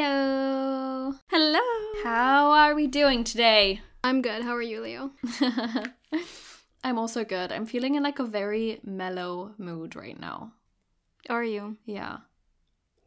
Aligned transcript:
Hello. 0.00 1.12
Hello. 1.28 2.04
How 2.04 2.52
are 2.52 2.72
we 2.72 2.86
doing 2.86 3.24
today? 3.24 3.80
I'm 4.04 4.22
good. 4.22 4.42
How 4.44 4.54
are 4.54 4.62
you, 4.62 4.80
Leo? 4.80 5.10
I'm 6.84 6.96
also 6.96 7.24
good. 7.24 7.50
I'm 7.50 7.66
feeling 7.66 7.96
in 7.96 8.04
like 8.04 8.20
a 8.20 8.24
very 8.24 8.78
mellow 8.84 9.54
mood 9.58 9.96
right 9.96 10.18
now. 10.18 10.52
Are 11.28 11.42
you? 11.42 11.78
Yeah. 11.84 12.18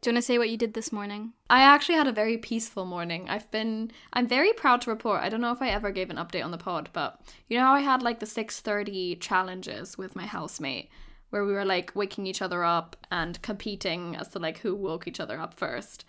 Do 0.02 0.10
you 0.10 0.14
want 0.14 0.22
to 0.22 0.26
say 0.26 0.36
what 0.36 0.50
you 0.50 0.58
did 0.58 0.74
this 0.74 0.92
morning? 0.92 1.32
I 1.48 1.62
actually 1.62 1.94
had 1.94 2.08
a 2.08 2.12
very 2.12 2.36
peaceful 2.36 2.84
morning. 2.84 3.26
I've 3.26 3.50
been 3.50 3.90
I'm 4.12 4.26
very 4.26 4.52
proud 4.52 4.82
to 4.82 4.90
report. 4.90 5.22
I 5.22 5.30
don't 5.30 5.40
know 5.40 5.52
if 5.52 5.62
I 5.62 5.70
ever 5.70 5.92
gave 5.92 6.10
an 6.10 6.16
update 6.16 6.44
on 6.44 6.50
the 6.50 6.58
pod, 6.58 6.90
but 6.92 7.22
you 7.48 7.56
know 7.56 7.64
how 7.64 7.72
I 7.72 7.80
had 7.80 8.02
like 8.02 8.20
the 8.20 8.26
6:30 8.26 9.18
challenges 9.18 9.96
with 9.96 10.14
my 10.14 10.26
housemate 10.26 10.90
where 11.30 11.46
we 11.46 11.54
were 11.54 11.64
like 11.64 11.92
waking 11.94 12.26
each 12.26 12.42
other 12.42 12.62
up 12.62 12.94
and 13.10 13.40
competing 13.40 14.14
as 14.14 14.28
to 14.28 14.38
like 14.38 14.58
who 14.58 14.74
woke 14.74 15.08
each 15.08 15.18
other 15.18 15.40
up 15.40 15.54
first. 15.54 16.04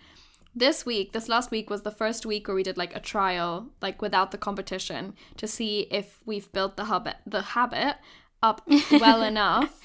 This 0.56 0.86
week, 0.86 1.14
this 1.14 1.28
last 1.28 1.50
week 1.52 1.70
was 1.70 1.82
the 1.82 1.92
first 1.92 2.26
week 2.26 2.48
where 2.48 2.56
we 2.56 2.64
did 2.64 2.78
like 2.78 2.96
a 2.96 3.00
trial, 3.00 3.70
like 3.82 4.02
without 4.02 4.32
the 4.32 4.38
competition, 4.38 5.16
to 5.38 5.48
see 5.48 5.88
if 5.90 6.20
we've 6.26 6.52
built 6.52 6.78
the 6.78 6.86
habit, 6.86 7.16
the 7.26 7.42
habit 7.42 7.96
up 8.44 8.62
well 8.92 9.24
enough 9.24 9.80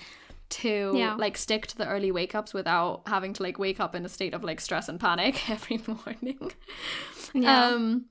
to 0.51 0.93
Yeah. 0.95 1.15
like 1.15 1.37
stick 1.39 1.67
to 1.69 1.77
the 1.79 1.87
early 1.89 2.11
wake 2.11 2.35
ups 2.35 2.53
without 2.53 3.03
having 3.07 3.33
to 3.35 3.43
like 3.43 3.59
wake 3.59 3.81
up 3.81 3.95
in 3.95 4.05
a 4.05 4.09
state 4.09 4.35
of 4.35 4.45
like 4.45 4.61
stress 4.61 4.89
and 4.89 5.01
panic 5.01 5.49
every 5.57 5.81
morning. 5.87 6.53
Yeah. 7.33 7.67
Um, 7.69 8.07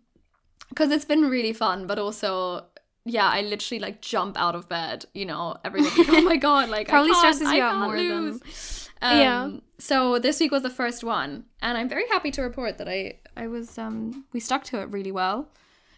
because 0.70 0.92
it's 0.92 1.06
been 1.06 1.30
really 1.30 1.54
fun, 1.54 1.88
but 1.88 2.00
also. 2.00 2.66
Yeah, 3.10 3.30
I 3.30 3.40
literally 3.42 3.80
like 3.80 4.02
jump 4.02 4.38
out 4.38 4.54
of 4.54 4.68
bed, 4.68 5.06
you 5.14 5.26
know, 5.26 5.56
every 5.64 5.82
Like, 5.82 5.94
oh 6.10 6.22
my 6.24 6.36
god, 6.36 6.68
like 6.68 6.90
I 6.90 6.92
Probably 6.92 7.14
stresses 7.14 7.48
I 7.48 7.56
you 7.56 7.62
out 7.64 7.78
more 7.78 7.96
than- 7.96 8.32
lose. 8.32 8.87
Um, 9.02 9.20
Yeah. 9.20 9.50
So 9.80 10.18
this 10.20 10.40
week 10.40 10.52
was 10.52 10.64
the 10.64 10.70
first 10.72 11.04
one, 11.04 11.46
and 11.62 11.78
I'm 11.78 11.88
very 11.90 12.08
happy 12.08 12.32
to 12.32 12.42
report 12.42 12.78
that 12.80 12.88
I 12.90 13.20
I 13.36 13.48
was 13.48 13.78
um 13.78 14.26
we 14.34 14.40
stuck 14.40 14.64
to 14.66 14.82
it 14.82 14.90
really 14.90 15.12
well. 15.12 15.50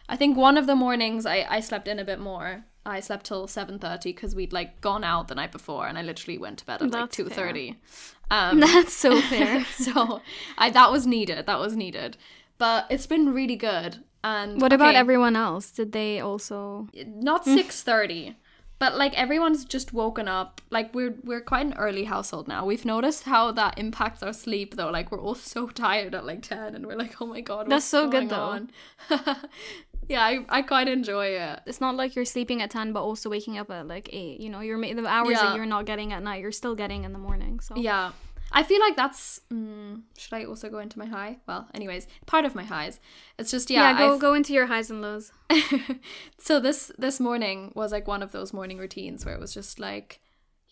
I 0.09 0.15
think 0.17 0.35
one 0.37 0.57
of 0.57 0.67
the 0.67 0.75
mornings 0.75 1.25
I 1.25 1.45
I 1.49 1.59
slept 1.61 1.87
in 1.87 1.99
a 1.99 2.03
bit 2.05 2.19
more. 2.19 2.65
I 2.85 2.99
slept 3.01 3.25
till 3.25 3.47
seven 3.47 3.77
thirty 3.79 4.11
because 4.11 4.33
we'd 4.35 4.51
like 4.53 4.81
gone 4.81 5.03
out 5.03 5.27
the 5.27 5.35
night 5.35 5.51
before, 5.51 5.87
and 5.87 5.97
I 5.97 6.01
literally 6.01 6.37
went 6.37 6.57
to 6.59 6.65
bed 6.65 6.81
at 6.81 6.91
like 6.91 6.91
That's 6.91 7.15
two 7.15 7.25
fair. 7.29 7.35
thirty. 7.47 7.75
Um, 8.31 8.59
That's 8.59 8.93
so 8.93 9.19
fair. 9.31 9.65
so 9.65 10.21
I 10.55 10.69
that 10.69 10.91
was 10.91 11.07
needed. 11.07 11.47
That 11.47 11.59
was 11.59 11.75
needed. 11.75 12.15
But 12.59 12.85
it's 12.91 13.07
been 13.07 13.33
really 13.33 13.55
good. 13.55 14.03
And 14.23 14.61
what 14.61 14.71
about 14.73 14.93
everyone 14.93 15.35
else? 15.35 15.71
Did 15.71 15.93
they 15.93 16.19
also? 16.19 16.87
Not 17.07 17.43
six 17.45 17.81
thirty. 17.81 18.35
But 18.79 18.97
like 18.97 19.13
everyone's 19.19 19.65
just 19.65 19.91
woken 19.93 20.27
up. 20.29 20.61
Like 20.69 20.95
we're 20.95 21.15
we're 21.23 21.41
quite 21.41 21.65
an 21.65 21.73
early 21.73 22.05
household 22.05 22.47
now. 22.47 22.65
We've 22.65 22.85
noticed 22.85 23.23
how 23.23 23.51
that 23.51 23.77
impacts 23.77 24.23
our 24.23 24.31
sleep 24.33 24.75
though. 24.75 24.89
Like 24.89 25.11
we're 25.11 25.21
all 25.21 25.35
so 25.53 25.67
tired 25.67 26.15
at 26.15 26.25
like 26.25 26.41
ten, 26.41 26.75
and 26.75 26.87
we're 26.87 26.95
like, 26.95 27.21
oh 27.21 27.25
my 27.25 27.41
god, 27.41 27.69
That's 27.69 27.85
so 27.85 28.09
good, 28.09 28.31
on?" 28.31 28.71
yeah, 30.07 30.23
I 30.23 30.45
I 30.47 30.61
quite 30.61 30.87
enjoy 30.87 31.27
it. 31.27 31.59
It's 31.65 31.81
not 31.81 31.95
like 31.95 32.15
you're 32.15 32.25
sleeping 32.25 32.61
at 32.61 32.71
ten, 32.71 32.93
but 32.93 33.03
also 33.03 33.29
waking 33.29 33.57
up 33.57 33.69
at 33.69 33.85
like 33.87 34.09
eight. 34.13 34.39
You 34.39 34.49
know, 34.49 34.61
you're 34.61 34.79
the 34.79 35.05
hours 35.05 35.31
Yeah. 35.31 35.43
that 35.43 35.55
you're 35.57 35.65
not 35.65 35.85
getting 35.85 36.13
at 36.13 36.23
night, 36.23 36.41
you're 36.41 36.53
still 36.53 36.75
getting 36.75 37.03
in 37.03 37.11
the 37.11 37.19
morning. 37.19 37.59
So 37.59 37.75
Yeah. 37.75 38.11
I 38.51 38.63
feel 38.63 38.79
like 38.79 38.95
that's. 38.95 39.41
Mm, 39.53 40.03
should 40.17 40.33
I 40.33 40.45
also 40.45 40.69
go 40.69 40.79
into 40.79 40.97
my 40.97 41.05
high? 41.05 41.37
Well, 41.47 41.67
anyways, 41.73 42.07
part 42.25 42.45
of 42.45 42.55
my 42.55 42.63
highs. 42.63 42.99
It's 43.37 43.51
just 43.51 43.69
yeah. 43.69 43.91
yeah, 43.91 43.97
go 43.97 44.11
I've- 44.13 44.19
go 44.19 44.33
into 44.33 44.53
your 44.53 44.65
highs 44.67 44.89
and 44.89 45.01
lows. 45.01 45.31
so 46.39 46.59
this 46.59 46.91
this 46.97 47.19
morning 47.19 47.71
was 47.75 47.91
like 47.91 48.07
one 48.07 48.23
of 48.23 48.31
those 48.31 48.53
morning 48.53 48.77
routines 48.77 49.25
where 49.25 49.35
it 49.35 49.39
was 49.41 49.53
just 49.53 49.79
like 49.79 50.19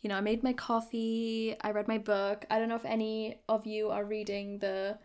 you 0.01 0.09
know 0.09 0.15
i 0.15 0.21
made 0.21 0.43
my 0.43 0.53
coffee 0.53 1.55
i 1.61 1.71
read 1.71 1.87
my 1.87 1.97
book 1.97 2.45
i 2.51 2.59
don't 2.59 2.69
know 2.69 2.75
if 2.75 2.85
any 2.85 3.39
of 3.49 3.65
you 3.65 3.89
are 3.89 4.05
reading 4.05 4.59
the 4.59 4.95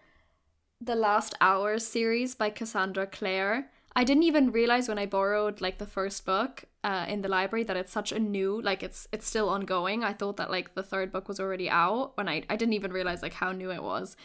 the 0.83 0.94
last 0.94 1.34
hours 1.41 1.87
series 1.87 2.34
by 2.34 2.50
cassandra 2.50 3.06
clare 3.06 3.71
i 3.94 4.04
didn't 4.04 4.22
even 4.22 4.53
realize 4.53 4.88
when 4.88 4.98
i 4.98 5.06
borrowed 5.06 5.60
like 5.60 5.78
the 5.78 5.86
first 5.86 6.25
book 6.25 6.64
uh, 6.84 7.06
in 7.08 7.22
the 7.22 7.28
library 7.28 7.62
that 7.62 7.76
it's 7.76 7.92
such 7.92 8.10
a 8.10 8.19
new 8.19 8.60
like 8.60 8.82
it's 8.82 9.06
it's 9.12 9.26
still 9.26 9.48
ongoing. 9.48 10.03
I 10.03 10.12
thought 10.12 10.36
that 10.38 10.50
like 10.50 10.75
the 10.75 10.82
third 10.82 11.12
book 11.12 11.28
was 11.28 11.38
already 11.38 11.70
out 11.70 12.16
when 12.16 12.28
i 12.28 12.42
i 12.50 12.56
didn't 12.56 12.75
even 12.75 12.92
realize 12.92 13.22
like 13.22 13.34
how 13.34 13.53
new 13.53 13.70
it 13.70 13.82
was. 13.82 14.16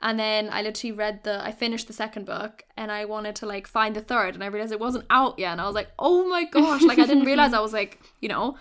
And 0.00 0.20
then 0.20 0.50
I 0.52 0.60
literally 0.62 0.92
read 0.92 1.24
the 1.24 1.44
I 1.44 1.52
finished 1.52 1.86
the 1.86 1.92
second 1.92 2.26
book 2.26 2.64
and 2.76 2.90
I 2.92 3.04
wanted 3.04 3.36
to 3.36 3.46
like 3.46 3.66
find 3.66 3.94
the 3.96 4.00
third 4.00 4.34
and 4.34 4.44
I 4.44 4.46
realized 4.46 4.72
it 4.72 4.80
wasn't 4.80 5.06
out 5.10 5.38
yet 5.38 5.52
and 5.52 5.60
I 5.60 5.66
was 5.66 5.74
like, 5.74 5.90
"Oh 5.98 6.26
my 6.28 6.44
gosh, 6.44 6.82
like 6.82 6.98
I 6.98 7.06
didn't 7.06 7.24
realize 7.24 7.52
I 7.52 7.60
was 7.60 7.72
like, 7.72 8.00
you 8.20 8.28
know, 8.28 8.56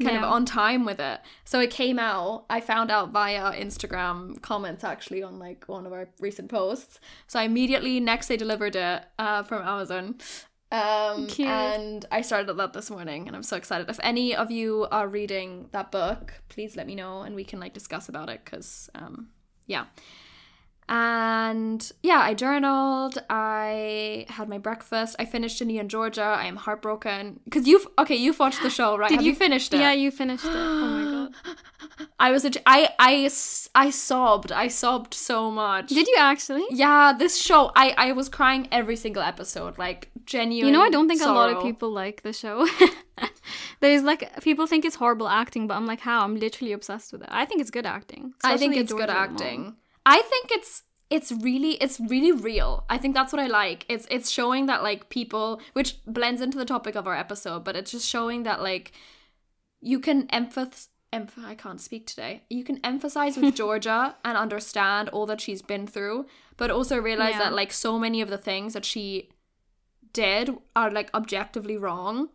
kind 0.00 0.10
kind 0.10 0.24
of 0.24 0.30
on 0.30 0.44
time 0.44 0.84
with 0.84 1.00
it." 1.00 1.20
So 1.44 1.60
it 1.60 1.70
came 1.70 1.98
out. 1.98 2.46
I 2.50 2.60
found 2.60 2.90
out 2.90 3.10
via 3.10 3.52
Instagram 3.52 4.40
comments 4.42 4.84
actually 4.84 5.22
on 5.22 5.38
like 5.38 5.64
one 5.66 5.86
of 5.86 5.92
our 5.92 6.08
recent 6.18 6.48
posts. 6.48 7.00
So 7.26 7.38
I 7.38 7.44
immediately 7.44 8.00
next 8.00 8.28
day 8.28 8.36
delivered 8.36 8.76
it 8.76 9.04
uh, 9.18 9.42
from 9.42 9.62
Amazon. 9.62 10.16
Um, 10.72 11.26
Cute. 11.26 11.48
and 11.48 12.06
I 12.12 12.20
started 12.20 12.52
that 12.54 12.72
this 12.72 12.90
morning 12.90 13.26
and 13.26 13.34
I'm 13.34 13.42
so 13.42 13.56
excited. 13.56 13.90
If 13.90 13.98
any 14.04 14.36
of 14.36 14.52
you 14.52 14.86
are 14.92 15.08
reading 15.08 15.68
that 15.72 15.90
book, 15.90 16.34
please 16.48 16.76
let 16.76 16.86
me 16.86 16.94
know 16.94 17.22
and 17.22 17.34
we 17.34 17.42
can 17.42 17.58
like 17.58 17.74
discuss 17.74 18.08
about 18.08 18.28
it 18.28 18.42
because 18.44 18.88
um 18.94 19.30
yeah. 19.66 19.86
And 20.90 21.88
yeah, 22.02 22.18
I 22.18 22.34
journaled. 22.34 23.16
I 23.30 24.26
had 24.28 24.48
my 24.48 24.58
breakfast. 24.58 25.14
I 25.20 25.24
finished 25.24 25.58
Ginny 25.58 25.78
and 25.78 25.88
Georgia. 25.88 26.22
I 26.22 26.46
am 26.46 26.56
heartbroken 26.56 27.38
because 27.44 27.68
you've 27.68 27.86
okay. 27.96 28.16
You've 28.16 28.40
watched 28.40 28.60
the 28.60 28.70
show, 28.70 28.98
right? 28.98 29.08
Did 29.08 29.18
Have 29.18 29.24
you, 29.24 29.36
finished 29.36 29.72
it? 29.72 29.78
Yeah, 29.78 29.92
you 29.92 30.10
finished 30.10 30.44
it. 30.44 30.50
Oh 30.52 30.80
my 30.80 31.28
god. 31.28 32.06
I 32.18 32.32
was. 32.32 32.44
A, 32.44 32.50
I 32.66 32.88
I 32.98 33.30
I 33.76 33.90
sobbed. 33.90 34.50
I 34.50 34.66
sobbed 34.66 35.14
so 35.14 35.48
much. 35.48 35.90
Did 35.90 36.08
you 36.08 36.16
actually? 36.18 36.66
Yeah, 36.70 37.12
this 37.16 37.40
show. 37.40 37.70
I 37.76 37.94
I 37.96 38.10
was 38.10 38.28
crying 38.28 38.66
every 38.72 38.96
single 38.96 39.22
episode. 39.22 39.78
Like 39.78 40.10
genuine. 40.26 40.66
You 40.66 40.72
know, 40.72 40.82
I 40.82 40.90
don't 40.90 41.06
think 41.06 41.22
a 41.22 41.26
lot 41.26 41.50
of 41.50 41.62
people 41.62 41.92
like 41.92 42.22
the 42.22 42.32
show. 42.32 42.66
There's 43.80 44.02
like 44.02 44.42
people 44.42 44.66
think 44.66 44.84
it's 44.84 44.96
horrible 44.96 45.28
acting, 45.28 45.68
but 45.68 45.74
I'm 45.74 45.86
like, 45.86 46.00
how? 46.00 46.24
I'm 46.24 46.34
literally 46.34 46.72
obsessed 46.72 47.12
with 47.12 47.22
it. 47.22 47.28
I 47.30 47.44
think 47.44 47.60
it's 47.60 47.70
good 47.70 47.86
acting. 47.86 48.34
I 48.42 48.56
think 48.56 48.76
it's 48.76 48.92
good 48.92 49.08
acting. 49.08 49.62
mom. 49.62 49.76
I 50.16 50.20
think 50.30 50.50
it's 50.58 50.82
it's 51.16 51.30
really 51.32 51.72
it's 51.84 51.98
really 52.12 52.32
real. 52.32 52.84
I 52.94 52.98
think 52.98 53.14
that's 53.14 53.32
what 53.32 53.42
I 53.46 53.46
like. 53.62 53.84
It's 53.88 54.06
it's 54.10 54.30
showing 54.38 54.66
that 54.66 54.82
like 54.82 55.08
people 55.08 55.60
which 55.78 55.90
blends 56.06 56.40
into 56.40 56.58
the 56.58 56.64
topic 56.74 56.94
of 56.96 57.06
our 57.06 57.16
episode, 57.24 57.64
but 57.64 57.76
it's 57.76 57.92
just 57.96 58.08
showing 58.08 58.42
that 58.44 58.60
like 58.70 58.92
you 59.80 59.98
can 60.00 60.26
emph- 60.28 60.88
I 61.52 61.54
can't 61.64 61.80
speak 61.80 62.06
today. 62.06 62.42
You 62.50 62.62
can 62.64 62.78
emphasize 62.84 63.36
with 63.36 63.54
Georgia 63.62 64.16
and 64.24 64.36
understand 64.46 65.08
all 65.08 65.26
that 65.26 65.40
she's 65.40 65.62
been 65.62 65.86
through, 65.86 66.26
but 66.56 66.70
also 66.70 66.96
realize 66.98 67.32
Yeah. 67.34 67.44
that 67.44 67.52
like 67.54 67.72
so 67.72 67.98
many 67.98 68.20
of 68.20 68.30
the 68.30 68.38
things 68.38 68.74
that 68.74 68.84
she 68.84 69.30
did 70.12 70.50
are 70.74 70.90
like 70.90 71.10
objectively 71.14 71.76
wrong. 71.76 72.28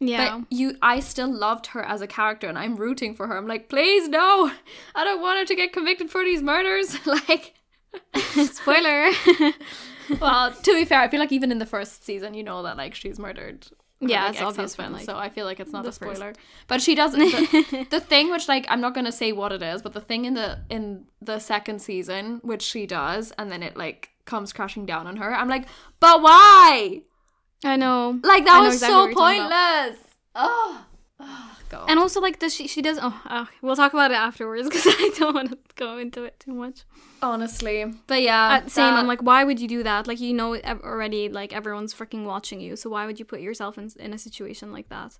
Yeah. 0.00 0.38
But 0.38 0.52
you, 0.52 0.76
I 0.82 1.00
still 1.00 1.32
loved 1.32 1.68
her 1.68 1.82
as 1.82 2.02
a 2.02 2.06
character, 2.06 2.48
and 2.48 2.58
I'm 2.58 2.76
rooting 2.76 3.14
for 3.14 3.26
her. 3.26 3.36
I'm 3.36 3.46
like, 3.46 3.68
please 3.68 4.08
no, 4.08 4.50
I 4.94 5.04
don't 5.04 5.20
want 5.22 5.38
her 5.38 5.44
to 5.46 5.54
get 5.54 5.72
convicted 5.72 6.10
for 6.10 6.22
these 6.24 6.42
murders. 6.42 6.96
like, 7.28 7.54
Spoiler. 8.16 9.10
well, 10.20 10.52
to 10.52 10.74
be 10.74 10.84
fair, 10.84 11.00
I 11.00 11.08
feel 11.08 11.20
like 11.20 11.32
even 11.32 11.50
in 11.50 11.58
the 11.58 11.66
first 11.66 12.04
season, 12.04 12.34
you 12.34 12.42
know 12.42 12.62
that 12.62 12.76
like 12.76 12.94
she's 12.94 13.18
murdered. 13.18 13.66
Yeah, 13.98 14.24
like, 14.24 14.32
it's 14.32 14.42
obvious 14.42 14.72
ex-husband, 14.72 14.92
like, 14.92 15.04
so 15.06 15.16
I 15.16 15.30
feel 15.30 15.46
like 15.46 15.58
it's 15.58 15.72
not 15.72 15.86
a 15.86 15.92
first- 15.92 15.96
spoiler. 15.96 16.34
But 16.68 16.82
she 16.82 16.94
doesn't. 16.94 17.18
The, 17.18 17.86
the 17.90 18.00
thing 18.00 18.30
which 18.30 18.46
like 18.48 18.66
I'm 18.68 18.80
not 18.80 18.94
gonna 18.94 19.12
say 19.12 19.32
what 19.32 19.52
it 19.52 19.62
is, 19.62 19.80
but 19.80 19.94
the 19.94 20.02
thing 20.02 20.26
in 20.26 20.34
the 20.34 20.58
in 20.68 21.06
the 21.22 21.38
second 21.38 21.80
season 21.80 22.40
which 22.42 22.62
she 22.62 22.86
does, 22.86 23.32
and 23.38 23.50
then 23.50 23.62
it 23.62 23.76
like 23.76 24.10
comes 24.26 24.52
crashing 24.52 24.84
down 24.84 25.06
on 25.06 25.16
her. 25.16 25.34
I'm 25.34 25.48
like, 25.48 25.66
but 25.98 26.20
why? 26.20 27.00
I 27.64 27.76
know. 27.76 28.18
Like 28.22 28.44
that 28.44 28.58
know 28.58 28.64
was 28.64 28.74
exactly 28.74 28.94
so 28.94 28.98
what 29.00 29.06
you're 29.06 29.14
talking 29.14 29.40
about. 29.46 29.84
pointless. 29.88 30.14
Oh. 30.34 30.84
oh 31.20 31.58
God. 31.68 31.86
And 31.90 31.98
also, 31.98 32.20
like, 32.20 32.38
does 32.38 32.54
she? 32.54 32.68
She 32.68 32.82
does. 32.82 32.98
Oh, 33.00 33.20
uh, 33.26 33.46
we'll 33.62 33.76
talk 33.76 33.92
about 33.92 34.10
it 34.10 34.14
afterwards 34.16 34.68
because 34.68 34.86
I 34.86 35.10
don't 35.18 35.34
want 35.34 35.50
to 35.50 35.58
go 35.74 35.98
into 35.98 36.24
it 36.24 36.38
too 36.38 36.52
much. 36.52 36.84
honestly, 37.22 37.84
but 38.06 38.22
yeah, 38.22 38.60
Uh, 38.64 38.68
same. 38.68 38.84
that- 38.94 38.98
I'm 39.00 39.06
like, 39.06 39.22
why 39.22 39.42
would 39.44 39.60
you 39.60 39.66
do 39.68 39.82
that? 39.82 40.06
Like, 40.06 40.20
you 40.20 40.34
know, 40.34 40.54
already. 40.56 41.28
Like, 41.28 41.52
everyone's 41.52 41.94
freaking 41.94 42.24
watching 42.24 42.60
you. 42.60 42.76
So 42.76 42.90
why 42.90 43.06
would 43.06 43.18
you 43.18 43.24
put 43.24 43.40
yourself 43.40 43.78
in 43.78 43.90
in 43.98 44.12
a 44.12 44.18
situation 44.18 44.72
like 44.72 44.88
that? 44.90 45.18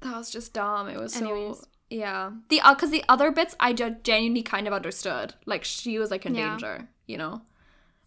that 0.00 0.16
was 0.16 0.30
just 0.30 0.52
dumb. 0.52 0.88
It 0.88 0.98
was 0.98 1.14
so 1.14 1.58
yeah. 1.90 2.30
The 2.48 2.60
because 2.68 2.90
the 2.90 3.04
other 3.08 3.30
bits 3.30 3.54
I 3.60 3.72
genuinely 3.72 4.42
kind 4.42 4.66
of 4.66 4.72
understood. 4.72 5.34
Like 5.46 5.64
she 5.64 5.98
was 5.98 6.10
like 6.10 6.26
in 6.26 6.34
Yeah. 6.34 6.50
danger, 6.50 6.88
you 7.06 7.16
know. 7.18 7.42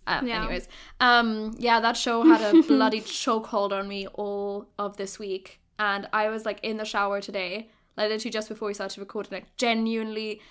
Uh, 0.08 0.22
Yeah. 0.24 0.38
Anyways, 0.44 0.68
um, 1.00 1.54
yeah, 1.58 1.80
that 1.82 1.98
show 1.98 2.24
had 2.24 2.42
a 2.42 2.62
bloody 2.68 3.02
chokehold 3.02 3.72
on 3.72 3.88
me 3.88 4.08
all 4.08 4.70
of 4.80 4.98
this 4.98 5.20
week, 5.20 5.60
and 5.78 6.08
I 6.14 6.30
was 6.30 6.46
like 6.46 6.60
in 6.64 6.78
the 6.78 6.86
shower 6.86 7.22
today, 7.22 7.70
like 7.98 8.10
literally 8.10 8.32
just 8.32 8.50
before 8.50 8.68
we 8.70 8.74
started 8.74 9.00
recording, 9.00 9.34
like 9.34 9.56
genuinely, 9.58 10.42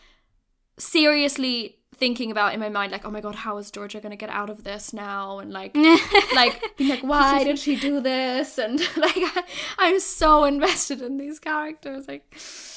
seriously 0.79 1.79
thinking 1.95 2.31
about 2.31 2.53
in 2.53 2.61
my 2.61 2.69
mind, 2.69 2.93
like, 2.93 3.07
oh 3.07 3.11
my 3.11 3.23
god, 3.23 3.35
how 3.35 3.57
is 3.57 3.71
Georgia 3.71 4.01
gonna 4.01 4.17
get 4.17 4.29
out 4.29 4.51
of 4.51 4.65
this 4.65 4.93
now? 4.93 5.39
And 5.39 5.53
like, 5.53 5.75
like 6.35 6.77
being 6.77 6.91
like, 6.91 7.03
why 7.03 7.43
did 7.45 7.59
she 7.59 7.77
do 7.77 8.01
this? 8.01 8.59
And 8.59 8.79
like, 8.97 9.17
I, 9.17 9.43
I'm 9.79 10.01
so 10.01 10.45
invested 10.45 11.01
in 11.01 11.17
these 11.17 11.39
characters, 11.39 12.07
like. 12.07 12.25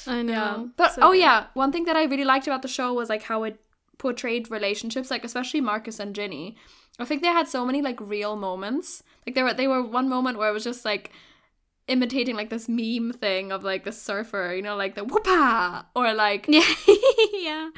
I 0.08 0.22
know. 0.22 0.32
Yeah. 0.34 0.66
But 0.78 0.94
So 0.94 1.02
oh 1.04 1.12
good. 1.12 1.20
yeah, 1.20 1.48
one 1.54 1.72
thing 1.72 1.84
that 1.86 1.98
I 1.98 2.06
really 2.06 2.24
liked 2.24 2.48
about 2.48 2.62
the 2.62 2.68
show 2.70 2.94
was 2.94 3.10
like 3.10 3.24
how 3.24 3.44
it 3.44 3.60
portrayed 4.00 4.50
relationships, 4.50 5.12
like 5.12 5.24
especially 5.24 5.62
Marcus 5.62 6.00
and 6.00 6.16
Ginny. 6.16 6.58
I 6.98 7.06
think 7.06 7.22
they 7.22 7.28
had 7.28 7.48
so 7.48 7.66
many 7.66 7.82
like 7.84 8.00
real 8.02 8.36
moments. 8.36 9.04
Like 9.28 9.36
they 9.36 9.44
were 9.44 9.54
they 9.54 9.68
were 9.68 9.84
one 9.84 10.10
moment 10.10 10.40
where 10.40 10.50
it 10.50 10.54
was 10.54 10.64
just 10.64 10.84
like 10.84 11.12
imitating 11.88 12.36
like 12.36 12.50
this 12.50 12.68
meme 12.68 13.14
thing 13.14 13.52
of 13.52 13.64
like 13.64 13.84
the 13.84 13.92
surfer, 13.92 14.54
you 14.56 14.62
know, 14.62 14.76
like 14.76 14.96
the 14.96 15.04
whoopah 15.04 15.84
or 15.96 16.14
like 16.14 16.46
Yeah. 16.48 16.66
yeah. 17.34 17.70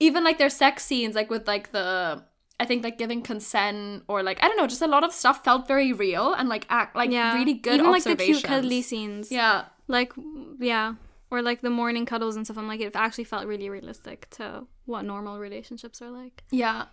even 0.00 0.24
like 0.24 0.38
their 0.38 0.50
sex 0.50 0.84
scenes 0.84 1.14
like 1.14 1.30
with 1.30 1.46
like 1.46 1.72
the 1.72 2.22
I 2.60 2.64
think 2.66 2.84
like 2.84 2.98
giving 2.98 3.20
consent 3.22 4.04
or 4.08 4.22
like 4.22 4.42
I 4.42 4.48
don't 4.48 4.56
know, 4.56 4.66
just 4.66 4.82
a 4.82 4.86
lot 4.86 5.04
of 5.04 5.12
stuff 5.12 5.44
felt 5.44 5.66
very 5.68 5.92
real 5.92 6.32
and 6.34 6.48
like 6.48 6.66
act 6.70 6.96
like 6.96 7.10
Yeah. 7.10 7.34
really 7.34 7.54
good 7.54 7.80
Even 7.80 7.90
like 7.90 8.04
the 8.04 8.16
cute 8.16 8.42
cuddly 8.44 8.82
scenes. 8.82 9.30
yeah. 9.30 9.66
Like, 9.86 10.12
yeah. 10.58 10.94
Or 11.30 11.42
like 11.42 11.62
the 11.62 11.70
morning 11.70 12.06
cuddles 12.06 12.36
and 12.36 12.46
stuff. 12.46 12.58
I'm 12.58 12.68
like, 12.68 12.80
it 12.80 12.94
actually 12.94 13.24
felt 13.24 13.46
really 13.46 13.68
realistic 13.68 14.28
to 14.30 14.66
what 14.84 15.04
normal 15.04 15.38
relationships 15.38 16.00
are 16.00 16.10
like. 16.10 16.44
Yeah. 16.50 16.86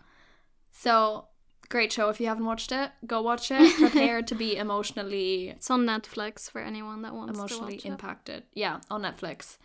So 0.71 1.27
great 1.69 1.91
show. 1.91 2.09
If 2.09 2.19
you 2.19 2.27
haven't 2.27 2.45
watched 2.45 2.71
it, 2.71 2.91
go 3.05 3.21
watch 3.21 3.51
it. 3.51 3.75
Prepare 3.77 4.21
to 4.23 4.35
be 4.35 4.57
emotionally 4.57 5.49
It's 5.49 5.69
on 5.71 5.85
Netflix 5.85 6.49
for 6.51 6.61
anyone 6.61 7.01
that 7.03 7.13
wants 7.13 7.37
emotionally 7.37 7.77
to 7.77 7.87
watch 7.89 7.91
impacted. 7.93 8.43
Yeah, 8.53 8.79
on 8.89 9.01
Netflix. 9.01 9.57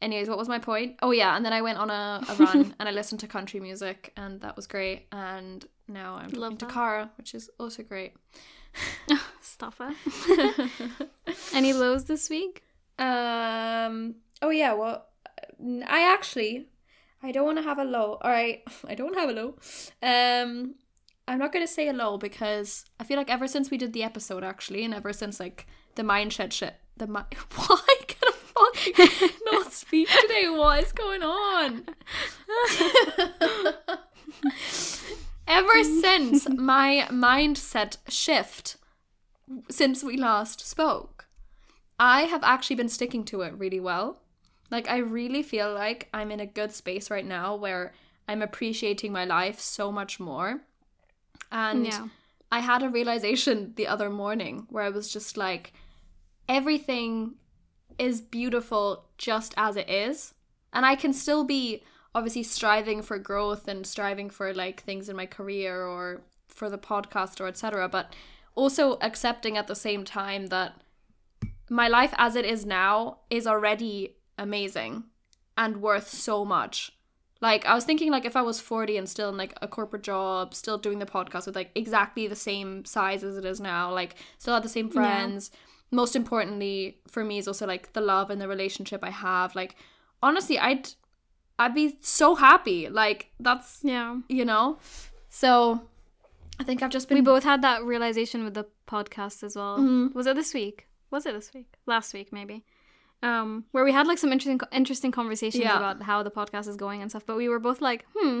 Anyways, 0.00 0.28
what 0.28 0.38
was 0.38 0.48
my 0.48 0.60
point? 0.60 0.96
Oh 1.02 1.10
yeah, 1.10 1.34
and 1.36 1.44
then 1.44 1.52
I 1.52 1.60
went 1.60 1.78
on 1.78 1.90
a, 1.90 2.22
a 2.28 2.34
run 2.38 2.74
and 2.78 2.88
I 2.88 2.92
listened 2.92 3.20
to 3.20 3.26
country 3.26 3.60
music 3.60 4.12
and 4.16 4.40
that 4.42 4.54
was 4.56 4.66
great. 4.66 5.06
And 5.10 5.64
now 5.88 6.14
I'm 6.14 6.26
talking 6.26 6.40
Love 6.40 6.58
to 6.58 6.66
that. 6.66 6.72
Cara, 6.74 7.10
which 7.16 7.34
is 7.34 7.50
also 7.58 7.82
great. 7.82 8.12
it. 9.08 9.20
Stop 9.40 9.74
it. 9.80 10.70
Any 11.52 11.72
lows 11.72 12.04
this 12.04 12.30
week? 12.30 12.62
Um. 12.98 14.16
Oh 14.42 14.50
yeah. 14.50 14.72
Well, 14.74 15.06
I 15.86 16.12
actually, 16.12 16.66
I 17.22 17.32
don't 17.32 17.44
want 17.44 17.58
to 17.58 17.64
have 17.64 17.78
a 17.78 17.84
low. 17.84 18.18
All 18.20 18.30
right, 18.30 18.62
I 18.88 18.94
don't 18.94 19.16
have 19.16 19.30
a 19.30 19.32
low. 19.32 19.56
Um, 20.02 20.74
I'm 21.26 21.38
not 21.38 21.52
gonna 21.52 21.66
say 21.66 21.88
a 21.88 21.92
low 21.92 22.16
because 22.18 22.84
I 22.98 23.04
feel 23.04 23.16
like 23.16 23.30
ever 23.30 23.46
since 23.48 23.70
we 23.70 23.76
did 23.78 23.92
the 23.92 24.02
episode, 24.02 24.44
actually, 24.44 24.84
and 24.84 24.94
ever 24.94 25.12
since 25.12 25.38
like 25.40 25.66
the 25.94 26.02
mindshed 26.02 26.52
shit, 26.52 26.74
the 26.96 27.06
mi- 27.06 27.20
why 27.54 27.94
can 28.06 28.28
I 28.28 28.32
fucking 28.32 29.30
not 29.52 29.72
speak 29.72 30.08
today? 30.08 30.48
What 30.48 30.82
is 30.82 30.92
going 30.92 31.22
on? 31.22 31.84
ever 35.46 35.82
since 35.84 36.48
my 36.48 37.06
mindset 37.10 37.96
shift 38.08 38.76
since 39.70 40.02
we 40.04 40.16
last 40.16 40.66
spoke. 40.66 41.17
I 41.98 42.22
have 42.22 42.44
actually 42.44 42.76
been 42.76 42.88
sticking 42.88 43.24
to 43.26 43.42
it 43.42 43.54
really 43.58 43.80
well. 43.80 44.20
Like, 44.70 44.88
I 44.88 44.98
really 44.98 45.42
feel 45.42 45.72
like 45.72 46.08
I'm 46.12 46.30
in 46.30 46.40
a 46.40 46.46
good 46.46 46.72
space 46.72 47.10
right 47.10 47.24
now 47.24 47.56
where 47.56 47.92
I'm 48.28 48.42
appreciating 48.42 49.12
my 49.12 49.24
life 49.24 49.58
so 49.60 49.90
much 49.90 50.20
more. 50.20 50.60
And 51.50 51.86
Yeah. 51.86 52.08
I 52.52 52.60
had 52.60 52.82
a 52.82 52.88
realization 52.88 53.72
the 53.76 53.86
other 53.86 54.10
morning 54.10 54.66
where 54.70 54.84
I 54.84 54.90
was 54.90 55.12
just 55.12 55.36
like, 55.36 55.72
everything 56.48 57.34
is 57.98 58.20
beautiful 58.20 59.04
just 59.18 59.54
as 59.56 59.76
it 59.76 59.88
is. 59.88 60.34
And 60.72 60.86
I 60.86 60.94
can 60.94 61.12
still 61.12 61.44
be 61.44 61.82
obviously 62.14 62.42
striving 62.42 63.02
for 63.02 63.18
growth 63.18 63.68
and 63.68 63.86
striving 63.86 64.30
for 64.30 64.54
like 64.54 64.82
things 64.82 65.08
in 65.08 65.16
my 65.16 65.26
career 65.26 65.82
or 65.82 66.22
for 66.48 66.70
the 66.70 66.78
podcast 66.78 67.40
or 67.40 67.46
etc. 67.46 67.88
But 67.88 68.14
also 68.54 68.98
accepting 69.00 69.56
at 69.56 69.66
the 69.66 69.74
same 69.74 70.04
time 70.04 70.46
that 70.48 70.80
my 71.70 71.88
life 71.88 72.14
as 72.16 72.36
it 72.36 72.44
is 72.44 72.64
now 72.66 73.18
is 73.30 73.46
already 73.46 74.16
amazing 74.38 75.04
and 75.56 75.82
worth 75.82 76.08
so 76.08 76.44
much. 76.44 76.92
Like 77.40 77.64
I 77.66 77.74
was 77.74 77.84
thinking 77.84 78.10
like 78.10 78.24
if 78.24 78.34
I 78.36 78.42
was 78.42 78.60
40 78.60 78.96
and 78.96 79.08
still 79.08 79.28
in 79.28 79.36
like 79.36 79.54
a 79.62 79.68
corporate 79.68 80.02
job, 80.02 80.54
still 80.54 80.78
doing 80.78 80.98
the 80.98 81.06
podcast 81.06 81.46
with 81.46 81.54
like 81.56 81.70
exactly 81.74 82.26
the 82.26 82.34
same 82.36 82.84
size 82.84 83.22
as 83.22 83.36
it 83.36 83.44
is 83.44 83.60
now, 83.60 83.92
like 83.92 84.16
still 84.38 84.54
had 84.54 84.62
the 84.64 84.68
same 84.68 84.90
friends. 84.90 85.50
Most 85.90 86.16
importantly 86.16 86.98
for 87.08 87.24
me 87.24 87.38
is 87.38 87.46
also 87.48 87.66
like 87.66 87.92
the 87.92 88.00
love 88.00 88.30
and 88.30 88.40
the 88.40 88.48
relationship 88.48 89.04
I 89.04 89.10
have. 89.10 89.54
Like 89.54 89.76
honestly, 90.22 90.58
I'd 90.58 90.90
I'd 91.60 91.74
be 91.74 91.96
so 92.00 92.34
happy. 92.34 92.88
Like 92.88 93.30
that's 93.38 93.80
Yeah. 93.82 94.18
you 94.28 94.44
know. 94.44 94.78
So 95.28 95.82
I 96.58 96.64
think 96.64 96.82
I've 96.82 96.90
just 96.90 97.08
been 97.08 97.18
We 97.18 97.22
both 97.22 97.44
had 97.44 97.62
that 97.62 97.84
realization 97.84 98.42
with 98.42 98.54
the 98.54 98.66
podcast 98.88 99.42
as 99.44 99.54
well. 99.54 99.78
Mhm. 99.78 100.12
Was 100.14 100.26
it 100.26 100.34
this 100.34 100.52
week? 100.54 100.88
Was 101.10 101.26
it 101.26 101.32
this 101.32 101.52
week? 101.54 101.74
Last 101.86 102.12
week, 102.14 102.32
maybe. 102.32 102.64
Um, 103.22 103.64
where 103.72 103.84
we 103.84 103.92
had 103.92 104.06
like 104.06 104.18
some 104.18 104.32
interesting, 104.32 104.60
interesting 104.72 105.10
conversations 105.10 105.64
Yeah. 105.64 105.76
about 105.76 106.02
how 106.02 106.22
the 106.22 106.30
podcast 106.30 106.68
is 106.68 106.76
going 106.76 107.02
and 107.02 107.10
stuff. 107.10 107.26
But 107.26 107.36
we 107.36 107.48
were 107.48 107.58
both 107.58 107.80
like, 107.80 108.04
hmm, 108.16 108.40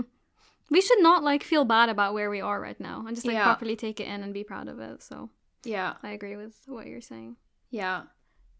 we 0.70 0.80
should 0.80 1.02
not 1.02 1.24
like 1.24 1.42
feel 1.42 1.64
bad 1.64 1.88
about 1.88 2.14
where 2.14 2.30
we 2.30 2.40
are 2.40 2.60
right 2.60 2.78
now 2.78 3.04
and 3.06 3.16
just 3.16 3.26
like 3.26 3.34
Yeah. 3.34 3.44
properly 3.44 3.74
take 3.74 4.00
it 4.00 4.06
in 4.06 4.22
and 4.22 4.32
be 4.34 4.44
proud 4.44 4.68
of 4.68 4.78
it. 4.78 5.02
So 5.02 5.30
yeah. 5.64 5.94
I 6.02 6.10
agree 6.10 6.36
with 6.36 6.54
what 6.66 6.86
you're 6.86 7.00
saying. 7.00 7.36
Yeah. 7.70 8.02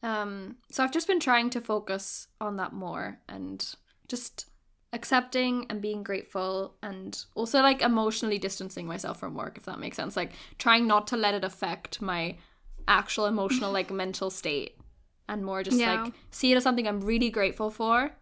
Um 0.03 0.57
so 0.71 0.83
I've 0.83 0.93
just 0.93 1.07
been 1.07 1.21
trying 1.21 1.51
to 1.51 1.61
focus 1.61 2.29
on 2.41 2.57
that 2.57 2.73
more 2.73 3.21
and 3.29 3.65
just 4.09 4.49
accepting 4.93 5.67
and 5.69 5.83
being 5.83 6.03
grateful 6.03 6.75
and 6.83 7.25
also 7.35 7.61
like 7.61 7.83
emotionally 7.83 8.39
distancing 8.39 8.87
myself 8.87 9.21
from 9.21 9.35
work 9.35 9.59
if 9.59 9.65
that 9.67 9.79
makes 9.79 9.97
sense. 9.97 10.17
Like 10.17 10.33
trying 10.57 10.87
not 10.87 11.07
to 11.09 11.17
let 11.17 11.35
it 11.35 11.45
affect 11.45 12.01
my 12.01 12.37
actual 12.89 13.27
emotional 13.27 13.71
like 13.73 13.91
mental 13.91 14.31
state 14.31 14.77
and 15.29 15.45
more 15.45 15.63
just 15.63 15.79
Yeah. 15.79 16.03
like 16.05 16.13
see 16.31 16.53
it 16.53 16.57
as 16.57 16.63
something 16.63 16.89
I'm 16.89 17.01
really 17.01 17.31
grateful 17.31 17.71
for. 17.71 18.13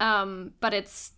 Um 0.00 0.52
but 0.60 0.74
it's 0.74 1.12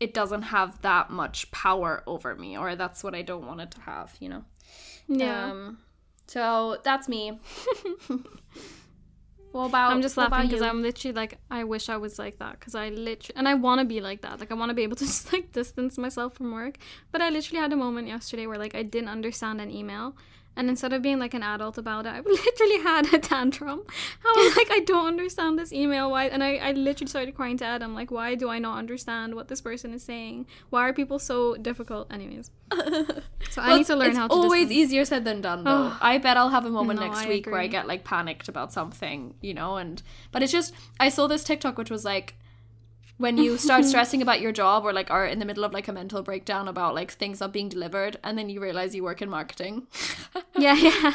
it 0.00 0.14
doesn't 0.14 0.42
have 0.42 0.80
that 0.82 1.10
much 1.10 1.50
power 1.50 2.02
over 2.06 2.36
me 2.36 2.56
or 2.56 2.76
that's 2.76 3.02
what 3.02 3.14
I 3.14 3.22
don't 3.22 3.46
want 3.46 3.60
it 3.60 3.70
to 3.72 3.80
have, 3.80 4.14
you 4.20 4.28
know. 4.28 4.44
Yeah. 5.08 5.50
Um, 5.50 5.78
so 6.26 6.78
that's 6.84 7.08
me. 7.08 7.40
what 9.52 9.64
about? 9.66 9.92
I'm 9.92 10.02
just 10.02 10.16
laughing 10.16 10.46
because? 10.46 10.62
I'm 10.62 10.82
literally 10.82 11.14
like, 11.14 11.38
I 11.50 11.64
wish 11.64 11.88
I 11.88 11.96
was 11.96 12.18
like 12.18 12.38
that 12.38 12.60
because 12.60 12.74
I 12.74 12.90
literally, 12.90 13.34
and 13.36 13.48
I 13.48 13.54
want 13.54 13.80
to 13.80 13.84
be 13.86 14.00
like 14.00 14.20
that. 14.22 14.38
Like, 14.38 14.52
I 14.52 14.54
want 14.54 14.70
to 14.70 14.74
be 14.74 14.82
able 14.82 14.96
to 14.96 15.04
just 15.14 15.32
like 15.32 15.52
distance 15.52 15.98
myself 15.98 16.34
from 16.34 16.52
work. 16.52 16.76
But 17.10 17.22
I 17.22 17.30
literally 17.30 17.60
had 17.60 17.72
a 17.72 17.76
moment 17.76 18.08
yesterday 18.08 18.46
where 18.46 18.58
like 18.58 18.74
I 18.74 18.82
didn't 18.82 19.08
understand 19.08 19.60
an 19.60 19.70
email. 19.70 20.16
And 20.58 20.68
instead 20.68 20.92
of 20.92 21.02
being 21.02 21.20
like 21.20 21.34
an 21.34 21.44
adult 21.44 21.78
about 21.78 22.04
it, 22.04 22.08
I 22.10 22.20
literally 22.26 22.80
had 22.82 23.14
a 23.14 23.18
tantrum. 23.18 23.82
I 24.24 24.34
was 24.36 24.56
like, 24.56 24.70
I 24.72 24.80
don't 24.80 25.06
understand 25.06 25.56
this 25.56 25.72
email. 25.72 26.10
Why? 26.10 26.26
And 26.26 26.42
I, 26.42 26.56
I 26.56 26.72
literally 26.72 27.08
started 27.08 27.36
crying 27.36 27.56
to 27.58 27.64
Ed. 27.64 27.80
I'm 27.80 27.94
like, 27.94 28.10
why 28.10 28.34
do 28.34 28.48
I 28.48 28.58
not 28.58 28.76
understand 28.76 29.36
what 29.36 29.46
this 29.46 29.60
person 29.60 29.94
is 29.94 30.02
saying? 30.02 30.46
Why 30.70 30.88
are 30.88 30.92
people 30.92 31.20
so 31.20 31.54
difficult? 31.56 32.12
Anyways. 32.12 32.50
So 33.50 33.62
I 33.62 33.78
need 33.78 33.86
to 33.86 33.96
learn 33.96 34.14
how 34.14 34.26
to 34.28 34.32
always 34.34 34.68
distance. 34.68 34.78
easier 34.78 35.04
said 35.04 35.24
than 35.24 35.40
done 35.40 35.64
though. 35.64 35.92
I 36.02 36.18
bet 36.18 36.36
I'll 36.36 36.50
have 36.50 36.66
a 36.66 36.70
moment 36.70 37.00
No, 37.00 37.06
next 37.06 37.24
I 37.24 37.28
week 37.28 37.46
where 37.46 37.58
I 37.60 37.66
get 37.66 37.86
like 37.86 38.04
panicked 38.04 38.48
about 38.48 38.72
something, 38.72 39.34
you 39.40 39.54
know, 39.54 39.76
and 39.76 40.02
but 40.32 40.42
it's 40.42 40.52
just 40.52 40.74
I 41.00 41.08
saw 41.08 41.26
this 41.26 41.44
TikTok 41.44 41.78
which 41.78 41.90
was 41.90 42.04
like 42.04 42.34
when 43.18 43.36
you 43.36 43.58
start 43.58 43.84
stressing 43.92 44.22
about 44.22 44.40
your 44.40 44.52
job 44.52 44.84
or 44.84 44.92
like 44.92 45.10
are 45.10 45.26
in 45.26 45.38
the 45.38 45.44
middle 45.44 45.64
of 45.64 45.72
like 45.72 45.88
a 45.88 45.92
mental 45.92 46.22
breakdown 46.22 46.66
about 46.68 46.94
like 46.94 47.12
things 47.12 47.40
not 47.40 47.52
being 47.52 47.68
delivered 47.68 48.18
and 48.24 48.38
then 48.38 48.48
you 48.48 48.60
realize 48.60 48.94
you 48.94 49.04
work 49.04 49.20
in 49.22 49.28
marketing. 49.28 49.86
Yeah, 50.56 50.74
yeah. 50.74 51.12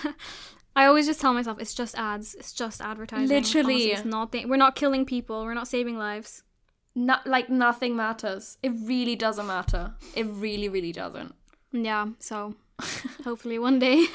I 0.76 0.86
always 0.86 1.06
just 1.06 1.20
tell 1.22 1.34
myself 1.34 1.60
it's 1.60 1.74
just 1.74 1.98
ads. 1.98 2.34
It's 2.36 2.54
just 2.54 2.82
advertising. 2.82 3.28
Literally. 3.28 3.74
Honestly, 3.74 3.92
it's 3.92 4.06
not. 4.06 4.32
Th- 4.32 4.46
we're 4.46 4.56
not 4.58 4.76
killing 4.76 5.06
people. 5.06 5.44
We're 5.44 5.54
not 5.54 5.68
saving 5.68 5.98
lives. 5.98 6.44
Not 6.96 7.28
like 7.28 7.50
nothing 7.50 7.96
matters. 7.96 8.58
It 8.64 8.72
really 8.84 9.16
doesn't 9.16 9.48
matter. 9.48 9.94
It 10.16 10.26
really 10.28 10.70
really 10.70 10.92
doesn't. 10.92 11.36
Yeah. 11.72 12.08
So 12.20 12.56
hopefully 13.24 13.60
one 13.60 13.80
day. 13.80 14.06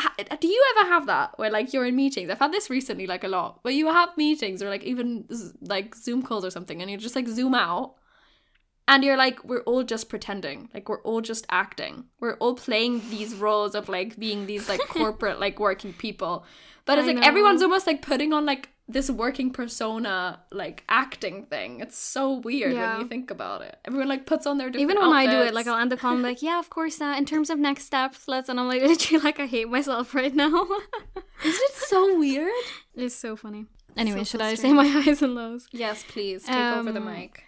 Ha- 0.00 0.14
uh, 0.30 0.36
do 0.40 0.48
you 0.48 0.64
ever 0.76 0.88
have 0.88 1.06
that 1.06 1.38
where 1.38 1.50
like 1.50 1.72
you're 1.72 1.86
in 1.86 1.96
meetings? 1.96 2.30
I've 2.30 2.38
had 2.38 2.52
this 2.52 2.70
recently 2.70 3.06
like 3.06 3.24
a 3.24 3.28
lot. 3.28 3.58
Where 3.62 3.74
you 3.74 3.86
have 3.86 4.16
meetings 4.16 4.62
or 4.62 4.68
like 4.68 4.82
even 4.84 5.26
like 5.60 5.94
Zoom 5.94 6.22
calls 6.22 6.44
or 6.44 6.50
something 6.50 6.80
and 6.80 6.90
you 6.90 6.96
just 6.96 7.16
like 7.16 7.28
zoom 7.28 7.54
out 7.54 7.94
and 8.88 9.04
you're 9.04 9.16
like 9.16 9.44
we're 9.44 9.62
all 9.62 9.84
just 9.84 10.08
pretending. 10.08 10.68
Like 10.74 10.88
we're 10.88 11.02
all 11.02 11.20
just 11.20 11.46
acting. 11.48 12.06
We're 12.18 12.34
all 12.34 12.54
playing 12.54 13.02
these 13.10 13.34
roles 13.34 13.74
of 13.74 13.88
like 13.88 14.18
being 14.18 14.46
these 14.46 14.68
like 14.68 14.80
corporate 14.88 15.38
like 15.38 15.60
working 15.60 15.92
people. 15.92 16.44
But 16.86 16.98
it's 16.98 17.04
I 17.04 17.12
like 17.12 17.20
know. 17.20 17.26
everyone's 17.28 17.62
almost 17.62 17.86
like 17.86 18.02
putting 18.02 18.32
on 18.32 18.44
like 18.44 18.70
this 18.92 19.10
working 19.10 19.50
persona 19.52 20.40
like 20.52 20.84
acting 20.88 21.44
thing. 21.46 21.80
It's 21.80 21.96
so 21.98 22.32
weird 22.32 22.72
Yeah. 22.72 22.92
when 22.92 23.00
you 23.02 23.08
think 23.08 23.30
about 23.30 23.62
it. 23.62 23.78
Everyone 23.84 24.08
like 24.08 24.26
puts 24.26 24.46
on 24.46 24.58
their 24.58 24.68
different 24.70 24.90
Even 24.90 25.00
when 25.02 25.12
I 25.12 25.26
do 25.30 25.40
it, 25.42 25.54
like 25.54 25.66
I'll 25.66 25.78
end 25.80 25.92
the 25.92 25.96
call, 25.96 26.12
I'm 26.12 26.22
like, 26.22 26.42
yeah, 26.42 26.58
of 26.58 26.70
course. 26.70 27.00
Uh, 27.00 27.14
in 27.16 27.24
terms 27.24 27.50
of 27.50 27.58
next 27.58 27.84
steps, 27.84 28.26
let's. 28.28 28.48
And 28.48 28.58
I'm 28.60 28.68
like, 28.68 28.82
literally, 28.92 29.22
like 29.24 29.38
I 29.40 29.46
hate 29.46 29.68
myself 29.68 30.14
right 30.14 30.34
now. 30.34 30.48
Isn't 31.44 31.64
it 31.70 31.74
so 31.74 32.18
weird? 32.18 32.52
it's 32.94 33.14
so 33.14 33.36
funny. 33.36 33.66
Anyway, 33.96 34.18
So 34.20 34.24
should 34.24 34.42
I 34.42 34.54
say 34.54 34.72
my 34.72 34.86
highs 34.96 35.22
and 35.22 35.34
lows? 35.34 35.66
Yes, 35.72 36.04
please 36.06 36.44
take 36.44 36.54
over 36.56 36.92
the 36.92 37.00
Um, 37.00 37.06
mic. 37.06 37.42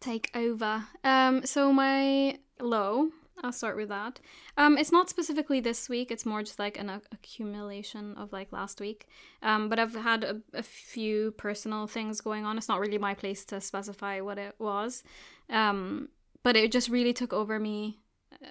take 0.00 0.30
over. 0.34 0.84
Um, 1.02 1.44
so 1.46 1.72
my 1.72 2.38
low, 2.60 3.08
I'll 3.44 3.52
start 3.52 3.76
with 3.76 3.88
that. 3.90 4.20
Um, 4.56 4.76
it's 4.78 4.90
not 4.90 5.08
specifically 5.10 5.60
this 5.60 5.88
week. 5.88 6.10
It's 6.10 6.24
more 6.26 6.42
just 6.42 6.58
like 6.58 6.78
an 6.78 6.90
ac- 6.90 7.06
accumulation 7.12 8.14
of 8.16 8.32
like 8.32 8.52
last 8.52 8.80
week. 8.80 9.06
Um, 9.42 9.68
but 9.68 9.78
I've 9.78 9.94
had 9.94 10.24
a, 10.24 10.40
a 10.54 10.62
few 10.62 11.32
personal 11.32 11.86
things 11.86 12.20
going 12.20 12.44
on. 12.44 12.56
It's 12.58 12.68
not 12.68 12.80
really 12.80 12.98
my 12.98 13.14
place 13.14 13.44
to 13.46 13.60
specify 13.60 14.20
what 14.20 14.38
it 14.38 14.54
was. 14.58 15.02
Um, 15.50 16.08
but 16.42 16.56
it 16.56 16.72
just 16.72 16.88
really 16.88 17.12
took 17.12 17.32
over 17.32 17.58
me 17.58 18.00
uh, 18.42 18.46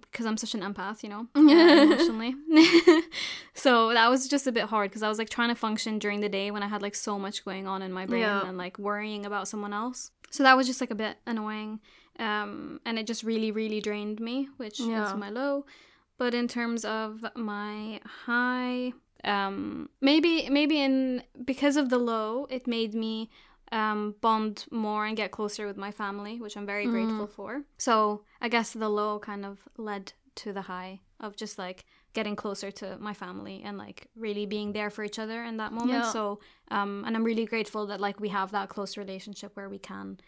because 0.00 0.26
I'm 0.26 0.36
such 0.36 0.54
an 0.54 0.60
empath, 0.62 1.02
you 1.02 1.08
know, 1.08 1.26
uh, 1.34 1.40
emotionally. 1.82 2.34
so 3.54 3.92
that 3.92 4.08
was 4.10 4.28
just 4.28 4.46
a 4.46 4.52
bit 4.52 4.64
hard 4.64 4.90
because 4.90 5.02
I 5.02 5.08
was 5.08 5.18
like 5.18 5.30
trying 5.30 5.48
to 5.48 5.54
function 5.54 5.98
during 5.98 6.20
the 6.20 6.28
day 6.28 6.50
when 6.50 6.62
I 6.62 6.68
had 6.68 6.82
like 6.82 6.94
so 6.94 7.18
much 7.18 7.44
going 7.44 7.66
on 7.66 7.82
in 7.82 7.92
my 7.92 8.06
brain 8.06 8.22
Yeah. 8.22 8.46
and 8.46 8.58
like 8.58 8.78
worrying 8.78 9.24
about 9.26 9.48
someone 9.48 9.72
else. 9.72 10.10
So 10.30 10.42
that 10.42 10.56
was 10.56 10.66
just 10.66 10.80
like 10.80 10.90
a 10.90 10.94
bit 10.96 11.16
annoying. 11.26 11.80
Um, 12.18 12.80
and 12.84 12.98
it 12.98 13.06
just 13.06 13.22
really, 13.22 13.50
really 13.50 13.80
drained 13.80 14.20
me, 14.20 14.48
which 14.56 14.80
Yeah. 14.80 15.10
is 15.10 15.14
my 15.14 15.30
low. 15.30 15.66
But 16.18 16.34
in 16.34 16.48
terms 16.48 16.84
of 16.84 17.24
my 17.36 18.00
high, 18.24 18.94
um, 19.24 19.90
maybe 20.00 20.48
maybe 20.48 20.80
in 20.80 21.22
because 21.44 21.76
of 21.76 21.90
the 21.90 21.98
low, 21.98 22.46
it 22.48 22.66
made 22.66 22.94
me 22.94 23.28
um, 23.72 24.14
bond 24.20 24.64
more 24.70 25.04
and 25.04 25.16
get 25.16 25.30
closer 25.30 25.66
with 25.66 25.76
my 25.76 25.90
family, 25.90 26.40
which 26.40 26.56
I'm 26.56 26.66
very 26.66 26.86
grateful 26.86 27.26
for. 27.26 27.62
So 27.78 28.22
I 28.40 28.48
guess 28.48 28.72
the 28.72 28.88
low 28.88 29.18
kind 29.18 29.44
of 29.44 29.58
led 29.76 30.12
to 30.36 30.52
the 30.52 30.62
high 30.62 31.00
of 31.20 31.36
just 31.36 31.58
like 31.58 31.84
getting 32.12 32.36
closer 32.36 32.70
to 32.70 32.96
my 32.98 33.12
family 33.12 33.62
and 33.64 33.76
like 33.76 34.06
really 34.16 34.46
being 34.46 34.72
there 34.72 34.88
for 34.90 35.02
each 35.04 35.18
other 35.18 35.42
in 35.44 35.56
that 35.58 35.72
moment. 35.72 36.04
Yeah. 36.04 36.10
So 36.12 36.40
um, 36.70 37.04
and 37.06 37.14
I'm 37.16 37.24
really 37.24 37.44
grateful 37.44 37.86
that 37.88 38.00
like 38.00 38.20
we 38.20 38.28
have 38.30 38.52
that 38.52 38.68
close 38.68 38.96
relationship 38.96 39.54
where 39.56 39.68
we 39.68 39.78
can, 39.78 40.18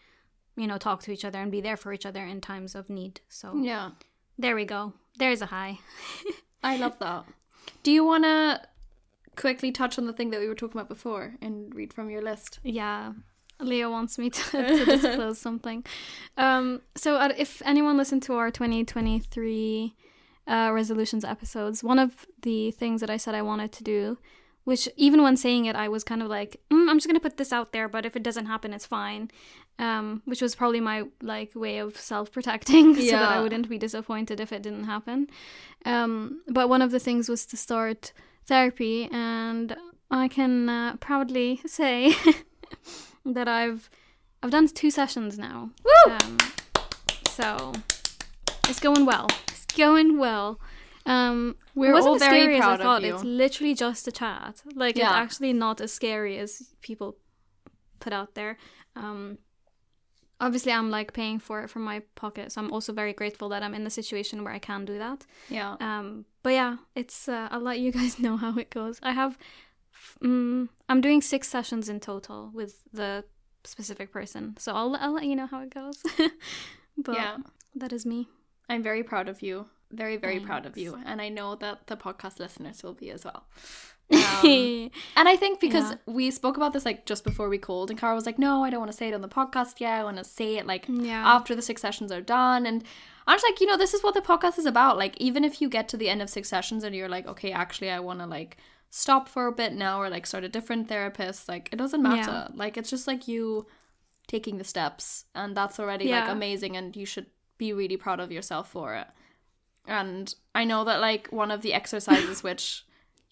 you 0.58 0.66
know, 0.66 0.76
talk 0.78 1.02
to 1.04 1.12
each 1.12 1.24
other 1.24 1.38
and 1.40 1.50
be 1.52 1.60
there 1.62 1.76
for 1.76 1.92
each 1.92 2.04
other 2.04 2.24
in 2.24 2.40
times 2.40 2.74
of 2.74 2.90
need. 2.90 3.20
So 3.28 3.54
Yeah. 3.56 3.90
there 4.38 4.54
we 4.56 4.64
go. 4.64 4.92
There's 5.18 5.40
a 5.42 5.46
high. 5.46 5.78
I 6.62 6.76
love 6.76 6.98
that. 6.98 7.24
Do 7.82 7.90
you 7.92 8.04
want 8.04 8.24
to 8.24 8.60
quickly 9.36 9.70
touch 9.72 9.98
on 9.98 10.06
the 10.06 10.12
thing 10.12 10.30
that 10.30 10.40
we 10.40 10.48
were 10.48 10.54
talking 10.56 10.78
about 10.80 10.88
before 10.88 11.34
and 11.40 11.74
read 11.74 11.92
from 11.92 12.10
your 12.10 12.22
list? 12.22 12.58
Yeah. 12.64 13.12
Leo 13.60 13.90
wants 13.90 14.18
me 14.18 14.30
to, 14.30 14.42
to 14.50 14.84
disclose 14.96 15.38
something. 15.40 15.84
Um, 16.36 16.82
so, 16.96 17.16
uh, 17.16 17.32
if 17.36 17.62
anyone 17.64 17.96
listened 17.96 18.22
to 18.24 18.34
our 18.34 18.50
2023 18.50 19.94
uh, 20.46 20.70
resolutions 20.72 21.24
episodes, 21.24 21.84
one 21.84 21.98
of 21.98 22.26
the 22.42 22.70
things 22.72 23.00
that 23.00 23.10
I 23.10 23.16
said 23.16 23.34
I 23.34 23.42
wanted 23.42 23.72
to 23.72 23.84
do, 23.84 24.18
which 24.64 24.88
even 24.96 25.22
when 25.22 25.36
saying 25.36 25.66
it, 25.66 25.76
I 25.76 25.88
was 25.88 26.04
kind 26.04 26.22
of 26.22 26.28
like, 26.28 26.60
mm, 26.70 26.88
I'm 26.88 26.96
just 26.98 27.06
gonna 27.06 27.20
put 27.20 27.36
this 27.36 27.52
out 27.52 27.72
there, 27.72 27.88
but 27.88 28.04
if 28.06 28.16
it 28.16 28.22
doesn't 28.22 28.46
happen, 28.46 28.72
it's 28.72 28.86
fine. 28.86 29.30
Um, 29.78 30.22
which 30.24 30.42
was 30.42 30.56
probably 30.56 30.80
my 30.80 31.04
like 31.22 31.54
way 31.54 31.78
of 31.78 31.96
self 31.96 32.32
protecting, 32.32 32.94
so 33.10 33.12
that 33.12 33.30
I 33.30 33.40
wouldn't 33.40 33.68
be 33.68 33.78
disappointed 33.78 34.40
if 34.40 34.52
it 34.52 34.62
didn't 34.62 34.84
happen. 34.84 35.28
Um, 35.84 36.42
but 36.48 36.68
one 36.68 36.82
of 36.82 36.90
the 36.90 36.98
things 36.98 37.28
was 37.28 37.46
to 37.46 37.56
start 37.56 38.12
therapy, 38.46 39.08
and 39.12 39.76
I 40.10 40.26
can 40.26 40.68
uh, 40.68 40.96
proudly 40.96 41.60
say 41.66 42.12
that 43.24 43.46
I've 43.46 43.88
I've 44.42 44.50
done 44.50 44.66
two 44.68 44.90
sessions 44.90 45.38
now. 45.38 45.70
Woo! 45.84 46.12
Um, 46.12 46.38
so 47.28 47.72
it's 48.68 48.80
going 48.80 49.06
well. 49.06 49.28
It's 49.48 49.64
going 49.66 50.18
well. 50.18 50.60
Um, 51.06 51.56
We're 51.74 51.94
all 51.94 52.16
as 52.16 52.20
very 52.20 52.42
scary 52.42 52.56
as 52.56 52.62
I 52.64 52.76
proud 52.76 52.98
of 52.98 53.04
you. 53.08 53.14
It's 53.14 53.24
literally 53.24 53.74
just 53.74 54.06
a 54.08 54.12
chat. 54.12 54.62
Like 54.74 54.96
Yeah. 54.96 55.06
it's 55.06 55.14
actually 55.14 55.52
not 55.52 55.80
as 55.80 55.92
scary 55.92 56.38
as 56.38 56.74
people 56.82 57.16
put 58.00 58.12
out 58.12 58.34
there. 58.34 58.58
Um, 58.94 59.38
obviously, 60.40 60.72
I'm 60.72 60.90
like 60.90 61.12
paying 61.12 61.38
for 61.38 61.62
it 61.62 61.70
from 61.70 61.82
my 61.82 62.02
pocket, 62.14 62.52
so 62.52 62.60
I'm 62.60 62.72
also 62.72 62.92
very 62.92 63.12
grateful 63.12 63.48
that 63.50 63.62
I'm 63.62 63.74
in 63.74 63.84
the 63.84 63.90
situation 63.90 64.44
where 64.44 64.52
I 64.52 64.58
can 64.58 64.84
do 64.84 64.98
that. 64.98 65.26
Yeah. 65.48 65.76
Um, 65.80 66.24
but 66.42 66.50
yeah, 66.50 66.76
it's. 66.94 67.28
Uh, 67.28 67.48
I'll 67.50 67.60
let 67.60 67.80
you 67.80 67.92
guys 67.98 68.18
know 68.18 68.36
how 68.36 68.56
it 68.58 68.70
goes. 68.70 68.98
I 69.02 69.12
have. 69.12 69.38
Um, 70.22 70.70
I'm 70.88 71.00
doing 71.00 71.20
six 71.20 71.48
sessions 71.48 71.88
in 71.88 72.00
total 72.00 72.50
with 72.54 72.82
the 72.92 73.24
specific 73.64 74.12
person, 74.12 74.56
so 74.58 74.72
I'll 74.72 74.96
I'll 74.96 75.14
let 75.14 75.24
you 75.24 75.36
know 75.36 75.46
how 75.46 75.62
it 75.62 75.74
goes. 75.74 76.02
but 76.96 77.14
yeah. 77.14 77.36
that 77.74 77.92
is 77.92 78.06
me. 78.06 78.28
I'm 78.68 78.82
very 78.82 79.02
proud 79.02 79.28
of 79.28 79.42
you. 79.42 79.66
Very, 79.90 80.18
very 80.18 80.38
proud 80.40 80.66
of 80.66 80.76
you. 80.76 80.98
And 81.06 81.20
I 81.20 81.30
know 81.30 81.54
that 81.56 81.86
the 81.86 81.96
podcast 81.96 82.38
listeners 82.38 82.82
will 82.82 82.92
be 82.92 83.10
as 83.10 83.24
well. 83.24 83.46
Um, 84.10 84.90
and 85.16 85.28
I 85.28 85.36
think 85.36 85.60
because 85.60 85.90
Yeah. 85.90 85.96
we 86.06 86.30
spoke 86.30 86.56
about 86.56 86.72
this 86.72 86.84
like 86.84 87.04
just 87.06 87.24
before 87.24 87.48
we 87.48 87.58
called, 87.58 87.90
and 87.90 87.98
Cara 87.98 88.14
was 88.14 88.26
like, 88.26 88.38
no, 88.38 88.64
I 88.64 88.70
don't 88.70 88.80
want 88.80 88.90
to 88.92 88.96
say 88.96 89.08
it 89.08 89.14
on 89.14 89.20
the 89.20 89.28
podcast 89.28 89.80
yet. 89.80 90.00
I 90.00 90.04
want 90.04 90.16
to 90.18 90.24
say 90.24 90.56
it 90.56 90.66
like 90.66 90.86
Yeah. 90.88 91.22
after 91.26 91.54
the 91.54 91.62
six 91.62 91.82
sessions 91.82 92.10
are 92.12 92.20
done. 92.22 92.66
And 92.66 92.84
I 93.26 93.34
was 93.34 93.42
like, 93.42 93.60
you 93.60 93.66
know, 93.66 93.76
this 93.76 93.92
is 93.94 94.02
what 94.02 94.14
the 94.14 94.22
podcast 94.22 94.58
is 94.58 94.64
about. 94.66 94.96
Like, 94.96 95.16
even 95.18 95.44
if 95.44 95.60
you 95.60 95.68
get 95.68 95.88
to 95.90 95.96
the 95.96 96.08
end 96.08 96.22
of 96.22 96.30
six 96.30 96.48
sessions 96.48 96.84
and 96.84 96.94
you're 96.94 97.08
like, 97.08 97.26
okay, 97.26 97.52
actually, 97.52 97.90
I 97.90 98.00
want 98.00 98.20
to 98.20 98.26
like 98.26 98.56
stop 98.90 99.28
for 99.28 99.46
a 99.46 99.52
bit 99.52 99.74
now 99.74 100.00
or 100.00 100.08
like 100.08 100.24
start 100.26 100.44
a 100.44 100.48
different 100.48 100.88
therapist, 100.88 101.46
like, 101.48 101.68
it 101.72 101.76
doesn't 101.76 102.02
matter. 102.02 102.48
Like, 102.54 102.78
it's 102.78 102.88
just 102.90 103.06
like 103.06 103.28
you 103.28 103.66
taking 104.26 104.56
the 104.58 104.64
steps, 104.64 105.24
and 105.34 105.54
that's 105.56 105.78
already 105.80 106.10
like 106.10 106.28
amazing, 106.28 106.76
and 106.76 106.94
you 106.96 107.04
should 107.06 107.26
be 107.58 107.72
really 107.72 107.96
proud 107.96 108.20
of 108.20 108.30
yourself 108.32 108.70
for 108.70 108.94
it. 108.94 109.06
And 109.86 110.34
I 110.54 110.64
know 110.64 110.84
that 110.84 111.00
like 111.00 111.28
one 111.28 111.50
of 111.50 111.60
the 111.62 111.74
exercises 111.74 112.42
which 112.48 112.84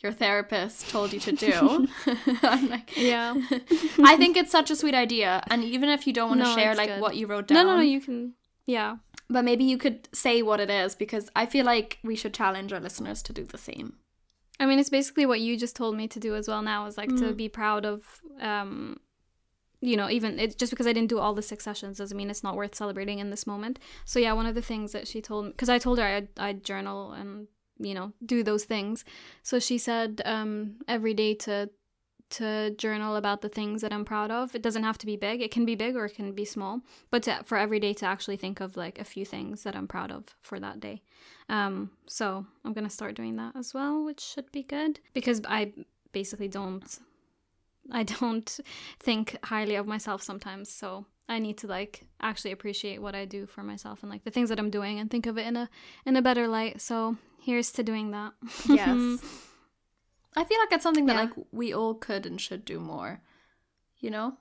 your 0.02 0.12
therapist 0.12 0.88
told 0.90 1.12
you 1.12 1.20
to 1.20 1.32
do, 1.32 1.86
I'm 2.42 2.68
like, 2.68 2.96
yeah. 2.96 3.34
I 4.04 4.16
think 4.16 4.36
it's 4.36 4.50
such 4.52 4.70
a 4.70 4.76
sweet 4.76 4.94
idea. 4.94 5.42
And 5.50 5.64
even 5.64 5.88
if 5.88 6.06
you 6.06 6.12
don't 6.12 6.28
want 6.28 6.40
to 6.42 6.46
No, 6.48 6.54
share 6.54 6.74
like 6.74 6.88
good. 6.88 7.00
what 7.00 7.16
you 7.16 7.26
wrote 7.26 7.48
down, 7.48 7.56
No, 7.56 7.64
no, 7.64 7.76
no. 7.76 7.82
You 7.82 8.00
can. 8.00 8.34
Yeah. 8.66 8.96
but 9.30 9.44
maybe 9.44 9.64
you 9.64 9.78
could 9.78 10.08
say 10.12 10.42
what 10.42 10.60
it 10.60 10.70
is 10.70 10.94
because 10.94 11.30
I 11.36 11.46
feel 11.46 11.64
like 11.64 11.98
we 12.04 12.16
should 12.16 12.34
challenge 12.34 12.72
our 12.72 12.80
listeners 12.80 13.22
to 13.22 13.32
do 13.32 13.44
the 13.44 13.58
same. 13.58 13.94
I 14.58 14.66
mean, 14.66 14.78
it's 14.78 14.90
basically 14.90 15.26
what 15.26 15.40
you 15.40 15.56
just 15.56 15.76
told 15.76 15.96
me 15.96 16.08
to 16.08 16.18
do 16.20 16.34
as 16.34 16.48
well. 16.48 16.62
Now 16.62 16.86
is 16.86 16.96
like 16.98 17.10
to 17.16 17.32
Mhm. 17.32 17.36
be 17.36 17.48
proud 17.48 17.84
of, 17.84 18.20
um, 18.40 18.98
you 19.80 19.96
know, 19.96 20.08
even 20.10 20.38
it 20.38 20.58
just 20.58 20.70
because 20.70 20.86
I 20.86 20.92
didn't 20.92 21.10
do 21.10 21.18
all 21.18 21.34
the 21.34 21.42
six 21.42 21.62
sessions 21.64 21.98
doesn't 21.98 22.16
mean 22.16 22.30
it's 22.30 22.42
not 22.42 22.56
worth 22.56 22.74
celebrating 22.74 23.18
in 23.18 23.30
this 23.30 23.46
moment. 23.46 23.78
So 24.04 24.18
yeah, 24.18 24.32
one 24.32 24.46
of 24.46 24.54
the 24.54 24.62
things 24.62 24.92
that 24.92 25.06
she 25.06 25.20
told 25.20 25.44
me 25.46 25.50
because 25.52 25.68
I 25.68 25.78
told 25.78 25.98
her 25.98 26.04
I'd, 26.04 26.28
I'd 26.38 26.64
journal 26.64 27.12
and 27.12 27.48
you 27.78 27.94
know 27.94 28.12
do 28.24 28.42
those 28.42 28.64
things. 28.64 29.04
So 29.42 29.58
she 29.58 29.78
said 29.78 30.22
um, 30.24 30.76
every 30.88 31.14
day 31.14 31.34
to 31.34 31.70
to 32.28 32.70
journal 32.70 33.16
about 33.16 33.40
the 33.40 33.48
things 33.48 33.82
that 33.82 33.92
I'm 33.92 34.04
proud 34.04 34.30
of. 34.30 34.54
It 34.54 34.62
doesn't 34.62 34.82
have 34.82 34.98
to 34.98 35.06
be 35.06 35.16
big. 35.16 35.40
It 35.42 35.50
can 35.50 35.64
be 35.64 35.76
big 35.76 35.94
or 35.94 36.06
it 36.06 36.14
can 36.14 36.32
be 36.32 36.44
small. 36.44 36.80
But 37.10 37.22
to, 37.24 37.42
for 37.44 37.56
every 37.56 37.78
day 37.78 37.92
to 37.94 38.06
actually 38.06 38.36
think 38.36 38.60
of 38.60 38.76
like 38.76 38.98
a 38.98 39.04
few 39.04 39.24
things 39.24 39.62
that 39.62 39.76
I'm 39.76 39.86
proud 39.86 40.10
of 40.10 40.24
for 40.42 40.58
that 40.58 40.80
day. 40.80 41.02
Um, 41.48 41.90
so 42.06 42.44
I'm 42.64 42.72
gonna 42.72 42.90
start 42.90 43.14
doing 43.14 43.36
that 43.36 43.54
as 43.54 43.72
well, 43.72 44.04
which 44.04 44.20
should 44.20 44.50
be 44.50 44.64
good 44.64 44.98
because 45.12 45.40
I 45.46 45.72
basically 46.12 46.48
don't, 46.48 46.98
I 47.92 48.02
don't 48.20 48.58
think 48.98 49.36
highly 49.44 49.76
of 49.76 49.86
myself 49.86 50.22
sometimes. 50.22 50.72
So 50.72 51.06
I 51.28 51.38
need 51.40 51.58
to 51.58 51.66
like 51.66 52.06
actually 52.20 52.52
appreciate 52.52 53.02
what 53.02 53.14
I 53.14 53.24
do 53.24 53.46
for 53.46 53.62
myself 53.62 54.02
and 54.02 54.10
like 54.10 54.24
the 54.24 54.30
things 54.30 54.48
that 54.48 54.58
I'm 54.58 54.70
doing 54.70 54.98
and 55.00 55.10
think 55.10 55.26
of 55.26 55.36
it 55.38 55.46
in 55.46 55.56
a 55.56 55.68
in 56.04 56.16
a 56.16 56.22
better 56.22 56.46
light. 56.48 56.80
So 56.80 57.16
here's 57.42 57.72
to 57.72 57.82
doing 57.82 58.12
that. 58.12 58.32
Yes. 58.68 59.20
I 60.36 60.44
feel 60.44 60.58
like 60.60 60.72
it's 60.72 60.82
something 60.82 61.06
that 61.06 61.14
Yeah. 61.16 61.22
like 61.22 61.32
we 61.50 61.72
all 61.72 61.94
could 61.94 62.26
and 62.26 62.40
should 62.40 62.64
do 62.64 62.78
more. 62.78 63.22
You 63.98 64.10
know? 64.10 64.36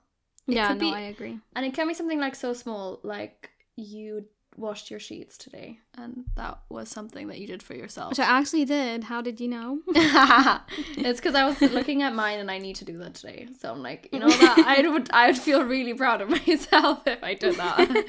yeah, 0.46 0.68
could 0.68 0.78
no, 0.82 0.90
be- 0.90 0.94
I 0.94 1.00
agree. 1.00 1.40
And 1.56 1.64
it 1.66 1.74
can 1.74 1.88
be 1.88 1.94
something 1.94 2.20
like 2.20 2.34
so 2.36 2.52
small, 2.52 3.00
like 3.02 3.50
you 3.74 4.26
washed 4.56 4.90
your 4.90 5.00
sheets 5.00 5.36
today, 5.36 5.78
and 5.96 6.24
that 6.36 6.58
was 6.68 6.88
something 6.88 7.28
that 7.28 7.38
you 7.38 7.46
did 7.46 7.62
for 7.62 7.74
yourself. 7.74 8.10
Which 8.10 8.20
I 8.20 8.24
actually 8.24 8.64
did. 8.64 9.04
How 9.04 9.20
did 9.20 9.40
you 9.40 9.48
know? 9.48 9.80
it's 9.88 11.20
because 11.20 11.34
I 11.34 11.44
was 11.44 11.60
looking 11.60 12.02
at 12.02 12.14
mine 12.14 12.38
and 12.38 12.50
I 12.50 12.58
need 12.58 12.76
to 12.76 12.84
do 12.84 12.98
that 12.98 13.14
today. 13.14 13.48
So 13.60 13.70
I'm 13.72 13.82
like, 13.82 14.08
you 14.12 14.18
know 14.18 14.28
that 14.28 14.58
I 14.66 14.88
would 14.88 15.10
I 15.12 15.26
would 15.28 15.38
feel 15.38 15.62
really 15.64 15.94
proud 15.94 16.20
of 16.20 16.28
myself 16.46 17.02
if 17.06 17.22
I 17.22 17.34
did 17.34 17.56
that. 17.56 18.06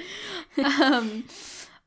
um, 0.82 1.24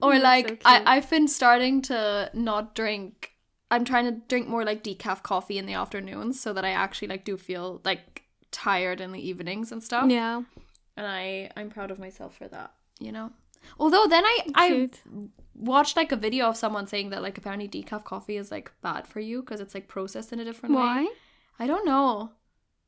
or 0.02 0.12
That's 0.12 0.24
like 0.24 0.46
cute. 0.46 0.62
I 0.64 0.82
I've 0.96 1.10
been 1.10 1.28
starting 1.28 1.82
to 1.82 2.30
not 2.34 2.74
drink 2.74 3.32
I'm 3.70 3.84
trying 3.84 4.06
to 4.06 4.20
drink 4.28 4.48
more 4.48 4.64
like 4.64 4.82
decaf 4.82 5.22
coffee 5.22 5.56
in 5.58 5.66
the 5.66 5.74
afternoons 5.74 6.40
so 6.40 6.52
that 6.52 6.64
I 6.64 6.70
actually 6.70 7.08
like 7.08 7.24
do 7.24 7.36
feel 7.36 7.80
like 7.84 8.24
tired 8.50 9.00
in 9.00 9.12
the 9.12 9.28
evenings 9.28 9.70
and 9.72 9.82
stuff. 9.82 10.10
Yeah. 10.10 10.42
And 10.96 11.06
I 11.06 11.50
I'm 11.56 11.70
proud 11.70 11.90
of 11.90 11.98
myself 11.98 12.36
for 12.36 12.48
that, 12.48 12.72
you 12.98 13.12
know. 13.12 13.30
Although 13.78 14.06
then 14.06 14.24
I 14.24 14.38
I 14.54 14.88
watched 15.54 15.96
like 15.96 16.10
a 16.12 16.16
video 16.16 16.46
of 16.48 16.56
someone 16.56 16.86
saying 16.86 17.10
that 17.10 17.22
like 17.22 17.36
apparently 17.38 17.68
decaf 17.68 18.04
coffee 18.04 18.36
is 18.36 18.50
like 18.50 18.72
bad 18.82 19.06
for 19.06 19.20
you 19.20 19.40
because 19.42 19.60
it's 19.60 19.74
like 19.74 19.88
processed 19.88 20.32
in 20.32 20.40
a 20.40 20.44
different 20.44 20.74
way. 20.74 20.80
Why? 20.82 21.08
I 21.58 21.66
don't 21.66 21.84
know. 21.84 22.30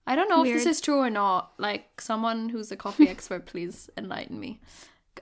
I 0.06 0.16
don't 0.16 0.28
know 0.28 0.44
if 0.44 0.52
this 0.52 0.66
is 0.66 0.80
true 0.80 0.98
or 0.98 1.10
not. 1.10 1.52
Like 1.58 2.00
someone 2.00 2.48
who's 2.48 2.72
a 2.72 2.76
coffee 2.76 3.08
expert, 3.14 3.46
please 3.46 3.88
enlighten 3.96 4.40
me. 4.40 4.60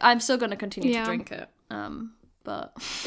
I'm 0.00 0.20
still 0.20 0.36
gonna 0.38 0.56
continue 0.56 0.92
Yeah. 0.92 1.00
to 1.00 1.06
drink 1.06 1.32
it. 1.32 1.48
Um, 1.70 2.14
but 2.44 2.72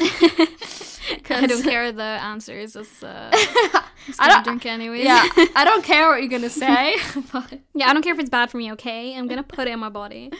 I 1.30 1.46
don't 1.46 1.62
care 1.62 1.90
the 1.92 2.02
answers. 2.02 2.76
It's, 2.76 3.02
uh, 3.02 3.30
I 3.32 3.82
I 4.18 4.28
don't- 4.28 4.44
drink 4.44 4.66
it 4.66 4.68
anyways. 4.68 5.04
yeah, 5.04 5.26
I 5.56 5.64
don't 5.64 5.82
care 5.84 6.08
what 6.10 6.20
you're 6.20 6.28
gonna 6.30 6.50
say. 6.50 6.94
but 7.32 7.58
yeah. 7.74 7.88
I 7.88 7.92
don't 7.92 8.02
care 8.02 8.12
if 8.14 8.20
it's 8.20 8.30
bad 8.30 8.50
for 8.50 8.58
me. 8.58 8.70
Okay, 8.72 9.16
I'm 9.16 9.26
gonna 9.26 9.42
put 9.42 9.66
it 9.66 9.72
in 9.72 9.80
my 9.80 9.88
body. 9.88 10.30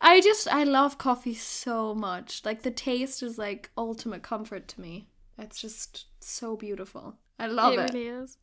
I 0.00 0.20
just 0.20 0.48
I 0.48 0.64
love 0.64 0.98
coffee 0.98 1.34
so 1.34 1.94
much. 1.94 2.42
Like 2.44 2.62
the 2.62 2.70
taste 2.70 3.22
is 3.22 3.38
like 3.38 3.70
ultimate 3.76 4.22
comfort 4.22 4.68
to 4.68 4.80
me. 4.80 5.08
It's 5.38 5.60
just 5.60 6.06
so 6.20 6.56
beautiful. 6.56 7.16
I 7.38 7.46
love 7.46 7.74
it. 7.74 7.78
it 7.78 7.92
really 7.92 8.08
is. 8.08 8.38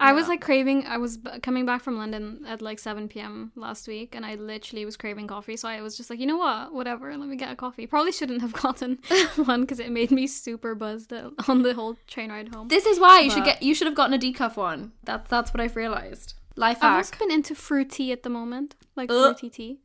I 0.00 0.12
was 0.12 0.28
like 0.28 0.40
craving. 0.40 0.86
I 0.86 0.96
was 0.96 1.16
b- 1.16 1.40
coming 1.42 1.66
back 1.66 1.82
from 1.82 1.98
London 1.98 2.44
at 2.46 2.62
like 2.62 2.78
7 2.78 3.08
p.m. 3.08 3.50
last 3.56 3.88
week, 3.88 4.14
and 4.14 4.24
I 4.24 4.36
literally 4.36 4.84
was 4.84 4.96
craving 4.96 5.26
coffee. 5.26 5.56
So 5.56 5.68
I 5.68 5.82
was 5.82 5.96
just 5.96 6.08
like, 6.08 6.20
you 6.20 6.26
know 6.26 6.36
what, 6.36 6.72
whatever, 6.72 7.16
let 7.16 7.28
me 7.28 7.34
get 7.34 7.50
a 7.50 7.56
coffee. 7.56 7.84
Probably 7.86 8.12
shouldn't 8.12 8.40
have 8.40 8.52
gotten 8.62 8.98
one 9.36 9.62
because 9.62 9.80
it 9.80 9.90
made 9.90 10.12
me 10.12 10.28
super 10.28 10.76
buzzed 10.76 11.12
uh, 11.12 11.30
on 11.48 11.62
the 11.62 11.74
whole 11.74 11.96
train 12.06 12.30
ride 12.30 12.54
home. 12.54 12.68
This 12.68 12.86
is 12.86 13.00
why 13.00 13.20
you 13.20 13.30
should 13.30 13.44
get. 13.44 13.60
You 13.60 13.74
should 13.74 13.88
have 13.88 13.96
gotten 13.96 14.14
a 14.14 14.18
decaf 14.18 14.56
one. 14.56 14.92
That's 15.02 15.28
that's 15.28 15.52
what 15.52 15.60
I've 15.60 15.74
realized. 15.74 16.34
Life 16.54 16.80
hack. 16.80 16.90
I've 16.90 16.96
also 16.98 17.16
been 17.18 17.32
into 17.32 17.56
fruit 17.56 17.90
tea 17.90 18.12
at 18.12 18.22
the 18.22 18.30
moment, 18.30 18.76
like 18.94 19.10
Ugh. 19.10 19.36
fruity 19.36 19.50
tea. 19.50 19.80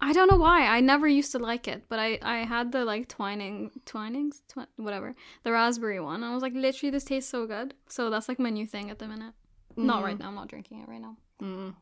I 0.00 0.12
don't 0.12 0.30
know 0.30 0.36
why. 0.36 0.66
I 0.66 0.80
never 0.80 1.08
used 1.08 1.32
to 1.32 1.38
like 1.38 1.66
it, 1.66 1.84
but 1.88 1.98
I 1.98 2.18
I 2.22 2.38
had 2.44 2.70
the 2.72 2.84
like 2.84 3.08
twining 3.08 3.70
twinings, 3.84 4.42
twi- 4.48 4.66
whatever, 4.76 5.14
the 5.42 5.52
raspberry 5.52 6.00
one. 6.00 6.22
I 6.22 6.32
was 6.34 6.42
like, 6.42 6.54
literally, 6.54 6.90
this 6.90 7.04
tastes 7.04 7.30
so 7.30 7.46
good. 7.46 7.74
So 7.88 8.08
that's 8.10 8.28
like 8.28 8.38
my 8.38 8.50
new 8.50 8.66
thing 8.66 8.90
at 8.90 8.98
the 8.98 9.08
minute. 9.08 9.34
Not 9.76 10.02
right 10.04 10.18
now. 10.18 10.28
I'm 10.28 10.34
not 10.34 10.48
drinking 10.48 10.80
it 10.82 10.88
right 10.88 11.00
now. 11.00 11.16
Mm. 11.42 11.74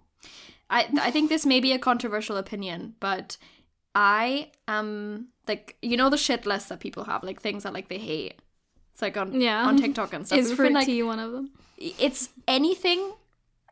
I 0.70 0.86
I 1.00 1.10
think 1.10 1.28
this 1.28 1.44
may 1.46 1.60
be 1.60 1.72
a 1.72 1.78
controversial 1.78 2.36
opinion, 2.36 2.94
but 3.00 3.36
I 3.94 4.50
am 4.66 5.28
like 5.48 5.76
you 5.82 5.96
know 5.96 6.10
the 6.10 6.18
shit 6.18 6.46
list 6.46 6.68
that 6.70 6.80
people 6.80 7.04
have, 7.04 7.22
like 7.22 7.40
things 7.42 7.62
that 7.64 7.72
like 7.74 7.88
they 7.88 7.98
hate. 7.98 8.40
It's 8.92 9.02
like 9.02 9.16
on 9.18 9.40
Yeah. 9.40 9.66
on 9.66 9.76
TikTok 9.76 10.14
and 10.14 10.26
stuff. 10.26 10.38
Is 10.44 10.52
fruit 10.52 10.72
like, 10.72 10.86
tea 10.86 11.02
one 11.02 11.18
of 11.18 11.32
them? 11.32 11.50
It's 11.76 12.30
anything 12.48 13.12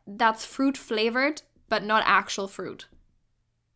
that's 0.05 0.45
fruit 0.45 0.77
flavored, 0.77 1.41
but 1.67 1.83
not 1.83 2.03
actual 2.05 2.47
fruit. 2.47 2.85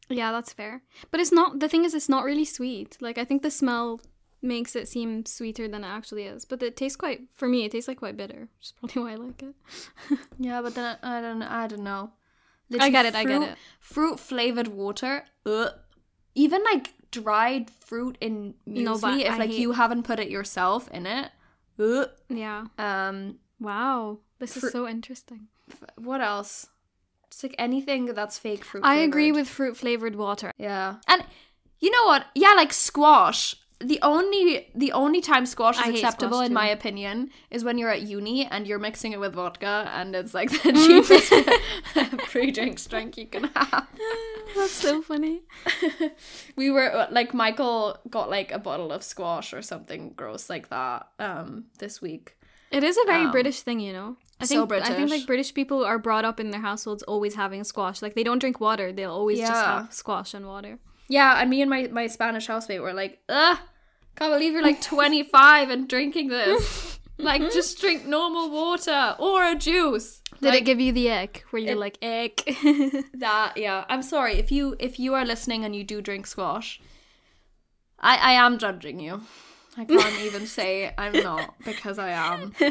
Yeah, 0.09 0.31
that's 0.31 0.51
fair. 0.53 0.81
But 1.11 1.19
it's 1.19 1.31
not. 1.31 1.59
The 1.59 1.69
thing 1.69 1.85
is, 1.85 1.93
it's 1.93 2.09
not 2.09 2.23
really 2.25 2.45
sweet. 2.45 2.97
Like 2.99 3.17
I 3.17 3.25
think 3.25 3.41
the 3.43 3.51
smell 3.51 4.01
makes 4.41 4.75
it 4.75 4.87
seem 4.87 5.25
sweeter 5.25 5.67
than 5.67 5.83
it 5.83 5.87
actually 5.87 6.23
is. 6.23 6.45
But 6.45 6.63
it 6.63 6.75
tastes 6.77 6.95
quite. 6.95 7.21
For 7.33 7.47
me, 7.47 7.65
it 7.65 7.71
tastes 7.71 7.87
like 7.87 7.99
quite 7.99 8.17
bitter, 8.17 8.47
which 8.57 8.65
is 8.67 8.73
probably 8.79 9.01
why 9.03 9.11
I 9.11 9.15
like 9.15 9.43
it. 9.43 9.55
Yeah, 10.39 10.61
but 10.61 10.75
then 10.75 10.97
I, 11.03 11.17
I 11.17 11.21
don't 11.21 11.41
I 11.43 11.67
don't 11.67 11.83
know. 11.83 12.11
I 12.79 12.89
get 12.89 13.05
it, 13.05 13.15
I 13.15 13.23
get 13.23 13.41
it. 13.41 13.57
Fruit 13.79 14.19
flavored 14.19 14.67
water. 14.67 15.25
Ugh. 15.45 15.71
Even 16.35 16.63
like 16.63 16.93
dried 17.11 17.71
fruit 17.71 18.15
in 18.21 18.53
muesli, 18.67 18.83
No, 18.83 18.93
if 18.95 19.03
I 19.33 19.37
like 19.37 19.49
hate- 19.49 19.59
you 19.59 19.71
haven't 19.71 20.03
put 20.03 20.19
it 20.19 20.29
yourself 20.29 20.87
in 20.91 21.05
it. 21.07 21.31
Ugh. 21.79 22.09
Yeah. 22.29 22.65
Um, 22.77 23.39
Wow. 23.59 24.19
This 24.39 24.53
Fru- 24.57 24.67
is 24.67 24.71
so 24.71 24.87
interesting. 24.87 25.47
what 25.97 26.21
else? 26.21 26.67
It's 27.29 27.43
like 27.43 27.55
anything 27.59 28.07
that's 28.07 28.39
fake 28.39 28.65
fruit. 28.65 28.83
I 28.83 28.95
agree 28.95 29.31
with 29.31 29.47
fruit 29.47 29.77
flavored 29.77 30.15
water. 30.15 30.51
Yeah, 30.57 30.95
and 31.07 31.23
you 31.79 31.91
know 31.91 32.05
what? 32.05 32.25
Yeah, 32.33 32.53
like 32.53 32.73
squash. 32.73 33.55
The 33.79 33.99
only 34.01 34.67
the 34.75 34.91
only 34.91 35.21
time 35.21 35.45
squash 35.45 35.77
is 35.79 35.85
I 35.85 35.89
acceptable, 35.91 36.37
squash 36.37 36.47
in 36.47 36.53
my 36.53 36.67
opinion, 36.67 37.29
is 37.51 37.63
when 37.63 37.77
you're 37.77 37.91
at 37.91 38.01
uni 38.01 38.45
and 38.45 38.65
you're 38.67 38.79
mixing 38.79 39.11
it 39.13 39.19
with 39.19 39.35
vodka, 39.35 39.89
and 39.93 40.15
it's 40.15 40.33
like 40.33 40.49
the 40.49 40.73
cheapest 41.95 42.27
pre-drinks 42.31 42.85
drink 42.87 43.15
you 43.15 43.27
can 43.27 43.43
have. 43.55 43.87
That's 44.55 44.71
so 44.71 45.01
funny. 45.01 45.43
we 46.55 46.71
were 46.71 47.07
like 47.11 47.33
Michael 47.35 47.99
got 48.09 48.29
like 48.29 48.51
a 48.51 48.59
bottle 48.59 48.91
of 48.91 49.03
squash 49.03 49.53
or 49.53 49.61
something 49.61 50.13
gross 50.15 50.49
like 50.49 50.69
that 50.69 51.07
um 51.19 51.65
this 51.77 52.01
week. 52.01 52.35
It 52.71 52.83
is 52.83 52.97
a 52.97 53.05
very 53.07 53.25
Um, 53.25 53.31
British 53.31 53.61
thing, 53.61 53.79
you 53.79 53.93
know. 53.93 54.17
I 54.41 54.45
so 54.45 54.65
think 54.65 54.83
I 54.83 54.93
think 54.93 55.09
like 55.09 55.25
British 55.25 55.53
people 55.53 55.83
are 55.83 55.99
brought 55.99 56.23
up 56.23 56.39
in 56.39 56.51
their 56.51 56.61
households 56.61 57.03
always 57.03 57.35
having 57.35 57.63
squash. 57.65 58.01
Like 58.01 58.15
they 58.15 58.23
don't 58.23 58.39
drink 58.39 58.59
water; 58.61 58.91
they'll 58.93 59.11
always 59.11 59.39
just 59.39 59.51
have 59.65 59.93
squash 59.93 60.33
and 60.33 60.45
water. 60.47 60.79
Yeah, 61.09 61.41
and 61.41 61.49
me 61.49 61.61
and 61.61 61.69
my 61.69 61.87
my 61.91 62.07
Spanish 62.07 62.47
housemate 62.47 62.81
were 62.81 62.93
like, 62.93 63.19
ugh, 63.27 63.57
can't 64.15 64.31
believe 64.31 64.53
you're 64.53 64.61
like 64.61 64.81
25 64.95 65.69
and 65.69 65.89
drinking 65.89 66.29
this. 66.29 66.99
like, 67.17 67.41
just 67.51 67.81
drink 67.81 68.05
normal 68.05 68.49
water 68.49 69.15
or 69.19 69.43
a 69.43 69.55
juice. 69.55 70.21
Did 70.41 70.49
Like, 70.51 70.61
it 70.61 70.65
give 70.65 70.79
you 70.79 70.93
the 70.93 71.11
ick? 71.11 71.43
Where 71.49 71.61
you're 71.61 71.73
it- 71.73 71.77
like 71.77 71.97
ick? 72.01 72.45
that? 73.15 73.53
Yeah, 73.57 73.83
I'm 73.89 74.03
sorry 74.03 74.35
if 74.35 74.51
you 74.53 74.75
if 74.79 74.99
you 74.99 75.15
are 75.15 75.25
listening 75.25 75.65
and 75.65 75.75
you 75.75 75.83
do 75.83 75.99
drink 76.01 76.27
squash. 76.27 76.79
I 77.99 78.15
I 78.15 78.31
am 78.45 78.57
judging 78.57 79.01
you. 79.01 79.21
I 79.79 79.85
can't 79.85 80.21
even 80.21 80.45
say 80.45 80.93
I'm 80.97 81.13
not 81.13 81.55
because 81.63 81.97
I 81.97 82.09
am. 82.09 82.53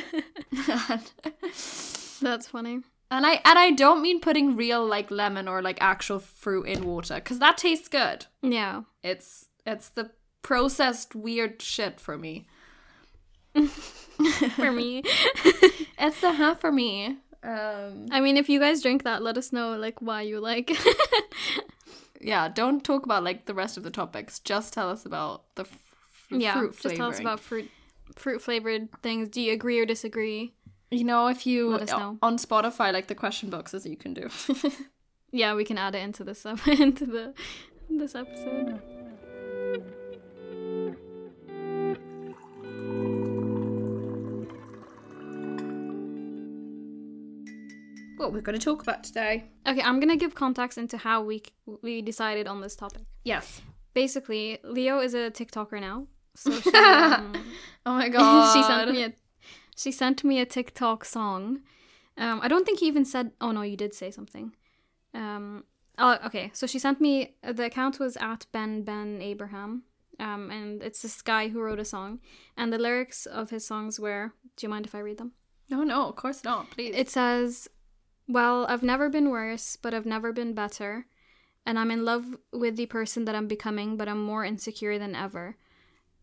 That's 2.20 2.46
funny. 2.48 2.80
And 3.10 3.24
I 3.24 3.40
and 3.44 3.58
I 3.58 3.70
don't 3.70 4.02
mean 4.02 4.20
putting 4.20 4.56
real 4.56 4.84
like 4.86 5.10
lemon 5.10 5.48
or 5.48 5.62
like 5.62 5.78
actual 5.80 6.18
fruit 6.18 6.64
in 6.64 6.84
water 6.84 7.14
because 7.14 7.38
that 7.38 7.56
tastes 7.56 7.88
good. 7.88 8.26
Yeah. 8.42 8.82
It's 9.02 9.46
it's 9.64 9.88
the 9.88 10.10
processed 10.42 11.14
weird 11.14 11.62
shit 11.62 11.98
for 12.00 12.18
me. 12.18 12.46
For 14.56 14.72
me, 14.72 15.02
It's 15.98 16.20
the 16.20 16.32
half 16.32 16.60
for 16.60 16.72
me. 16.72 17.18
Um, 17.42 18.06
I 18.10 18.20
mean, 18.20 18.36
if 18.36 18.48
you 18.48 18.58
guys 18.58 18.82
drink 18.82 19.04
that, 19.04 19.22
let 19.22 19.38
us 19.38 19.52
know 19.52 19.76
like 19.76 20.02
why 20.02 20.22
you 20.22 20.40
like. 20.40 20.76
yeah, 22.20 22.48
don't 22.48 22.82
talk 22.84 23.04
about 23.04 23.22
like 23.22 23.46
the 23.46 23.54
rest 23.54 23.76
of 23.76 23.84
the 23.84 23.90
topics. 23.90 24.40
Just 24.40 24.72
tell 24.72 24.90
us 24.90 25.06
about 25.06 25.42
the 25.54 25.64
f- 26.30 26.36
f- 26.36 26.40
yeah, 26.40 26.52
fruit 26.54 26.78
just 26.80 26.96
tell 26.96 27.08
us 27.08 27.20
about 27.20 27.40
fruit 27.40 27.70
fruit 28.16 28.40
flavored 28.42 28.88
things. 29.02 29.28
Do 29.28 29.40
you 29.40 29.52
agree 29.52 29.78
or 29.78 29.86
disagree? 29.86 30.54
You 30.90 31.04
know, 31.04 31.26
if 31.28 31.46
you 31.46 31.70
Let 31.70 31.82
us 31.82 31.90
know. 31.90 32.18
on 32.22 32.38
Spotify, 32.38 32.92
like 32.92 33.08
the 33.08 33.14
question 33.14 33.50
boxes 33.50 33.84
you 33.86 33.96
can 33.96 34.14
do. 34.14 34.28
Yeah, 35.30 35.54
we 35.54 35.64
can 35.66 35.76
add 35.76 35.94
it 35.94 35.98
into 35.98 36.24
this 36.24 36.46
up 36.46 36.66
into 36.66 37.04
the 37.04 37.34
this 37.90 38.14
episode. 38.14 38.80
what 48.16 48.32
we're 48.32 48.40
going 48.40 48.58
to 48.58 48.64
talk 48.64 48.82
about 48.82 49.04
today? 49.04 49.44
Okay, 49.66 49.80
I'm 49.80 50.00
gonna 50.00 50.16
give 50.16 50.34
context 50.34 50.76
into 50.78 50.96
how 50.98 51.22
we 51.22 51.42
we 51.82 52.02
decided 52.02 52.46
on 52.46 52.60
this 52.60 52.74
topic. 52.74 53.02
Yes. 53.24 53.60
Basically, 53.94 54.58
Leo 54.64 55.00
is 55.00 55.14
a 55.14 55.30
TikToker 55.30 55.80
now, 55.80 56.06
so 56.38 56.60
she, 56.60 56.70
um, 56.74 57.32
Oh 57.88 57.94
my 57.94 58.08
god. 58.08 58.52
she 58.54 58.62
sent 58.62 58.92
me 58.92 59.04
a 59.04 59.12
she 59.76 59.92
sent 59.92 60.24
me 60.24 60.40
a 60.40 60.46
TikTok 60.46 61.04
song. 61.04 61.60
Um, 62.16 62.40
I 62.42 62.48
don't 62.48 62.64
think 62.66 62.80
he 62.80 62.86
even 62.86 63.04
said. 63.04 63.32
Oh 63.40 63.52
no, 63.52 63.62
you 63.62 63.76
did 63.76 63.94
say 63.94 64.10
something. 64.10 64.54
Um, 65.14 65.64
oh, 65.98 66.18
okay. 66.26 66.50
So 66.52 66.66
she 66.66 66.78
sent 66.78 67.00
me 67.00 67.36
the 67.42 67.64
account 67.64 67.98
was 67.98 68.16
at 68.18 68.46
Ben 68.52 68.82
Ben 68.82 69.20
Abraham. 69.22 69.84
Um, 70.20 70.50
and 70.50 70.82
it's 70.82 71.02
this 71.02 71.22
guy 71.22 71.48
who 71.48 71.60
wrote 71.60 71.78
a 71.78 71.84
song, 71.84 72.18
and 72.56 72.72
the 72.72 72.78
lyrics 72.78 73.24
of 73.24 73.50
his 73.50 73.64
songs 73.64 74.00
were. 74.00 74.32
Do 74.56 74.66
you 74.66 74.68
mind 74.68 74.84
if 74.84 74.94
I 74.94 74.98
read 74.98 75.18
them? 75.18 75.32
No, 75.70 75.84
no, 75.84 76.08
of 76.08 76.16
course 76.16 76.42
not. 76.42 76.70
Please. 76.70 76.94
It 76.96 77.08
says, 77.08 77.68
Well, 78.26 78.66
I've 78.68 78.82
never 78.82 79.08
been 79.08 79.30
worse, 79.30 79.76
but 79.76 79.94
I've 79.94 80.06
never 80.06 80.32
been 80.32 80.54
better. 80.54 81.06
And 81.64 81.78
I'm 81.78 81.90
in 81.90 82.04
love 82.04 82.24
with 82.52 82.76
the 82.76 82.86
person 82.86 83.26
that 83.26 83.36
I'm 83.36 83.46
becoming, 83.46 83.96
but 83.96 84.08
I'm 84.08 84.22
more 84.22 84.44
insecure 84.44 84.98
than 84.98 85.14
ever. 85.14 85.56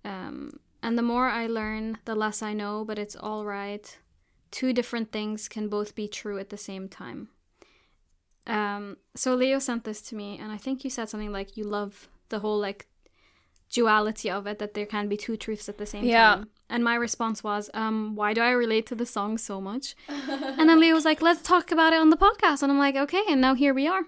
Um, 0.06 0.60
and 0.84 0.98
the 0.98 1.02
more 1.02 1.28
I 1.28 1.48
learn, 1.48 1.98
the 2.06 2.16
less 2.16 2.42
I 2.42 2.54
know, 2.54 2.86
but 2.86 3.00
it's 3.00 3.16
all 3.16 3.44
right. 3.46 3.98
Two 4.52 4.72
different 4.72 5.12
things 5.12 5.48
can 5.50 5.68
both 5.68 5.96
be 5.96 6.08
true 6.08 6.38
at 6.40 6.50
the 6.50 6.58
same 6.58 6.88
time. 6.88 7.30
Um, 8.48 8.98
so 9.16 9.34
Leo 9.36 9.60
sent 9.60 9.84
this 9.84 10.02
to 10.04 10.16
me, 10.16 10.38
and 10.42 10.52
I 10.52 10.58
think 10.58 10.84
you 10.84 10.90
said 10.90 11.10
something 11.10 11.32
like 11.32 11.58
you 11.58 11.64
love 11.64 12.08
the 12.30 12.40
whole 12.40 12.60
like 12.60 12.86
duality 13.72 14.30
of 14.30 14.46
it, 14.46 14.60
that 14.60 14.76
there 14.76 14.86
can 14.86 15.08
be 15.10 15.18
two 15.18 15.36
truths 15.36 15.68
at 15.68 15.78
the 15.80 15.86
same 15.86 16.06
Yeah. 16.06 16.36
time. 16.36 16.50
And 16.70 16.84
my 16.84 16.96
response 16.96 17.44
was, 17.44 17.70
um, 17.74 18.16
why 18.16 18.34
do 18.34 18.42
I 18.42 18.52
relate 18.52 18.86
to 18.88 18.96
the 18.96 19.06
song 19.06 19.38
so 19.38 19.60
much? 19.60 19.96
And 20.58 20.70
then 20.70 20.80
Leo 20.80 20.94
was 20.96 21.06
like, 21.06 21.22
let's 21.22 21.42
talk 21.42 21.72
about 21.72 21.94
it 21.94 22.00
on 22.00 22.10
the 22.12 22.18
podcast. 22.18 22.62
And 22.64 22.72
I'm 22.72 22.78
like, 22.80 22.96
okay. 22.96 23.22
And 23.30 23.42
now 23.42 23.54
here 23.56 23.74
we 23.74 23.88
are. 23.88 24.02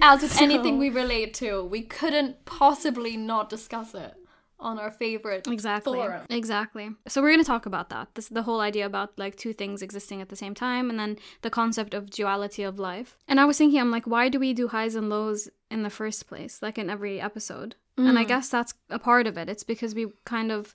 As 0.00 0.22
with 0.22 0.32
So- 0.38 0.44
anything 0.44 0.78
we 0.78 0.88
relate 0.90 1.34
to, 1.34 1.64
we 1.64 1.82
couldn't 1.82 2.44
possibly 2.44 3.16
not 3.16 3.50
discuss 3.50 3.94
it 3.94 4.14
on 4.62 4.78
our 4.78 4.90
favorite 4.90 5.46
exactly. 5.46 5.98
forum. 5.98 6.24
exactly. 6.30 6.90
So 7.08 7.20
we're 7.20 7.30
going 7.30 7.40
to 7.40 7.46
talk 7.46 7.66
about 7.66 7.90
that. 7.90 8.08
This 8.14 8.28
the 8.28 8.42
whole 8.44 8.60
idea 8.60 8.86
about 8.86 9.18
like 9.18 9.36
two 9.36 9.52
things 9.52 9.82
existing 9.82 10.22
at 10.22 10.28
the 10.28 10.36
same 10.36 10.54
time 10.54 10.88
and 10.88 10.98
then 10.98 11.18
the 11.42 11.50
concept 11.50 11.92
of 11.92 12.10
duality 12.10 12.62
of 12.62 12.78
life. 12.78 13.18
And 13.28 13.40
i 13.40 13.44
was 13.44 13.58
thinking 13.58 13.80
i'm 13.80 13.90
like 13.90 14.06
why 14.06 14.28
do 14.28 14.38
we 14.38 14.54
do 14.54 14.68
highs 14.68 14.94
and 14.94 15.08
lows 15.08 15.48
in 15.70 15.82
the 15.82 15.90
first 15.90 16.26
place 16.26 16.62
like 16.62 16.78
in 16.78 16.88
every 16.88 17.20
episode? 17.20 17.74
And 17.98 18.18
i 18.18 18.24
mm. 18.24 18.28
guess 18.28 18.48
that's 18.48 18.74
a 18.88 18.98
part 18.98 19.26
of 19.26 19.36
it. 19.36 19.48
It's 19.48 19.64
because 19.64 19.94
we 19.94 20.06
kind 20.24 20.50
of 20.50 20.74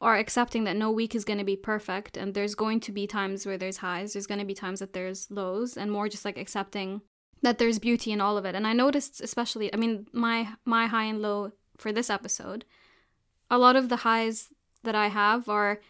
are 0.00 0.16
accepting 0.16 0.64
that 0.64 0.76
no 0.76 0.90
week 0.90 1.14
is 1.14 1.24
going 1.24 1.38
to 1.38 1.44
be 1.44 1.56
perfect 1.56 2.16
and 2.16 2.34
there's 2.34 2.54
going 2.54 2.78
to 2.78 2.92
be 2.92 3.06
times 3.06 3.46
where 3.46 3.56
there's 3.56 3.78
highs 3.78 4.12
there's 4.12 4.26
going 4.26 4.40
to 4.40 4.44
be 4.44 4.54
times 4.54 4.80
that 4.80 4.92
there's 4.92 5.30
lows 5.30 5.76
and 5.76 5.90
more 5.90 6.08
just 6.08 6.24
like 6.24 6.36
accepting 6.36 7.00
that 7.42 7.58
there's 7.58 7.78
beauty 7.78 8.10
in 8.10 8.20
all 8.20 8.36
of 8.36 8.44
it. 8.44 8.54
And 8.54 8.66
i 8.66 8.72
noticed 8.72 9.20
especially 9.20 9.72
i 9.72 9.76
mean 9.76 10.06
my 10.12 10.48
my 10.64 10.86
high 10.86 11.04
and 11.04 11.22
low 11.22 11.52
for 11.76 11.92
this 11.92 12.10
episode 12.10 12.64
a 13.50 13.58
lot 13.58 13.76
of 13.76 13.88
the 13.88 13.96
highs 13.96 14.48
that 14.82 14.94
I 14.94 15.08
have 15.08 15.48
are 15.48 15.80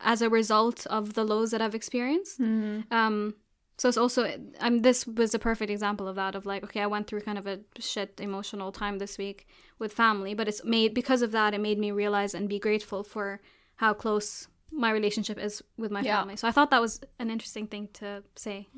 as 0.00 0.22
a 0.22 0.30
result 0.30 0.86
of 0.86 1.14
the 1.14 1.24
lows 1.24 1.50
that 1.50 1.60
I've 1.60 1.74
experienced. 1.74 2.40
Mm-hmm. 2.40 2.92
Um, 2.92 3.34
so 3.76 3.88
it's 3.88 3.96
also, 3.98 4.30
I 4.60 4.70
mean, 4.70 4.82
this 4.82 5.06
was 5.06 5.34
a 5.34 5.38
perfect 5.38 5.70
example 5.70 6.06
of 6.06 6.16
that. 6.16 6.34
Of 6.34 6.44
like, 6.46 6.62
okay, 6.64 6.80
I 6.82 6.86
went 6.86 7.06
through 7.06 7.22
kind 7.22 7.38
of 7.38 7.46
a 7.46 7.60
shit 7.78 8.20
emotional 8.20 8.72
time 8.72 8.98
this 8.98 9.16
week 9.18 9.46
with 9.78 9.92
family, 9.92 10.34
but 10.34 10.48
it's 10.48 10.62
made 10.64 10.92
because 10.94 11.22
of 11.22 11.32
that. 11.32 11.54
It 11.54 11.60
made 11.60 11.78
me 11.78 11.90
realize 11.90 12.34
and 12.34 12.48
be 12.48 12.58
grateful 12.58 13.02
for 13.02 13.40
how 13.76 13.94
close 13.94 14.48
my 14.70 14.90
relationship 14.90 15.38
is 15.38 15.62
with 15.78 15.90
my 15.90 16.02
Yeah. 16.02 16.18
family. 16.18 16.36
So 16.36 16.46
I 16.46 16.52
thought 16.52 16.70
that 16.70 16.80
was 16.80 17.00
an 17.18 17.30
interesting 17.30 17.66
thing 17.66 17.88
to 17.94 18.22
say. 18.36 18.68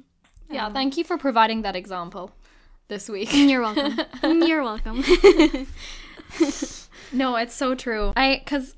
Yeah, 0.49 0.67
um, 0.67 0.73
thank 0.73 0.97
you 0.97 1.05
for 1.05 1.19
providing 1.19 1.63
that 1.63 1.75
example 1.77 2.31
this 2.89 3.09
week. 3.09 3.31
You're 3.33 3.61
welcome. 3.63 3.99
You're 4.47 4.63
welcome. 4.63 5.03
No, 7.13 7.37
it's 7.37 7.55
so 7.55 7.75
true. 7.75 8.13
I 8.17 8.43
cuz 8.47 8.75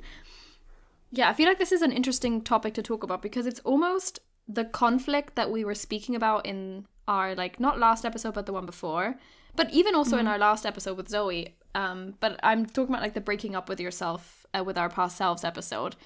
yeah, 1.11 1.29
I 1.29 1.33
feel 1.33 1.47
like 1.47 1.59
this 1.59 1.73
is 1.73 1.83
an 1.83 1.93
interesting 1.93 2.43
topic 2.43 2.75
to 2.75 2.83
talk 2.83 3.03
about 3.05 3.23
because 3.23 3.47
it's 3.47 3.61
almost 3.61 4.19
the 4.49 4.65
conflict 4.65 5.37
that 5.37 5.51
we 5.51 5.65
were 5.65 5.75
speaking 5.75 6.15
about 6.17 6.45
in 6.47 6.87
our 7.07 7.35
like 7.35 7.61
not 7.61 7.79
last 7.79 8.05
episode 8.05 8.35
but 8.35 8.47
the 8.47 8.53
one 8.53 8.67
before, 8.67 9.17
but 9.57 9.71
even 9.71 9.95
also 9.95 10.19
in 10.19 10.27
our 10.27 10.39
last 10.39 10.67
episode 10.67 10.97
with 10.97 11.09
Zoe. 11.09 11.55
Um, 11.75 12.15
but 12.21 12.39
I'm 12.43 12.67
talking 12.67 12.95
about 12.95 13.03
like 13.03 13.15
the 13.15 13.21
breaking 13.21 13.55
up 13.57 13.69
with 13.69 13.81
yourself 13.81 14.47
uh, 14.57 14.63
with 14.65 14.77
our 14.79 14.89
past 14.89 15.17
selves 15.17 15.45
episode 15.45 15.97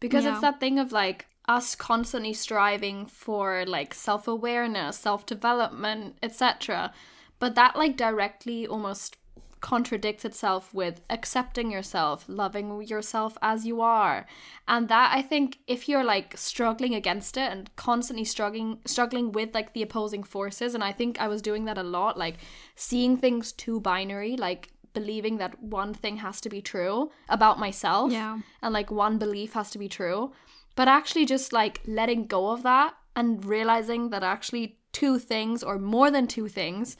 because 0.00 0.24
Yeah. 0.24 0.32
it's 0.32 0.40
that 0.40 0.60
thing 0.60 0.78
of 0.78 0.92
like 0.92 1.26
us 1.46 1.74
constantly 1.74 2.32
striving 2.32 3.06
for 3.06 3.64
like 3.66 3.92
self-awareness, 3.94 4.96
self-development, 4.98 6.16
etc. 6.22 6.92
But 7.38 7.54
that 7.54 7.76
like 7.76 7.96
directly 7.96 8.66
almost 8.66 9.16
contradicts 9.64 10.26
itself 10.26 10.74
with 10.74 11.00
accepting 11.08 11.70
yourself, 11.70 12.26
loving 12.28 12.82
yourself 12.82 13.38
as 13.40 13.64
you 13.64 13.80
are. 13.80 14.26
And 14.68 14.88
that 14.90 15.10
I 15.18 15.22
think 15.22 15.58
if 15.66 15.88
you're 15.88 16.04
like 16.04 16.36
struggling 16.36 16.94
against 16.94 17.38
it 17.38 17.50
and 17.50 17.74
constantly 17.74 18.26
struggling 18.26 18.80
struggling 18.84 19.32
with 19.32 19.54
like 19.54 19.72
the 19.72 19.80
opposing 19.82 20.22
forces 20.22 20.74
and 20.74 20.84
I 20.84 20.92
think 20.92 21.18
I 21.18 21.28
was 21.28 21.40
doing 21.40 21.64
that 21.64 21.78
a 21.78 21.82
lot 21.82 22.18
like 22.18 22.36
seeing 22.76 23.16
things 23.16 23.52
too 23.52 23.80
binary 23.80 24.36
like 24.36 24.68
believing 24.92 25.38
that 25.38 25.54
one 25.62 25.94
thing 25.94 26.18
has 26.18 26.42
to 26.42 26.50
be 26.50 26.60
true 26.60 27.10
about 27.30 27.58
myself 27.58 28.12
Yeah. 28.12 28.40
and 28.62 28.74
like 28.74 28.90
one 28.90 29.16
belief 29.18 29.54
has 29.54 29.70
to 29.70 29.78
be 29.78 29.88
true 29.88 30.32
but 30.76 30.88
actually 30.88 31.24
just 31.24 31.52
like 31.54 31.80
letting 31.86 32.26
go 32.26 32.50
of 32.50 32.62
that 32.64 32.94
and 33.16 33.44
realizing 33.46 34.10
that 34.10 34.22
actually 34.22 34.78
two 34.92 35.18
things 35.18 35.62
or 35.62 35.78
more 35.78 36.10
than 36.10 36.26
two 36.26 36.48
things 36.48 36.96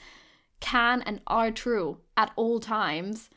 can 0.61 1.03
and 1.03 1.21
are 1.27 1.51
true 1.51 1.99
at 2.17 2.33
all 2.37 2.61
times 2.61 3.31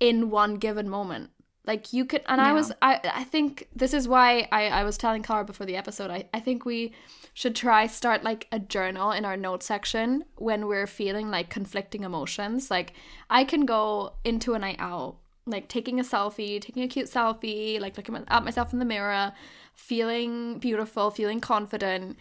in 0.00 0.30
one 0.30 0.56
given 0.56 0.88
moment. 0.88 1.30
Like 1.66 1.92
you 1.92 2.04
could 2.04 2.22
and 2.28 2.40
i 2.40 2.52
was 2.52 2.70
i 2.80 3.00
i 3.12 3.24
think 3.24 3.66
this 3.74 3.92
is 3.92 4.06
why 4.06 4.46
i 4.52 4.68
i 4.68 4.84
was 4.84 4.96
telling 4.96 5.24
Cara 5.24 5.44
before 5.44 5.66
the 5.66 5.74
episode 5.74 6.12
i 6.12 6.28
i 6.32 6.38
think 6.38 6.64
we 6.64 6.92
should 7.34 7.56
try 7.56 7.88
start 7.88 8.22
like 8.22 8.46
a 8.52 8.60
journal 8.60 9.10
in 9.10 9.24
our 9.24 9.36
note 9.36 9.64
section 9.64 10.24
when 10.36 10.68
we're 10.68 10.86
feeling 10.86 11.28
like 11.28 11.50
conflicting 11.50 12.04
emotions. 12.04 12.70
Like 12.70 12.92
i 13.30 13.42
can 13.42 13.66
go 13.66 14.12
into 14.24 14.54
a 14.54 14.60
night 14.60 14.76
out 14.78 15.16
like 15.44 15.68
taking 15.68 15.98
a 15.98 16.04
selfie 16.04 16.60
taking 16.60 16.84
a 16.84 16.88
cute 16.88 17.10
selfie 17.10 17.80
like 17.80 17.96
looking 17.96 18.16
at 18.28 18.44
myself 18.44 18.72
in 18.72 18.78
the 18.78 18.84
mirror 18.84 19.32
feeling 19.74 20.58
beautiful 20.60 21.10
feeling 21.10 21.40
confident. 21.40 22.16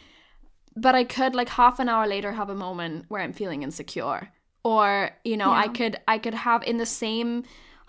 But 0.76 0.96
I 0.96 1.04
could 1.04 1.36
like 1.36 1.50
half 1.50 1.80
an 1.80 1.88
hour 1.88 2.06
later 2.08 2.34
have 2.34 2.50
a 2.50 2.56
moment 2.56 3.06
where 3.10 3.22
I'm 3.22 3.32
feeling 3.32 3.62
insecure 3.62 4.32
or 4.66 5.12
you 5.24 5.38
know 5.38 5.52
I 5.52 5.68
could 5.78 5.96
I 6.08 6.18
could 6.18 6.34
have 6.34 6.62
in 6.64 6.78
the 6.78 6.86
same 6.88 7.44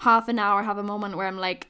half 0.08 0.28
an 0.28 0.38
hour 0.38 0.62
have 0.62 0.78
a 0.78 0.82
moment 0.92 1.16
where 1.16 1.26
I'm 1.26 1.38
like 1.38 1.68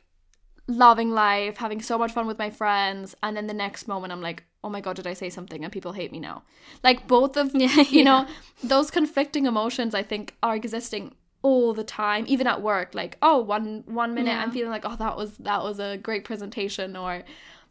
loving 0.66 1.10
life 1.12 1.56
having 1.58 1.80
so 1.80 1.96
much 1.96 2.10
fun 2.10 2.26
with 2.26 2.38
my 2.38 2.50
friends 2.50 3.14
and 3.22 3.36
then 3.36 3.46
the 3.46 3.54
next 3.54 3.86
moment 3.86 4.12
I'm 4.12 4.20
like 4.20 4.42
oh 4.64 4.68
my 4.68 4.80
god 4.80 4.96
did 4.96 5.06
I 5.06 5.14
say 5.14 5.30
something? 5.30 5.62
and 5.62 5.72
people 5.72 5.92
hate 5.92 6.10
me 6.10 6.18
now. 6.18 6.42
Like 6.82 7.06
both 7.06 7.36
of 7.36 7.52
Yeah, 7.54 7.82
you 7.96 8.02
know 8.02 8.26
those 8.64 8.90
conflicting 8.90 9.46
emotions 9.46 9.94
I 9.94 10.02
think 10.02 10.34
are 10.42 10.56
existing 10.56 11.14
all 11.42 11.72
the 11.72 11.84
time 11.84 12.24
even 12.26 12.48
at 12.48 12.60
work. 12.60 12.88
Like 13.02 13.16
oh 13.22 13.38
one 13.38 13.84
one 13.86 14.12
minute 14.12 14.32
Yeah. 14.32 14.42
I'm 14.42 14.50
feeling 14.50 14.70
like 14.76 14.84
oh 14.84 14.96
that 14.96 15.16
was 15.16 15.36
that 15.38 15.62
was 15.62 15.78
a 15.78 15.96
great 15.98 16.24
presentation 16.24 16.96
or 16.96 17.22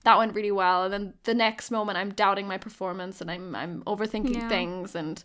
that 0.05 0.17
went 0.17 0.33
really 0.35 0.51
well 0.63 0.83
and 0.85 0.93
then 0.93 1.13
the 1.23 1.33
next 1.33 1.71
moment 1.71 1.97
i'm 1.97 2.11
doubting 2.11 2.47
my 2.47 2.59
performance 2.59 3.21
and 3.21 3.31
i'm 3.31 3.55
i'm 3.55 3.81
overthinking 3.87 4.35
Yeah. 4.35 4.47
things 4.47 4.93
and 4.93 5.23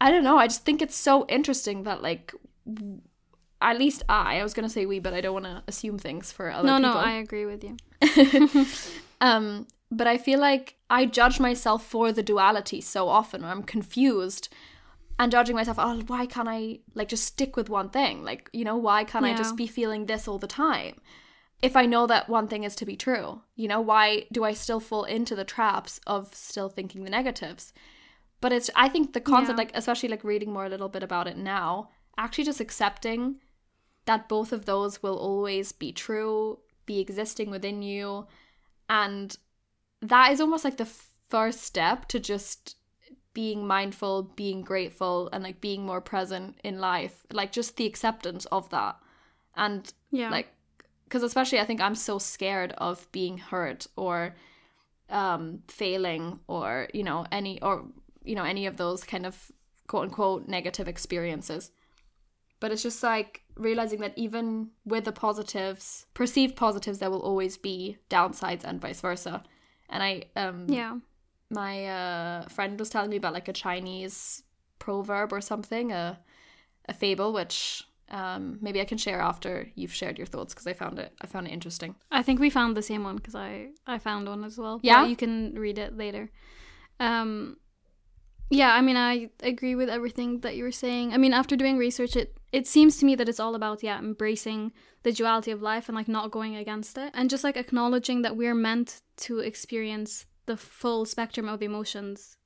i 0.00 0.10
don't 0.10 0.24
know 0.24 0.38
i 0.38 0.46
just 0.46 0.64
think 0.64 0.80
it's 0.82 0.96
so 0.96 1.26
interesting 1.28 1.84
that 1.84 2.02
like 2.02 2.34
w- 2.66 3.00
at 3.60 3.78
least 3.78 4.02
i 4.08 4.38
i 4.38 4.42
was 4.42 4.54
going 4.54 4.66
to 4.66 4.72
say 4.72 4.86
we 4.86 4.98
but 4.98 5.14
i 5.14 5.20
don't 5.20 5.34
want 5.34 5.44
to 5.44 5.62
assume 5.66 5.98
things 5.98 6.32
for 6.32 6.50
other 6.50 6.66
no, 6.66 6.76
people 6.76 6.90
no, 6.90 7.00
no, 7.00 7.06
I 7.06 7.12
agree 7.12 7.46
with 7.46 7.64
you. 7.64 7.76
um 9.20 9.66
but 9.90 10.06
i 10.06 10.16
feel 10.16 10.40
like 10.40 10.76
i 10.88 11.04
judge 11.04 11.40
myself 11.40 11.84
for 11.84 12.12
the 12.12 12.22
duality 12.22 12.80
so 12.80 13.08
often 13.08 13.44
or 13.44 13.48
i'm 13.48 13.62
confused 13.62 14.48
and 15.20 15.30
judging 15.30 15.54
myself 15.54 15.76
oh 15.78 16.00
why 16.06 16.24
can't 16.24 16.48
i 16.48 16.78
like 16.94 17.08
just 17.08 17.24
stick 17.24 17.54
with 17.54 17.68
one 17.68 17.90
thing? 17.90 18.24
Like 18.24 18.48
you 18.54 18.64
know 18.64 18.76
why 18.76 19.04
can't 19.04 19.26
i 19.26 19.34
just 19.34 19.54
be 19.54 19.66
feeling 19.66 20.06
this 20.06 20.26
all 20.26 20.38
the 20.38 20.46
time? 20.46 21.00
If 21.60 21.76
i 21.76 21.84
know 21.84 22.06
that 22.06 22.30
one 22.30 22.48
thing 22.48 22.64
is 22.64 22.74
to 22.76 22.86
be 22.86 22.96
true 22.96 23.42
you 23.54 23.68
know 23.68 23.82
why 23.82 24.24
do 24.32 24.44
i 24.44 24.54
still 24.54 24.80
fall 24.80 25.04
into 25.04 25.36
the 25.36 25.44
traps 25.44 26.00
of 26.06 26.34
still 26.34 26.70
thinking 26.70 27.04
the 27.04 27.10
negatives 27.10 27.74
but 28.40 28.52
it's 28.52 28.70
i 28.74 28.88
think 28.88 29.12
the 29.12 29.20
concept 29.20 29.58
Yeah. 29.58 29.64
like 29.64 29.72
especially 29.74 30.08
like 30.08 30.24
reading 30.24 30.52
more 30.52 30.64
a 30.66 30.68
little 30.68 30.88
bit 30.88 31.02
about 31.02 31.26
it 31.28 31.36
now 31.36 31.90
actually 32.18 32.44
just 32.44 32.60
accepting 32.60 33.40
that 34.06 34.28
both 34.28 34.52
of 34.52 34.64
those 34.64 35.02
will 35.02 35.18
always 35.18 35.72
be 35.72 35.92
true 35.92 36.58
be 36.86 37.00
existing 37.00 37.50
within 37.50 37.82
you 37.82 38.26
and 38.88 39.36
that 40.02 40.32
is 40.32 40.40
almost 40.40 40.64
like 40.64 40.76
the 40.78 40.88
first 41.28 41.60
step 41.62 42.06
to 42.08 42.18
just 42.18 42.76
being 43.34 43.66
mindful 43.66 44.22
being 44.34 44.62
grateful 44.62 45.28
and 45.32 45.44
like 45.44 45.60
being 45.60 45.86
more 45.86 46.00
present 46.00 46.58
in 46.64 46.80
life 46.80 47.24
like 47.32 47.52
just 47.52 47.76
the 47.76 47.86
acceptance 47.86 48.44
of 48.46 48.68
that 48.70 48.96
and 49.54 49.92
Yeah. 50.10 50.30
like 50.30 50.48
because 51.04 51.22
especially 51.22 51.60
i 51.60 51.64
think 51.64 51.80
i'm 51.80 51.94
so 51.94 52.18
scared 52.18 52.72
of 52.78 53.06
being 53.12 53.38
hurt 53.38 53.86
or 53.96 54.34
um 55.10 55.62
failing 55.68 56.40
or 56.48 56.88
you 56.92 57.02
know 57.04 57.26
any 57.30 57.60
or 57.62 57.84
you 58.30 58.36
know 58.36 58.44
any 58.44 58.66
of 58.66 58.76
those 58.76 59.04
kind 59.04 59.26
of 59.26 59.50
quote 59.86 60.04
unquote 60.04 60.48
negative 60.48 60.88
experiences 60.88 61.70
but 62.60 62.70
it's 62.70 62.82
just 62.82 63.02
like 63.02 63.42
realizing 63.56 64.00
that 64.00 64.16
even 64.16 64.70
with 64.84 65.04
the 65.04 65.12
positives 65.12 66.06
perceived 66.14 66.54
positives 66.56 66.98
there 66.98 67.10
will 67.10 67.26
always 67.30 67.56
be 67.56 67.98
downsides 68.08 68.64
and 68.64 68.80
vice 68.80 69.00
versa 69.00 69.42
and 69.88 70.02
i 70.02 70.22
um 70.36 70.66
yeah. 70.68 70.94
my 71.50 71.86
uh, 71.86 72.48
friend 72.48 72.78
was 72.78 72.88
telling 72.88 73.10
me 73.10 73.16
about 73.16 73.34
like 73.34 73.48
a 73.48 73.52
Chinese 73.52 74.44
proverb 74.80 75.32
or 75.32 75.40
something, 75.40 75.92
a 75.92 76.18
a 76.88 76.94
fable, 76.94 77.32
which 77.32 77.84
um, 78.10 78.58
maybe 78.60 78.80
I 78.80 78.84
can 78.84 78.98
share 78.98 79.20
after 79.20 79.68
you've 79.76 79.94
shared 79.94 80.18
your 80.18 80.26
thoughts 80.26 80.52
because 80.52 80.66
I 80.66 80.72
found 80.72 80.98
it 80.98 81.12
I 81.20 81.28
found 81.28 81.46
it 81.46 81.52
interesting. 81.52 81.94
I 82.10 82.24
think 82.24 82.40
we 82.40 82.50
found 82.50 82.76
the 82.76 82.82
same 82.82 83.04
one 83.04 83.14
because 83.14 83.36
I 83.36 83.68
I 83.86 83.98
found 83.98 84.28
one 84.28 84.42
as 84.42 84.58
well. 84.58 84.80
Yeah? 84.82 85.06
you 85.06 85.14
can 85.14 85.54
read 85.54 85.78
it 85.78 85.96
later. 85.96 86.30
Um, 86.98 87.58
yeah, 88.50 88.74
I 88.74 88.80
mean 88.80 88.96
I 88.96 89.30
agree 89.42 89.74
with 89.74 89.88
everything 89.88 90.40
that 90.40 90.56
you 90.56 90.64
were 90.64 90.72
saying. 90.72 91.12
I 91.12 91.16
mean 91.16 91.32
after 91.32 91.56
doing 91.56 91.78
research, 91.78 92.16
it 92.16 92.36
it 92.52 92.66
seems 92.66 92.96
to 92.98 93.06
me 93.06 93.14
that 93.14 93.28
it's 93.28 93.40
all 93.40 93.54
about 93.54 93.82
yeah 93.82 93.98
embracing 93.98 94.72
the 95.04 95.12
duality 95.12 95.52
of 95.52 95.62
life 95.62 95.88
and 95.88 95.96
like 95.96 96.08
not 96.08 96.30
going 96.30 96.56
against 96.56 96.98
it 96.98 97.10
and 97.14 97.30
just 97.30 97.44
like 97.44 97.56
acknowledging 97.56 98.22
that 98.22 98.36
we're 98.36 98.54
meant 98.54 99.00
to 99.16 99.38
experience 99.38 100.26
the 100.46 100.56
full 100.56 101.06
spectrum 101.06 101.48
of 101.48 101.62
emotions 101.62 102.36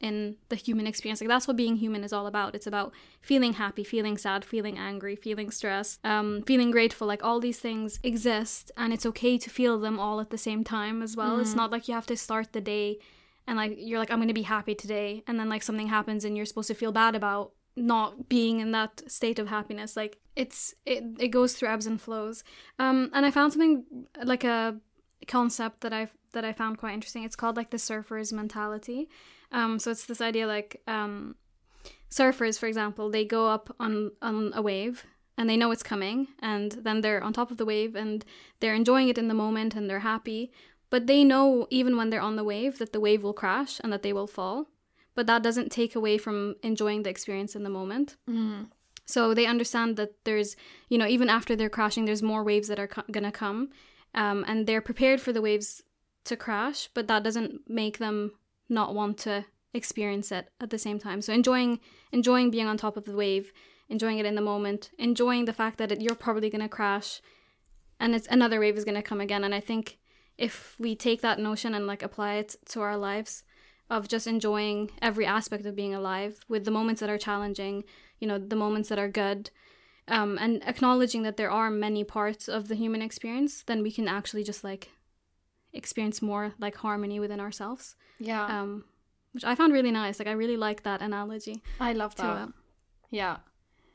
in 0.00 0.36
the 0.48 0.56
human 0.56 0.86
experience. 0.86 1.20
Like 1.20 1.28
that's 1.28 1.48
what 1.48 1.56
being 1.56 1.76
human 1.76 2.04
is 2.04 2.12
all 2.12 2.26
about. 2.26 2.54
It's 2.54 2.66
about 2.66 2.92
feeling 3.20 3.54
happy, 3.54 3.84
feeling 3.84 4.16
sad, 4.16 4.44
feeling 4.44 4.78
angry, 4.78 5.16
feeling 5.16 5.50
stressed, 5.50 5.98
um, 6.04 6.42
feeling 6.46 6.70
grateful. 6.70 7.08
Like 7.08 7.24
all 7.24 7.40
these 7.40 7.58
things 7.58 7.98
exist, 8.02 8.70
and 8.76 8.92
it's 8.92 9.06
okay 9.06 9.38
to 9.38 9.50
feel 9.50 9.78
them 9.78 9.98
all 9.98 10.20
at 10.20 10.30
the 10.30 10.38
same 10.38 10.62
time 10.62 11.02
as 11.02 11.16
well. 11.16 11.40
It's 11.40 11.54
not 11.54 11.70
like 11.70 11.88
you 11.88 11.94
have 11.94 12.06
to 12.06 12.16
start 12.16 12.52
the 12.52 12.60
day 12.60 12.98
and 13.48 13.56
like 13.56 13.74
you're 13.78 13.98
like 13.98 14.12
I'm 14.12 14.20
gonna 14.20 14.32
be 14.32 14.42
happy 14.42 14.74
today, 14.76 15.24
and 15.26 15.40
then 15.40 15.48
like 15.48 15.64
something 15.64 15.88
happens 15.88 16.24
and 16.24 16.36
you're 16.36 16.46
supposed 16.46 16.68
to 16.68 16.74
feel 16.74 16.92
bad 16.92 17.16
about 17.16 17.52
not 17.76 18.28
being 18.28 18.60
in 18.60 18.72
that 18.72 19.10
state 19.10 19.38
of 19.38 19.48
happiness. 19.48 19.96
Like 19.96 20.18
it's 20.36 20.74
it, 20.84 21.02
it 21.18 21.28
goes 21.28 21.54
through 21.54 21.70
ebbs 21.70 21.86
and 21.86 22.00
flows. 22.00 22.44
Um, 22.78 23.10
and 23.14 23.24
I 23.24 23.30
found 23.30 23.52
something 23.52 23.84
like 24.22 24.44
a 24.44 24.76
concept 25.26 25.80
that 25.80 25.92
I 25.92 26.08
that 26.34 26.44
I 26.44 26.52
found 26.52 26.78
quite 26.78 26.94
interesting. 26.94 27.24
It's 27.24 27.36
called 27.36 27.56
like 27.56 27.70
the 27.70 27.78
surfer's 27.78 28.32
mentality. 28.32 29.08
Um, 29.50 29.78
so 29.78 29.90
it's 29.90 30.04
this 30.04 30.20
idea 30.20 30.46
like 30.46 30.82
um, 30.86 31.36
surfers, 32.10 32.58
for 32.58 32.66
example, 32.66 33.10
they 33.10 33.24
go 33.24 33.48
up 33.48 33.74
on 33.80 34.12
on 34.20 34.52
a 34.54 34.60
wave 34.60 35.06
and 35.38 35.48
they 35.48 35.56
know 35.56 35.70
it's 35.70 35.82
coming, 35.82 36.28
and 36.40 36.72
then 36.72 37.00
they're 37.00 37.22
on 37.22 37.32
top 37.32 37.50
of 37.50 37.56
the 37.56 37.64
wave 37.64 37.94
and 37.94 38.24
they're 38.60 38.74
enjoying 38.74 39.08
it 39.08 39.18
in 39.18 39.28
the 39.28 39.34
moment 39.34 39.74
and 39.74 39.88
they're 39.88 40.00
happy. 40.00 40.52
But 40.90 41.06
they 41.06 41.24
know 41.24 41.66
even 41.70 41.96
when 41.96 42.10
they're 42.10 42.20
on 42.20 42.36
the 42.36 42.44
wave 42.44 42.78
that 42.78 42.92
the 42.92 43.00
wave 43.00 43.22
will 43.22 43.34
crash 43.34 43.80
and 43.82 43.92
that 43.92 44.02
they 44.02 44.12
will 44.12 44.26
fall. 44.26 44.68
But 45.14 45.26
that 45.26 45.42
doesn't 45.42 45.70
take 45.70 45.94
away 45.94 46.16
from 46.16 46.56
enjoying 46.62 47.02
the 47.02 47.10
experience 47.10 47.56
in 47.56 47.64
the 47.64 47.70
moment. 47.70 48.16
Mm. 48.28 48.68
So 49.04 49.34
they 49.34 49.46
understand 49.46 49.96
that 49.96 50.12
there's, 50.24 50.54
you 50.88 50.98
know, 50.98 51.06
even 51.06 51.28
after 51.28 51.56
they're 51.56 51.70
crashing, 51.70 52.04
there's 52.04 52.22
more 52.22 52.44
waves 52.44 52.68
that 52.68 52.78
are 52.78 52.86
co- 52.86 53.10
gonna 53.10 53.32
come, 53.32 53.70
um, 54.14 54.44
and 54.46 54.66
they're 54.66 54.82
prepared 54.82 55.20
for 55.20 55.32
the 55.32 55.42
waves 55.42 55.82
to 56.24 56.36
crash. 56.36 56.88
But 56.94 57.08
that 57.08 57.24
doesn't 57.24 57.68
make 57.68 57.98
them 57.98 58.32
not 58.68 58.94
want 58.94 59.18
to 59.18 59.46
experience 59.74 60.30
it 60.30 60.50
at 60.60 60.70
the 60.70 60.78
same 60.78 60.98
time. 60.98 61.22
So 61.22 61.32
enjoying 61.32 61.80
enjoying 62.12 62.50
being 62.50 62.66
on 62.66 62.76
top 62.76 62.96
of 62.96 63.04
the 63.04 63.16
wave, 63.16 63.52
enjoying 63.88 64.18
it 64.18 64.26
in 64.26 64.34
the 64.34 64.40
moment, 64.40 64.90
enjoying 64.98 65.46
the 65.46 65.52
fact 65.52 65.78
that 65.78 65.90
it, 65.90 66.00
you're 66.00 66.14
probably 66.14 66.50
gonna 66.50 66.68
crash, 66.68 67.20
and 67.98 68.14
it's 68.14 68.28
another 68.28 68.60
wave 68.60 68.76
is 68.76 68.84
gonna 68.84 69.02
come 69.02 69.20
again. 69.20 69.42
And 69.42 69.54
I 69.54 69.60
think 69.60 69.98
if 70.38 70.76
we 70.78 70.94
take 70.94 71.20
that 71.22 71.38
notion 71.38 71.74
and 71.74 71.86
like 71.86 72.02
apply 72.02 72.34
it 72.34 72.56
to 72.70 72.80
our 72.80 72.96
lives, 72.96 73.42
of 73.90 74.06
just 74.06 74.26
enjoying 74.26 74.90
every 75.02 75.26
aspect 75.26 75.64
of 75.66 75.74
being 75.74 75.94
alive, 75.94 76.40
with 76.48 76.64
the 76.64 76.70
moments 76.70 77.00
that 77.00 77.10
are 77.10 77.18
challenging 77.18 77.84
you 78.20 78.26
know 78.28 78.38
the 78.38 78.56
moments 78.56 78.88
that 78.88 78.98
are 78.98 79.08
good 79.08 79.50
um, 80.08 80.38
and 80.40 80.62
acknowledging 80.66 81.22
that 81.22 81.36
there 81.36 81.50
are 81.50 81.70
many 81.70 82.02
parts 82.02 82.48
of 82.48 82.66
the 82.68 82.74
human 82.74 83.00
experience 83.02 83.62
then 83.66 83.82
we 83.82 83.92
can 83.92 84.08
actually 84.08 84.42
just 84.42 84.64
like 84.64 84.90
experience 85.72 86.20
more 86.20 86.52
like 86.58 86.76
harmony 86.76 87.20
within 87.20 87.40
ourselves 87.40 87.94
Yeah. 88.18 88.44
um, 88.46 88.84
which 89.32 89.44
i 89.44 89.54
found 89.54 89.72
really 89.72 89.90
nice 89.92 90.18
like 90.18 90.28
i 90.28 90.32
really 90.32 90.56
like 90.56 90.82
that 90.82 91.00
analogy 91.02 91.62
I 91.78 91.92
love 91.92 92.14
that. 92.16 92.48
Yeah. 93.10 93.36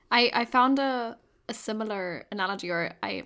I 0.10 0.32
I 0.42 0.46
found 0.46 0.80
a 0.80 1.18
a 1.50 1.54
similar 1.54 2.26
analogy 2.32 2.70
or 2.72 2.94
I 3.04 3.24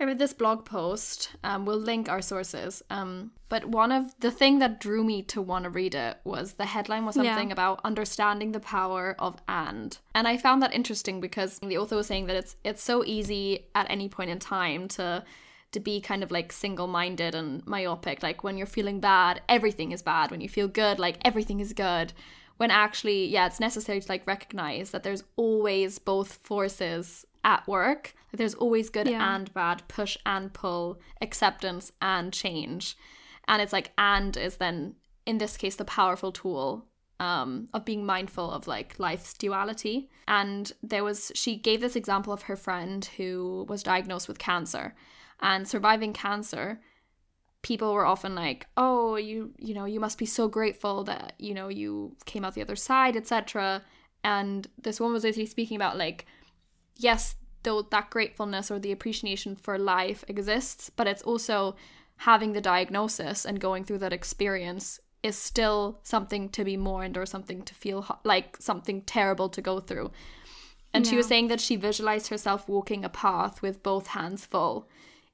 I 0.00 0.04
read 0.04 0.18
this 0.20 0.32
blog 0.32 0.64
post. 0.64 1.32
Um, 1.42 1.66
we'll 1.66 1.76
link 1.80 2.08
our 2.08 2.22
sources. 2.22 2.82
Um, 2.88 3.32
but 3.48 3.64
one 3.64 3.90
of 3.90 4.14
the 4.20 4.30
thing 4.30 4.60
that 4.60 4.78
drew 4.78 5.02
me 5.02 5.22
to 5.22 5.42
want 5.42 5.64
to 5.64 5.70
read 5.70 5.94
it 5.96 6.18
was 6.24 6.52
the 6.52 6.66
headline 6.66 7.04
was 7.04 7.16
Yeah. 7.16 7.24
something 7.24 7.50
about 7.50 7.80
understanding 7.84 8.52
the 8.52 8.60
power 8.60 9.16
of 9.18 9.42
and, 9.48 9.98
and 10.14 10.28
I 10.28 10.36
found 10.36 10.62
that 10.62 10.72
interesting 10.74 11.20
because 11.20 11.58
the 11.58 11.78
author 11.78 11.96
was 11.96 12.06
saying 12.06 12.26
that 12.26 12.36
it's 12.36 12.54
it's 12.62 12.82
so 12.82 13.04
easy 13.04 13.66
at 13.74 13.90
any 13.90 14.08
point 14.08 14.30
in 14.30 14.38
time 14.38 14.86
to 14.88 15.24
to 15.72 15.80
be 15.80 16.00
kind 16.00 16.22
of 16.22 16.30
like 16.30 16.52
single-minded 16.52 17.34
and 17.34 17.66
myopic. 17.66 18.22
Like 18.22 18.42
when 18.44 18.56
you're 18.56 18.66
feeling 18.66 19.00
bad, 19.00 19.42
everything 19.48 19.92
is 19.92 20.00
bad. 20.02 20.30
When 20.30 20.40
you 20.40 20.48
feel 20.48 20.68
good, 20.68 20.98
like 20.98 21.18
everything 21.24 21.60
is 21.60 21.72
good. 21.74 22.12
When 22.56 22.70
actually, 22.70 23.26
yeah, 23.26 23.46
it's 23.46 23.60
necessary 23.60 24.00
to 24.00 24.08
like 24.08 24.26
recognize 24.26 24.90
that 24.92 25.02
there's 25.02 25.24
always 25.36 25.98
both 25.98 26.34
forces 26.34 27.26
at 27.44 27.66
work. 27.66 28.14
Like 28.32 28.38
there's 28.38 28.54
always 28.54 28.90
good 28.90 29.08
Yeah. 29.08 29.34
and 29.34 29.52
bad, 29.54 29.86
push 29.88 30.16
and 30.26 30.52
pull, 30.52 31.00
acceptance 31.20 31.92
and 32.02 32.32
change. 32.32 32.96
And 33.46 33.62
it's 33.62 33.72
like 33.72 33.92
and 33.96 34.36
is 34.36 34.56
then 34.56 34.94
in 35.24 35.38
this 35.38 35.56
case 35.56 35.76
the 35.76 35.84
powerful 35.84 36.32
tool 36.32 36.86
um, 37.20 37.68
of 37.74 37.84
being 37.84 38.06
mindful 38.06 38.50
of 38.50 38.66
like 38.66 38.98
life's 38.98 39.34
duality. 39.34 40.08
And 40.26 40.70
there 40.82 41.02
was 41.04 41.32
she 41.34 41.56
gave 41.56 41.80
this 41.80 41.96
example 41.96 42.32
of 42.32 42.42
her 42.42 42.56
friend 42.56 43.04
who 43.16 43.66
was 43.68 43.82
diagnosed 43.82 44.28
with 44.28 44.38
cancer, 44.38 44.94
and 45.40 45.66
surviving 45.66 46.12
cancer. 46.12 46.80
People 47.62 47.92
were 47.92 48.06
often 48.06 48.34
like, 48.34 48.66
"Oh, 48.76 49.16
you 49.16 49.52
you 49.58 49.74
know 49.74 49.84
you 49.84 49.98
must 50.00 50.18
be 50.18 50.26
so 50.26 50.46
grateful 50.48 51.02
that 51.04 51.32
you 51.38 51.54
know 51.54 51.68
you 51.68 52.16
came 52.24 52.44
out 52.44 52.54
the 52.54 52.62
other 52.62 52.76
side, 52.76 53.16
etc." 53.16 53.82
And 54.22 54.68
this 54.80 55.00
woman 55.00 55.14
was 55.14 55.22
basically 55.24 55.46
speaking 55.46 55.76
about 55.76 55.96
like 55.96 56.26
yes, 56.98 57.36
though 57.62 57.82
that 57.82 58.10
gratefulness 58.10 58.70
or 58.70 58.78
the 58.78 58.92
appreciation 58.92 59.56
for 59.56 59.78
life 59.78 60.24
exists, 60.28 60.90
but 60.90 61.06
it's 61.06 61.22
also 61.22 61.76
having 62.18 62.52
the 62.52 62.60
diagnosis 62.60 63.44
and 63.44 63.60
going 63.60 63.84
through 63.84 63.98
that 63.98 64.12
experience 64.12 65.00
is 65.22 65.36
still 65.36 65.98
something 66.02 66.48
to 66.50 66.64
be 66.64 66.76
mourned 66.76 67.16
or 67.16 67.26
something 67.26 67.62
to 67.62 67.74
feel 67.74 68.02
ho- 68.02 68.18
like 68.24 68.56
something 68.58 69.02
terrible 69.02 69.48
to 69.48 69.62
go 69.62 69.80
through. 69.80 70.10
And 70.94 71.06
she 71.06 71.16
was 71.16 71.26
saying 71.26 71.48
that 71.48 71.60
she 71.60 71.76
visualized 71.76 72.28
herself 72.28 72.68
walking 72.68 73.04
a 73.04 73.08
path 73.08 73.60
with 73.62 73.82
both 73.82 74.08
hands 74.08 74.46
full. 74.46 74.88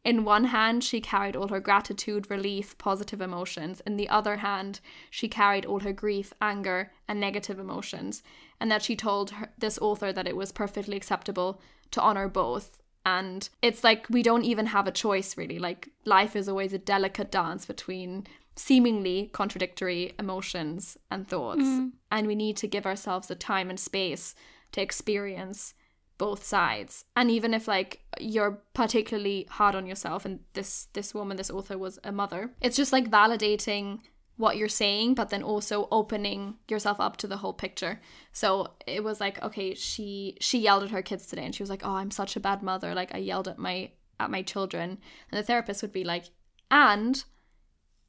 In 0.04 0.24
one 0.24 0.44
hand, 0.44 0.84
she 0.84 1.00
carried 1.00 1.36
all 1.36 1.48
her 1.48 1.60
gratitude, 1.60 2.30
relief, 2.30 2.76
positive 2.76 3.20
emotions. 3.20 3.80
In 3.86 3.96
the 3.96 4.08
other 4.08 4.38
hand, 4.38 4.80
she 5.10 5.28
carried 5.28 5.64
all 5.64 5.80
her 5.80 5.92
grief, 5.92 6.34
anger, 6.42 6.92
and 7.08 7.18
negative 7.18 7.58
emotions. 7.58 8.22
And 8.60 8.70
that 8.70 8.82
she 8.82 8.96
told 8.96 9.30
her, 9.32 9.50
this 9.58 9.78
author 9.78 10.12
that 10.12 10.26
it 10.26 10.36
was 10.36 10.52
perfectly 10.52 10.96
acceptable 10.96 11.60
to 11.90 12.00
honor 12.00 12.28
both. 12.28 12.78
And 13.06 13.48
it's 13.60 13.84
like 13.84 14.06
we 14.08 14.22
don't 14.22 14.44
even 14.44 14.66
have 14.66 14.86
a 14.86 14.92
choice, 14.92 15.36
really. 15.36 15.58
Like 15.58 15.90
life 16.04 16.34
is 16.34 16.48
always 16.48 16.72
a 16.72 16.78
delicate 16.78 17.30
dance 17.30 17.66
between 17.66 18.26
seemingly 18.56 19.30
contradictory 19.32 20.14
emotions 20.18 20.96
and 21.10 21.28
thoughts. 21.28 21.62
Mm. 21.62 21.92
And 22.10 22.26
we 22.26 22.34
need 22.34 22.56
to 22.58 22.68
give 22.68 22.86
ourselves 22.86 23.28
the 23.28 23.34
time 23.34 23.68
and 23.68 23.78
space 23.78 24.34
to 24.72 24.80
experience 24.80 25.74
both 26.16 26.44
sides 26.44 27.04
and 27.16 27.30
even 27.30 27.52
if 27.52 27.66
like 27.66 28.00
you're 28.20 28.62
particularly 28.72 29.46
hard 29.50 29.74
on 29.74 29.86
yourself 29.86 30.24
and 30.24 30.38
this 30.52 30.86
this 30.92 31.12
woman 31.12 31.36
this 31.36 31.50
author 31.50 31.76
was 31.76 31.98
a 32.04 32.12
mother 32.12 32.52
it's 32.60 32.76
just 32.76 32.92
like 32.92 33.10
validating 33.10 33.98
what 34.36 34.56
you're 34.56 34.68
saying 34.68 35.14
but 35.14 35.30
then 35.30 35.42
also 35.42 35.88
opening 35.92 36.56
yourself 36.68 36.98
up 36.98 37.16
to 37.18 37.26
the 37.26 37.38
whole 37.38 37.52
picture. 37.52 38.00
So 38.32 38.72
it 38.86 39.04
was 39.04 39.20
like 39.20 39.42
okay 39.42 39.74
she 39.74 40.36
she 40.40 40.58
yelled 40.58 40.82
at 40.82 40.90
her 40.90 41.02
kids 41.02 41.26
today 41.26 41.44
and 41.44 41.54
she 41.54 41.62
was 41.62 41.70
like 41.70 41.84
oh 41.84 41.94
i'm 41.94 42.10
such 42.10 42.36
a 42.36 42.40
bad 42.40 42.62
mother. 42.62 42.94
Like 42.94 43.14
i 43.14 43.18
yelled 43.18 43.48
at 43.48 43.58
my 43.58 43.90
at 44.18 44.30
my 44.30 44.42
children. 44.42 44.98
And 45.30 45.38
the 45.38 45.42
therapist 45.42 45.82
would 45.82 45.92
be 45.92 46.04
like 46.04 46.26
and 46.70 47.24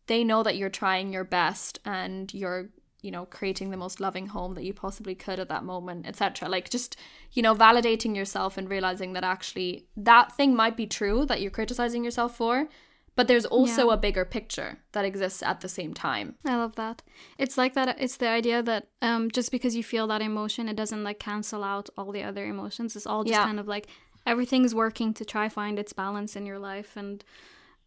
they 0.08 0.24
know 0.24 0.44
that 0.44 0.58
you're 0.58 0.70
trying 0.70 1.12
your 1.12 1.24
best 1.24 1.80
and 1.86 2.34
you're 2.34 2.70
you 3.02 3.12
know 3.12 3.26
creating 3.26 3.70
the 3.70 3.78
most 3.78 4.02
loving 4.02 4.28
home 4.28 4.56
that 4.56 4.64
you 4.64 4.74
possibly 4.74 5.14
could 5.14 5.40
at 5.40 5.48
that 5.48 5.64
moment 5.64 6.08
etc 6.08 6.50
like 6.50 6.70
just 6.70 6.98
you 7.34 7.44
know 7.44 7.54
validating 7.54 8.16
yourself 8.16 8.58
and 8.58 8.68
realizing 8.68 9.14
that 9.14 9.24
actually 9.24 9.86
that 9.96 10.36
thing 10.36 10.56
might 10.56 10.76
be 10.76 10.88
true 10.88 11.24
that 11.26 11.40
you're 11.40 11.52
criticizing 11.52 12.04
yourself 12.04 12.36
for 12.36 12.68
but 13.16 13.28
there's 13.28 13.46
also 13.46 13.88
Yeah. 13.88 13.94
a 13.94 13.98
bigger 13.98 14.26
picture 14.26 14.80
that 14.92 15.06
exists 15.06 15.42
at 15.44 15.62
the 15.62 15.70
same 15.70 15.94
time 15.94 16.36
I 16.46 16.56
love 16.56 16.76
that. 16.76 17.02
It's 17.38 17.58
like 17.58 17.74
that. 17.76 17.96
It's 18.00 18.18
the 18.18 18.28
idea 18.30 18.62
that 18.64 18.88
um, 19.02 19.32
just 19.32 19.52
because 19.52 19.76
you 19.76 19.84
feel 19.84 20.08
that 20.08 20.22
emotion, 20.22 20.68
it 20.70 20.76
doesn't 20.76 21.04
like 21.04 21.20
cancel 21.20 21.64
out 21.64 21.90
all 21.98 22.12
the 22.12 22.24
other 22.24 22.46
emotions. 22.46 22.96
It's 22.96 23.08
all 23.08 23.24
just 23.24 23.34
Yeah. 23.40 23.46
kind 23.46 23.60
of 23.60 23.68
like 23.68 23.88
everything's 24.28 24.74
working 24.76 25.14
to 25.14 25.24
try 25.26 25.48
find 25.50 25.78
its 25.80 25.94
balance 25.94 26.36
in 26.36 26.46
your 26.46 26.60
life. 26.60 26.98
And 26.98 27.24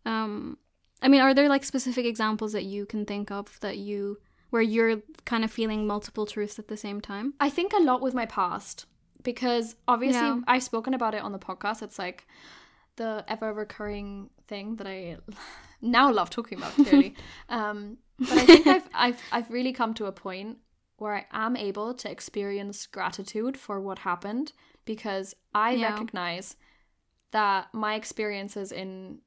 um, 0.06 0.56
I 1.02 1.08
mean, 1.08 1.20
are 1.20 1.34
there 1.34 1.48
like 1.48 1.64
specific 1.64 2.06
examples 2.06 2.52
that 2.52 2.64
you 2.64 2.86
can 2.86 3.04
think 3.04 3.30
of 3.30 3.58
that 3.60 3.76
you 3.78 4.18
where 4.50 4.62
you're 4.62 5.02
kind 5.26 5.44
of 5.44 5.50
feeling 5.50 5.86
multiple 5.86 6.24
truths 6.26 6.58
at 6.58 6.68
the 6.68 6.76
same 6.76 7.00
time? 7.00 7.34
I 7.38 7.50
think 7.50 7.72
a 7.72 7.78
lot 7.82 8.00
with 8.00 8.14
my 8.14 8.26
past 8.26 8.86
because 9.22 9.76
obviously 9.86 10.20
Yeah. 10.22 10.40
I've 10.46 10.62
spoken 10.62 10.94
about 10.94 11.14
it 11.14 11.22
on 11.22 11.32
the 11.32 11.38
podcast. 11.38 11.82
It's 11.82 11.98
like 11.98 12.26
the 12.96 13.24
ever 13.28 13.52
recurring 13.52 14.30
thing 14.48 14.76
that 14.76 14.86
I 14.86 15.18
now 15.82 16.10
love 16.12 16.30
talking 16.30 16.58
about 16.58 16.78
clearly. 16.78 17.14
um, 17.48 17.98
but 18.28 18.38
I 18.38 18.46
think 18.46 18.66
I've 18.66 18.88
I've 18.94 19.22
I've 19.30 19.50
really 19.50 19.72
come 19.72 19.94
to 19.94 20.06
a 20.06 20.12
point 20.12 20.58
where 20.96 21.14
I 21.14 21.46
am 21.46 21.56
able 21.56 21.94
to 21.94 22.10
experience 22.10 22.86
gratitude 22.86 23.56
for 23.56 23.80
what 23.80 24.00
happened 24.00 24.52
because 24.84 25.34
I 25.54 25.74
Yeah. 25.74 25.90
recognize 25.90 26.56
that 27.30 27.72
my 27.72 27.94
experiences 27.94 28.72
in 28.72 29.20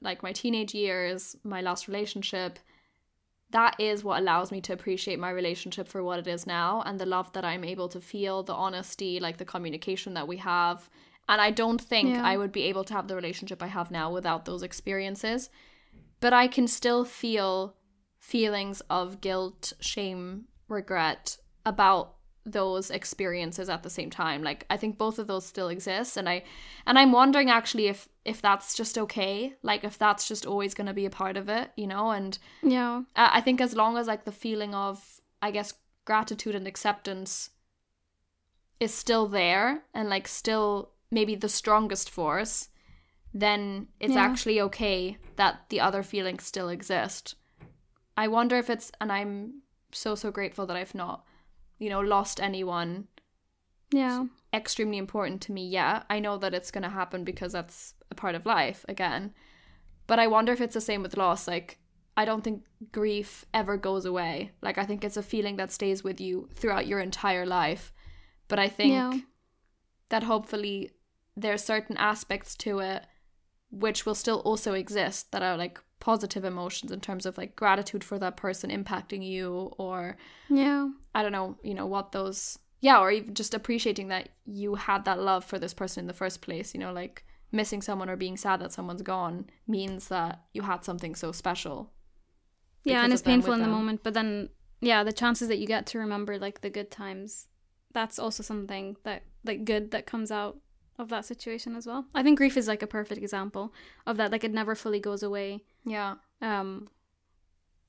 like 0.00 0.22
my 0.22 0.32
teenage 0.32 0.74
years, 0.74 1.36
my 1.44 1.60
last 1.60 1.88
relationship, 1.88 2.58
that 3.50 3.78
is 3.80 4.04
what 4.04 4.20
allows 4.20 4.50
me 4.52 4.60
to 4.60 4.72
appreciate 4.72 5.18
my 5.18 5.30
relationship 5.30 5.88
for 5.88 6.02
what 6.02 6.18
it 6.18 6.26
is 6.26 6.46
now 6.46 6.82
and 6.86 7.00
the 7.00 7.06
love 7.06 7.32
that 7.32 7.44
I'm 7.44 7.64
able 7.64 7.88
to 7.88 8.00
feel, 8.00 8.42
the 8.42 8.54
honesty, 8.54 9.20
like 9.20 9.38
the 9.38 9.44
communication 9.44 10.14
that 10.14 10.28
we 10.28 10.36
have. 10.38 10.88
And 11.28 11.40
I 11.40 11.50
don't 11.50 11.80
think 11.80 12.10
Yeah. 12.10 12.24
I 12.24 12.36
would 12.36 12.52
be 12.52 12.62
able 12.62 12.84
to 12.84 12.94
have 12.94 13.08
the 13.08 13.16
relationship 13.16 13.62
I 13.62 13.66
have 13.66 13.90
now 13.90 14.10
without 14.12 14.44
those 14.44 14.62
experiences. 14.62 15.50
But 16.20 16.32
I 16.32 16.48
can 16.48 16.66
still 16.66 17.04
feel 17.04 17.76
feelings 18.18 18.80
of 18.90 19.20
guilt, 19.20 19.72
shame, 19.80 20.46
regret 20.68 21.38
about 21.64 22.14
those 22.44 22.90
experiences 22.90 23.68
at 23.68 23.82
the 23.82 23.90
same 23.90 24.08
time 24.08 24.42
like 24.42 24.64
i 24.70 24.76
think 24.76 24.96
both 24.96 25.18
of 25.18 25.26
those 25.26 25.44
still 25.44 25.68
exist 25.68 26.16
and 26.16 26.26
i 26.28 26.42
and 26.86 26.98
i'm 26.98 27.12
wondering 27.12 27.50
actually 27.50 27.88
if 27.88 28.08
if 28.24 28.40
that's 28.40 28.74
just 28.74 28.96
okay 28.96 29.54
like 29.62 29.84
if 29.84 29.98
that's 29.98 30.26
just 30.26 30.46
always 30.46 30.72
going 30.72 30.86
to 30.86 30.94
be 30.94 31.04
a 31.04 31.10
part 31.10 31.36
of 31.36 31.48
it 31.50 31.70
you 31.76 31.86
know 31.86 32.10
and 32.10 32.38
Yeah. 32.62 33.02
I 33.14 33.38
I 33.38 33.40
think 33.42 33.60
as 33.60 33.74
long 33.74 33.98
as 33.98 34.06
like 34.06 34.24
the 34.24 34.32
feeling 34.32 34.74
of 34.74 35.20
I 35.42 35.50
guess 35.50 35.74
gratitude 36.06 36.54
and 36.54 36.66
acceptance 36.66 37.50
is 38.80 38.94
still 38.94 39.26
there 39.26 39.82
and 39.92 40.08
like 40.08 40.26
still 40.26 40.92
maybe 41.10 41.34
the 41.34 41.48
strongest 41.48 42.10
force, 42.10 42.68
then 43.32 43.88
it's 44.00 44.14
Yeah. 44.14 44.22
actually 44.22 44.60
okay 44.60 45.18
that 45.36 45.68
the 45.68 45.80
other 45.80 46.02
feelings 46.02 46.44
still 46.44 46.68
exist. 46.68 47.34
I 48.16 48.28
wonder 48.28 48.56
if 48.56 48.68
it's, 48.70 48.90
and 49.00 49.12
I'm 49.12 49.62
so, 49.92 50.14
so 50.14 50.30
grateful 50.30 50.66
that 50.66 50.76
I've 50.76 50.94
not, 50.94 51.24
you 51.78 51.88
know, 51.88 52.00
lost 52.00 52.40
anyone 52.40 53.08
Yeah. 53.92 54.26
extremely 54.52 54.98
important 54.98 55.40
to 55.42 55.52
me 55.52 55.66
Yeah. 55.68 56.02
I 56.10 56.18
know 56.20 56.36
that 56.38 56.54
it's 56.54 56.70
going 56.70 56.82
to 56.82 56.88
happen 56.90 57.24
because 57.24 57.52
that's 57.52 57.94
a 58.10 58.14
part 58.14 58.34
of 58.34 58.44
life 58.46 58.84
again. 58.88 59.34
But 60.06 60.18
I 60.18 60.26
wonder 60.26 60.52
if 60.52 60.60
it's 60.60 60.74
the 60.74 60.80
same 60.80 61.02
with 61.02 61.16
loss. 61.16 61.46
Like, 61.46 61.78
I 62.16 62.24
don't 62.24 62.42
think 62.42 62.64
grief 62.90 63.44
ever 63.54 63.76
goes 63.76 64.04
away. 64.04 64.52
Like, 64.62 64.78
I 64.78 64.84
think 64.84 65.04
it's 65.04 65.16
a 65.16 65.22
feeling 65.22 65.56
that 65.56 65.70
stays 65.70 66.02
with 66.02 66.20
you 66.20 66.48
throughout 66.54 66.86
your 66.86 66.98
entire 67.00 67.46
life. 67.46 67.92
But 68.48 68.58
I 68.58 68.68
think 68.68 68.92
Yeah. 68.92 69.20
that 70.08 70.22
hopefully 70.24 70.90
there's 71.38 71.62
certain 71.62 71.96
aspects 71.96 72.54
to 72.56 72.80
it 72.80 73.06
which 73.70 74.06
will 74.06 74.14
still 74.14 74.40
also 74.40 74.72
exist 74.72 75.30
that 75.32 75.42
are 75.42 75.56
like 75.56 75.78
positive 76.00 76.44
emotions 76.44 76.90
in 76.90 77.00
terms 77.00 77.26
of 77.26 77.36
like 77.36 77.54
gratitude 77.54 78.02
for 78.02 78.18
that 78.18 78.36
person 78.36 78.70
impacting 78.70 79.24
you 79.26 79.72
or 79.78 80.16
Yeah. 80.48 80.88
I 81.14 81.22
don't 81.22 81.32
know, 81.32 81.58
you 81.62 81.74
know, 81.74 81.86
what 81.86 82.12
those 82.12 82.58
yeah, 82.80 83.00
or 83.00 83.10
even 83.10 83.34
just 83.34 83.54
appreciating 83.54 84.08
that 84.08 84.28
you 84.46 84.76
had 84.76 85.04
that 85.04 85.18
love 85.18 85.44
for 85.44 85.58
this 85.58 85.74
person 85.74 86.02
in 86.02 86.06
the 86.06 86.12
first 86.12 86.40
place, 86.40 86.74
you 86.74 86.80
know, 86.80 86.92
like 86.92 87.24
missing 87.50 87.82
someone 87.82 88.08
or 88.08 88.14
being 88.16 88.36
sad 88.36 88.60
that 88.60 88.72
someone's 88.72 89.02
gone 89.02 89.46
means 89.66 90.08
that 90.08 90.44
you 90.52 90.62
had 90.62 90.84
something 90.84 91.16
so 91.16 91.32
special. 91.32 91.92
Yeah, 92.84 93.02
and 93.02 93.12
it's 93.12 93.22
painful 93.22 93.52
in 93.52 93.60
the 93.60 93.66
moment, 93.66 94.02
but 94.02 94.14
then 94.14 94.48
yeah, 94.80 95.02
the 95.02 95.12
chances 95.12 95.48
that 95.48 95.58
you 95.58 95.66
get 95.66 95.86
to 95.86 95.98
remember 95.98 96.38
like 96.38 96.60
the 96.60 96.70
good 96.70 96.90
times, 96.90 97.48
that's 97.92 98.18
also 98.18 98.42
something 98.42 98.96
that 99.02 99.24
like 99.44 99.64
good 99.64 99.90
that 99.90 100.06
comes 100.06 100.30
out 100.30 100.58
of 100.98 101.08
that 101.10 101.24
situation 101.24 101.76
as 101.76 101.86
well. 101.86 102.06
I 102.14 102.22
think 102.22 102.38
grief 102.38 102.56
is 102.56 102.66
like 102.68 102.82
a 102.82 102.86
perfect 102.86 103.20
example 103.22 103.72
of 104.06 104.16
that. 104.16 104.32
Like 104.32 104.44
it 104.44 104.52
never 104.52 104.74
fully 104.74 105.00
goes 105.00 105.22
away. 105.22 105.60
Yeah. 105.84 106.16
Um 106.42 106.88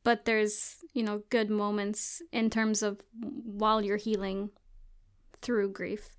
but 0.04 0.26
there's, 0.26 0.78
you 0.93 1.04
know, 1.04 1.24
good 1.30 1.50
moments 1.50 2.22
in 2.32 2.50
terms 2.50 2.82
of 2.82 3.00
while 3.62 3.82
you're 3.84 3.98
healing 3.98 4.52
through 5.41 5.72
grief. 5.72 6.10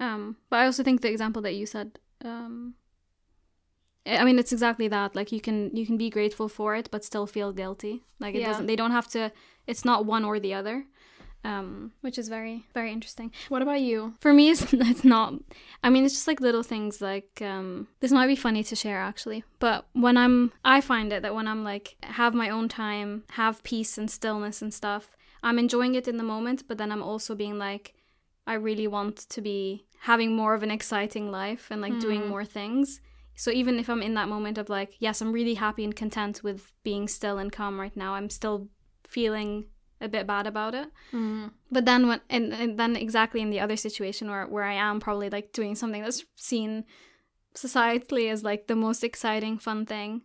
Um 0.00 0.36
but 0.48 0.56
I 0.60 0.64
also 0.66 0.82
think 0.82 1.00
the 1.02 1.10
example 1.10 1.42
that 1.42 1.54
you 1.54 1.66
said 1.66 1.98
um 2.24 2.74
I 4.06 4.24
mean, 4.24 4.38
it's 4.38 4.52
exactly 4.52 4.88
that. 4.88 5.14
Like 5.14 5.30
you 5.30 5.40
can 5.42 5.76
you 5.76 5.84
can 5.86 5.98
be 5.98 6.08
grateful 6.10 6.48
for 6.48 6.74
it, 6.74 6.88
but 6.90 7.04
still 7.04 7.26
feel 7.26 7.52
guilty. 7.52 8.02
Like 8.18 8.34
it 8.34 8.40
Yeah. 8.40 8.48
doesn't. 8.48 8.66
They 8.66 8.76
don't 8.76 8.92
have 8.92 9.08
to. 9.08 9.30
It's 9.66 9.84
not 9.84 10.06
one 10.06 10.24
or 10.24 10.40
the 10.40 10.54
other, 10.54 10.86
um, 11.44 11.92
which 12.00 12.18
is 12.18 12.28
very 12.28 12.66
very 12.74 12.92
interesting. 12.92 13.32
What 13.48 13.62
about 13.62 13.80
you? 13.80 14.14
For 14.20 14.32
me, 14.32 14.50
it's 14.50 14.66
it's 14.72 15.04
not. 15.04 15.34
I 15.82 15.90
mean, 15.90 16.04
it's 16.04 16.14
just 16.14 16.26
like 16.26 16.40
little 16.40 16.62
things. 16.62 17.00
Like 17.00 17.40
um, 17.42 17.88
this 18.00 18.12
might 18.12 18.26
be 18.26 18.36
funny 18.36 18.62
to 18.64 18.76
share 18.76 18.98
actually, 18.98 19.44
but 19.58 19.86
when 19.92 20.16
I'm, 20.16 20.52
I 20.64 20.80
find 20.80 21.12
it 21.12 21.22
that 21.22 21.34
when 21.34 21.48
I'm 21.48 21.64
like 21.64 21.96
have 22.02 22.34
my 22.34 22.50
own 22.50 22.68
time, 22.68 23.24
have 23.30 23.62
peace 23.62 23.98
and 23.98 24.10
stillness 24.10 24.62
and 24.62 24.72
stuff, 24.72 25.16
I'm 25.42 25.58
enjoying 25.58 25.94
it 25.94 26.08
in 26.08 26.16
the 26.16 26.24
moment. 26.24 26.64
But 26.68 26.78
then 26.78 26.92
I'm 26.92 27.02
also 27.02 27.34
being 27.34 27.58
like, 27.58 27.94
I 28.46 28.54
really 28.54 28.86
want 28.86 29.28
to 29.28 29.40
be 29.40 29.86
having 30.00 30.34
more 30.34 30.54
of 30.54 30.62
an 30.62 30.70
exciting 30.70 31.30
life 31.30 31.68
and 31.70 31.80
like 31.80 32.00
doing 32.00 32.26
more 32.26 32.44
things. 32.44 33.00
So 33.36 33.50
even 33.50 33.78
if 33.78 33.88
I'm 33.88 34.02
in 34.02 34.14
that 34.14 34.28
moment 34.28 34.58
of 34.58 34.68
like, 34.68 34.96
yes, 34.98 35.20
I'm 35.20 35.32
really 35.32 35.54
happy 35.54 35.84
and 35.84 35.96
content 35.96 36.42
with 36.42 36.72
being 36.82 37.08
still 37.08 37.38
and 37.38 37.50
calm 37.50 37.80
right 37.80 37.96
now, 37.96 38.14
I'm 38.14 38.28
still 38.28 38.68
feeling 39.06 39.66
a 40.00 40.08
bit 40.08 40.26
bad 40.26 40.46
about 40.46 40.74
it. 40.74 40.88
But 41.70 41.84
then 41.84 42.08
when 42.08 42.20
and, 42.30 42.52
and 42.52 42.78
then 42.78 42.96
exactly 42.96 43.40
in 43.40 43.50
the 43.50 43.60
other 43.60 43.76
situation 43.76 44.30
where 44.30 44.46
where 44.46 44.64
I 44.64 44.74
am 44.74 45.00
probably 45.00 45.30
like 45.30 45.52
doing 45.52 45.74
something 45.74 46.02
that's 46.02 46.24
seen 46.36 46.84
societally 47.54 48.30
as 48.30 48.44
like 48.44 48.66
the 48.66 48.76
most 48.76 49.02
exciting 49.04 49.58
fun 49.58 49.86
thing. 49.86 50.22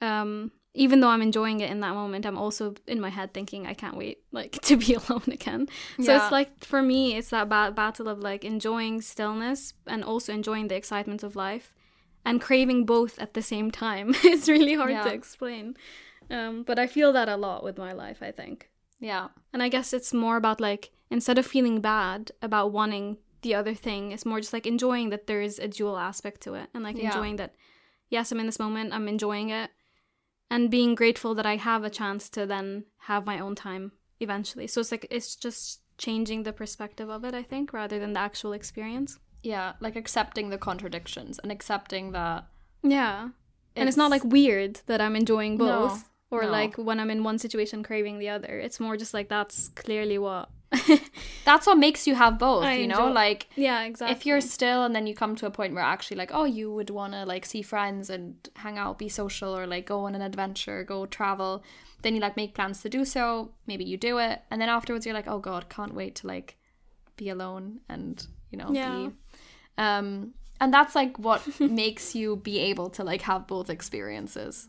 Um 0.00 0.52
even 0.74 1.00
though 1.00 1.08
I'm 1.08 1.22
enjoying 1.22 1.58
it 1.60 1.70
in 1.70 1.80
that 1.80 1.94
moment, 1.94 2.24
I'm 2.24 2.38
also 2.38 2.74
in 2.86 3.00
my 3.00 3.08
head 3.08 3.34
thinking 3.34 3.66
I 3.66 3.74
can't 3.74 3.96
wait 3.96 4.18
like 4.32 4.52
to 4.62 4.76
be 4.76 4.94
alone 5.00 5.24
again. 5.28 5.68
So 6.00 6.12
Yeah. 6.12 6.22
it's 6.22 6.32
like 6.32 6.64
for 6.64 6.82
me 6.82 7.16
it's 7.16 7.30
that 7.30 7.48
ba- 7.48 7.72
battle 7.74 8.08
of 8.08 8.18
like 8.20 8.44
enjoying 8.44 9.00
stillness 9.02 9.74
and 9.86 10.04
also 10.04 10.32
enjoying 10.32 10.68
the 10.68 10.76
excitement 10.76 11.22
of 11.22 11.34
life 11.36 11.74
and 12.24 12.40
craving 12.40 12.84
both 12.84 13.18
at 13.18 13.34
the 13.34 13.42
same 13.42 13.70
time. 13.70 14.14
it's 14.24 14.48
really 14.48 14.74
hard 14.74 14.90
to 15.04 15.12
explain. 15.12 15.76
Um 16.30 16.62
but 16.62 16.78
I 16.78 16.86
feel 16.86 17.12
that 17.12 17.28
a 17.28 17.36
lot 17.36 17.64
with 17.64 17.76
my 17.78 17.92
life, 17.92 18.22
I 18.22 18.30
think. 18.30 18.70
Yeah. 19.00 19.28
And 19.52 19.62
I 19.62 19.68
guess 19.68 19.92
it's 19.92 20.12
more 20.12 20.36
about 20.36 20.60
like 20.60 20.90
instead 21.10 21.38
of 21.38 21.46
feeling 21.46 21.80
bad 21.80 22.32
about 22.42 22.72
wanting 22.72 23.18
the 23.42 23.54
other 23.54 23.74
thing, 23.74 24.12
it's 24.12 24.26
more 24.26 24.40
just 24.40 24.52
like 24.52 24.66
enjoying 24.66 25.10
that 25.10 25.26
there 25.26 25.40
is 25.40 25.58
a 25.58 25.68
dual 25.68 25.96
aspect 25.96 26.40
to 26.42 26.54
it 26.54 26.68
and 26.74 26.82
like 26.82 26.96
Yeah. 26.96 27.06
enjoying 27.06 27.36
that 27.36 27.54
yes, 28.10 28.32
I'm 28.32 28.40
in 28.40 28.46
this 28.46 28.58
moment, 28.58 28.92
I'm 28.92 29.06
enjoying 29.08 29.50
it 29.50 29.70
and 30.50 30.70
being 30.70 30.94
grateful 30.94 31.34
that 31.34 31.46
I 31.46 31.56
have 31.56 31.84
a 31.84 31.90
chance 31.90 32.28
to 32.30 32.46
then 32.46 32.84
have 33.00 33.26
my 33.26 33.38
own 33.38 33.54
time 33.54 33.92
eventually. 34.20 34.66
So 34.66 34.80
it's 34.80 34.90
like 34.90 35.06
it's 35.10 35.36
just 35.36 35.82
changing 35.98 36.42
the 36.44 36.52
perspective 36.52 37.08
of 37.10 37.24
it, 37.24 37.34
I 37.34 37.42
think, 37.42 37.72
rather 37.72 37.98
than 37.98 38.12
the 38.14 38.20
actual 38.20 38.52
experience. 38.52 39.18
Yeah, 39.42 39.74
like 39.80 39.94
accepting 39.96 40.48
the 40.50 40.58
contradictions 40.58 41.38
and 41.38 41.52
accepting 41.52 42.12
that 42.12 42.46
Yeah. 42.82 43.28
and 43.76 43.88
it's 43.88 43.96
not 43.96 44.10
like 44.10 44.24
weird 44.24 44.80
that 44.86 45.00
I'm 45.00 45.14
enjoying 45.14 45.56
No, 45.56 45.64
both 45.88 46.08
or 46.30 46.42
no. 46.42 46.50
like 46.50 46.76
when 46.76 47.00
I'm 47.00 47.10
in 47.10 47.24
one 47.24 47.38
situation 47.38 47.82
craving 47.82 48.18
the 48.18 48.28
other. 48.28 48.58
It's 48.58 48.78
more 48.80 48.96
just 48.96 49.14
like 49.14 49.28
that's 49.28 49.68
clearly 49.68 50.18
what 50.18 50.50
that's 51.46 51.66
what 51.66 51.78
makes 51.78 52.06
you 52.06 52.14
have 52.14 52.38
both, 52.38 52.64
I 52.64 52.74
you 52.74 52.86
know? 52.86 53.06
enjoy- 53.06 53.12
Like 53.12 53.48
Yeah, 53.56 53.84
exactly. 53.84 54.14
if 54.16 54.26
you're 54.26 54.42
still 54.42 54.84
and 54.84 54.94
then 54.94 55.06
you 55.06 55.14
come 55.14 55.34
to 55.36 55.46
a 55.46 55.50
point 55.50 55.72
where 55.74 55.82
actually 55.82 56.18
like 56.18 56.30
oh 56.34 56.44
you 56.44 56.70
would 56.72 56.90
want 56.90 57.14
to 57.14 57.24
like 57.24 57.46
see 57.46 57.62
friends 57.62 58.10
and 58.10 58.36
hang 58.56 58.76
out 58.76 58.98
be 58.98 59.08
social 59.08 59.56
or 59.56 59.66
like 59.66 59.86
go 59.86 60.00
on 60.04 60.14
an 60.14 60.20
adventure 60.22 60.84
go 60.84 61.06
travel 61.06 61.62
then 62.02 62.14
you 62.14 62.20
like 62.20 62.36
make 62.36 62.54
plans 62.54 62.82
to 62.82 62.88
do 62.90 63.04
so 63.04 63.50
maybe 63.66 63.82
you 63.84 63.96
do 63.96 64.18
it 64.18 64.42
and 64.50 64.60
then 64.60 64.68
afterwards 64.68 65.06
you're 65.06 65.14
like 65.14 65.26
oh 65.28 65.38
god 65.38 65.68
can't 65.70 65.94
wait 65.94 66.14
to 66.16 66.26
like 66.26 66.56
be 67.16 67.30
alone 67.30 67.80
and 67.88 68.26
you 68.50 68.58
know 68.58 68.68
Yeah. 68.70 68.90
be 69.08 69.10
um 69.78 70.34
and 70.60 70.72
that's 70.74 70.94
like 70.94 71.18
what 71.18 71.40
makes 71.60 72.14
you 72.14 72.36
be 72.36 72.58
able 72.58 72.90
to 72.90 73.04
like 73.04 73.22
have 73.22 73.46
both 73.46 73.70
experiences 73.70 74.68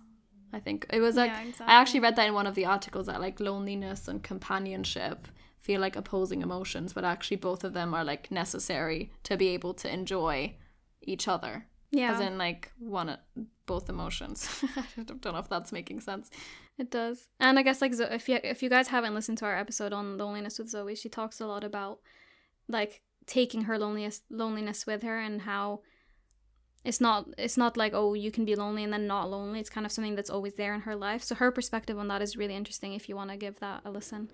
i 0.54 0.60
think. 0.60 0.86
It 0.92 1.02
was 1.02 1.16
like 1.16 1.32
Yeah, 1.32 1.66
i 1.68 1.74
actually 1.74 2.00
read 2.02 2.16
that 2.16 2.28
in 2.28 2.34
one 2.34 2.48
of 2.48 2.56
the 2.56 2.66
articles 2.66 3.06
that 3.08 3.22
like 3.22 3.40
loneliness 3.40 4.08
and 4.08 4.22
companionship 4.24 5.28
feel 5.60 5.82
like 5.82 5.96
opposing 5.96 6.42
emotions 6.42 6.94
but 6.94 7.04
actually 7.04 7.38
both 7.38 7.64
of 7.64 7.74
them 7.74 7.94
are 7.94 8.04
like 8.04 8.32
necessary 8.32 9.12
to 9.24 9.38
be 9.38 9.50
able 9.50 9.74
to 9.74 9.92
enjoy 9.94 10.56
each 11.02 11.28
other. 11.28 11.66
Yeah, 11.92 12.14
as 12.14 12.20
in 12.20 12.38
like 12.38 12.72
one 12.78 13.18
both 13.66 13.90
emotions. 13.90 14.48
I 14.98 15.04
don't 15.04 15.24
know 15.26 15.38
if 15.38 15.50
that's 15.50 15.72
making 15.72 16.02
sense. 16.02 16.30
It 16.78 16.92
does. 16.92 17.28
And 17.40 17.58
I 17.58 17.64
guess 17.64 17.82
like 17.82 17.94
Zo- 17.94 18.10
if 18.12 18.30
you 18.30 18.40
if 18.44 18.62
you 18.62 18.70
guys 18.70 18.88
haven't 18.90 19.16
listened 19.16 19.40
to 19.40 19.46
our 19.46 19.58
episode 19.58 19.92
on 19.92 20.18
loneliness 20.18 20.60
with 20.60 20.70
Zoe, 20.70 20.96
she 20.96 21.10
talks 21.10 21.40
a 21.40 21.48
lot 21.48 21.64
about 21.64 22.00
like 22.68 23.02
taking 23.26 23.64
her 23.64 23.78
loneliness 23.78 24.22
loneliness 24.30 24.86
with 24.86 25.02
her 25.04 25.20
and 25.20 25.42
how 25.42 25.82
it's 26.86 27.02
not 27.02 27.28
it's 27.38 27.58
not 27.58 27.76
like 27.76 27.94
oh 27.94 28.14
you 28.14 28.32
can 28.32 28.46
be 28.46 28.56
lonely 28.56 28.84
and 28.84 28.94
then 28.94 29.08
not 29.08 29.30
lonely. 29.30 29.60
It's 29.60 29.70
kind 29.70 29.86
of 29.86 29.92
something 29.92 30.16
that's 30.16 30.30
always 30.30 30.54
there 30.54 30.74
in 30.74 30.82
her 30.82 30.96
life. 30.96 31.24
So 31.24 31.36
her 31.36 31.52
perspective 31.52 31.98
on 31.98 32.08
that 32.08 32.22
is 32.22 32.38
really 32.38 32.56
interesting. 32.56 32.94
If 32.94 33.10
you 33.10 33.16
want 33.16 33.32
to 33.32 33.38
give 33.38 33.60
that 33.60 33.82
a 33.86 33.92
listen. 33.92 34.30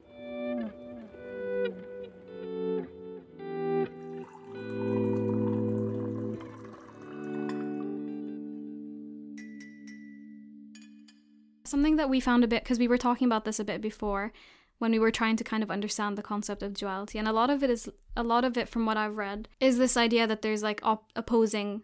Something 11.63 11.95
that 11.95 12.09
we 12.09 12.19
found 12.19 12.43
a 12.43 12.47
bit 12.47 12.63
because 12.63 12.77
we 12.77 12.87
were 12.87 12.97
talking 12.97 13.25
about 13.25 13.43
this 13.43 13.59
a 13.59 13.63
bit 13.63 13.81
before 13.81 14.31
when 14.77 14.91
we 14.91 14.99
were 14.99 15.11
trying 15.11 15.35
to 15.37 15.43
kind 15.43 15.63
of 15.63 15.71
understand 15.71 16.17
the 16.17 16.21
concept 16.21 16.61
of 16.61 16.73
duality 16.73 17.17
and 17.17 17.27
a 17.27 17.33
lot 17.33 17.49
of 17.49 17.63
it 17.63 17.69
is 17.69 17.89
a 18.15 18.23
lot 18.23 18.43
of 18.43 18.57
it 18.57 18.69
from 18.69 18.85
what 18.85 18.97
I've 18.97 19.17
read 19.17 19.47
is 19.59 19.77
this 19.77 19.97
idea 19.97 20.27
that 20.27 20.41
there's 20.41 20.61
like 20.61 20.79
op- 20.83 21.11
opposing 21.15 21.83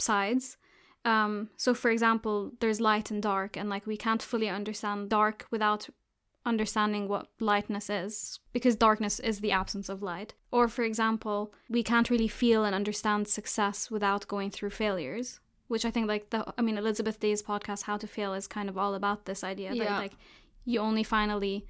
sides. 0.00 0.56
Um 1.04 1.50
so 1.56 1.74
for 1.74 1.90
example, 1.90 2.52
there's 2.60 2.80
light 2.80 3.10
and 3.10 3.22
dark 3.22 3.56
and 3.56 3.68
like 3.68 3.86
we 3.86 3.96
can't 3.96 4.22
fully 4.22 4.48
understand 4.48 5.10
dark 5.10 5.46
without 5.50 5.88
understanding 6.44 7.08
what 7.08 7.28
lightness 7.40 7.90
is 7.90 8.38
because 8.52 8.76
darkness 8.76 9.18
is 9.18 9.40
the 9.40 9.52
absence 9.52 9.88
of 9.88 10.02
light. 10.02 10.34
Or 10.52 10.68
for 10.68 10.84
example, 10.84 11.52
we 11.68 11.82
can't 11.82 12.10
really 12.10 12.28
feel 12.28 12.64
and 12.64 12.74
understand 12.74 13.26
success 13.26 13.90
without 13.90 14.28
going 14.28 14.50
through 14.50 14.70
failures 14.70 15.40
which 15.68 15.84
I 15.84 15.90
think 15.90 16.08
like 16.08 16.30
the 16.30 16.44
I 16.56 16.62
mean 16.62 16.78
Elizabeth 16.78 17.18
Day's 17.20 17.42
podcast 17.42 17.82
How 17.82 17.96
to 17.96 18.06
Fail 18.06 18.34
is 18.34 18.46
kind 18.46 18.68
of 18.68 18.78
all 18.78 18.94
about 18.94 19.24
this 19.24 19.42
idea 19.42 19.74
that 19.74 19.90
like 19.90 20.12
you 20.64 20.80
only 20.80 21.02
finally 21.02 21.66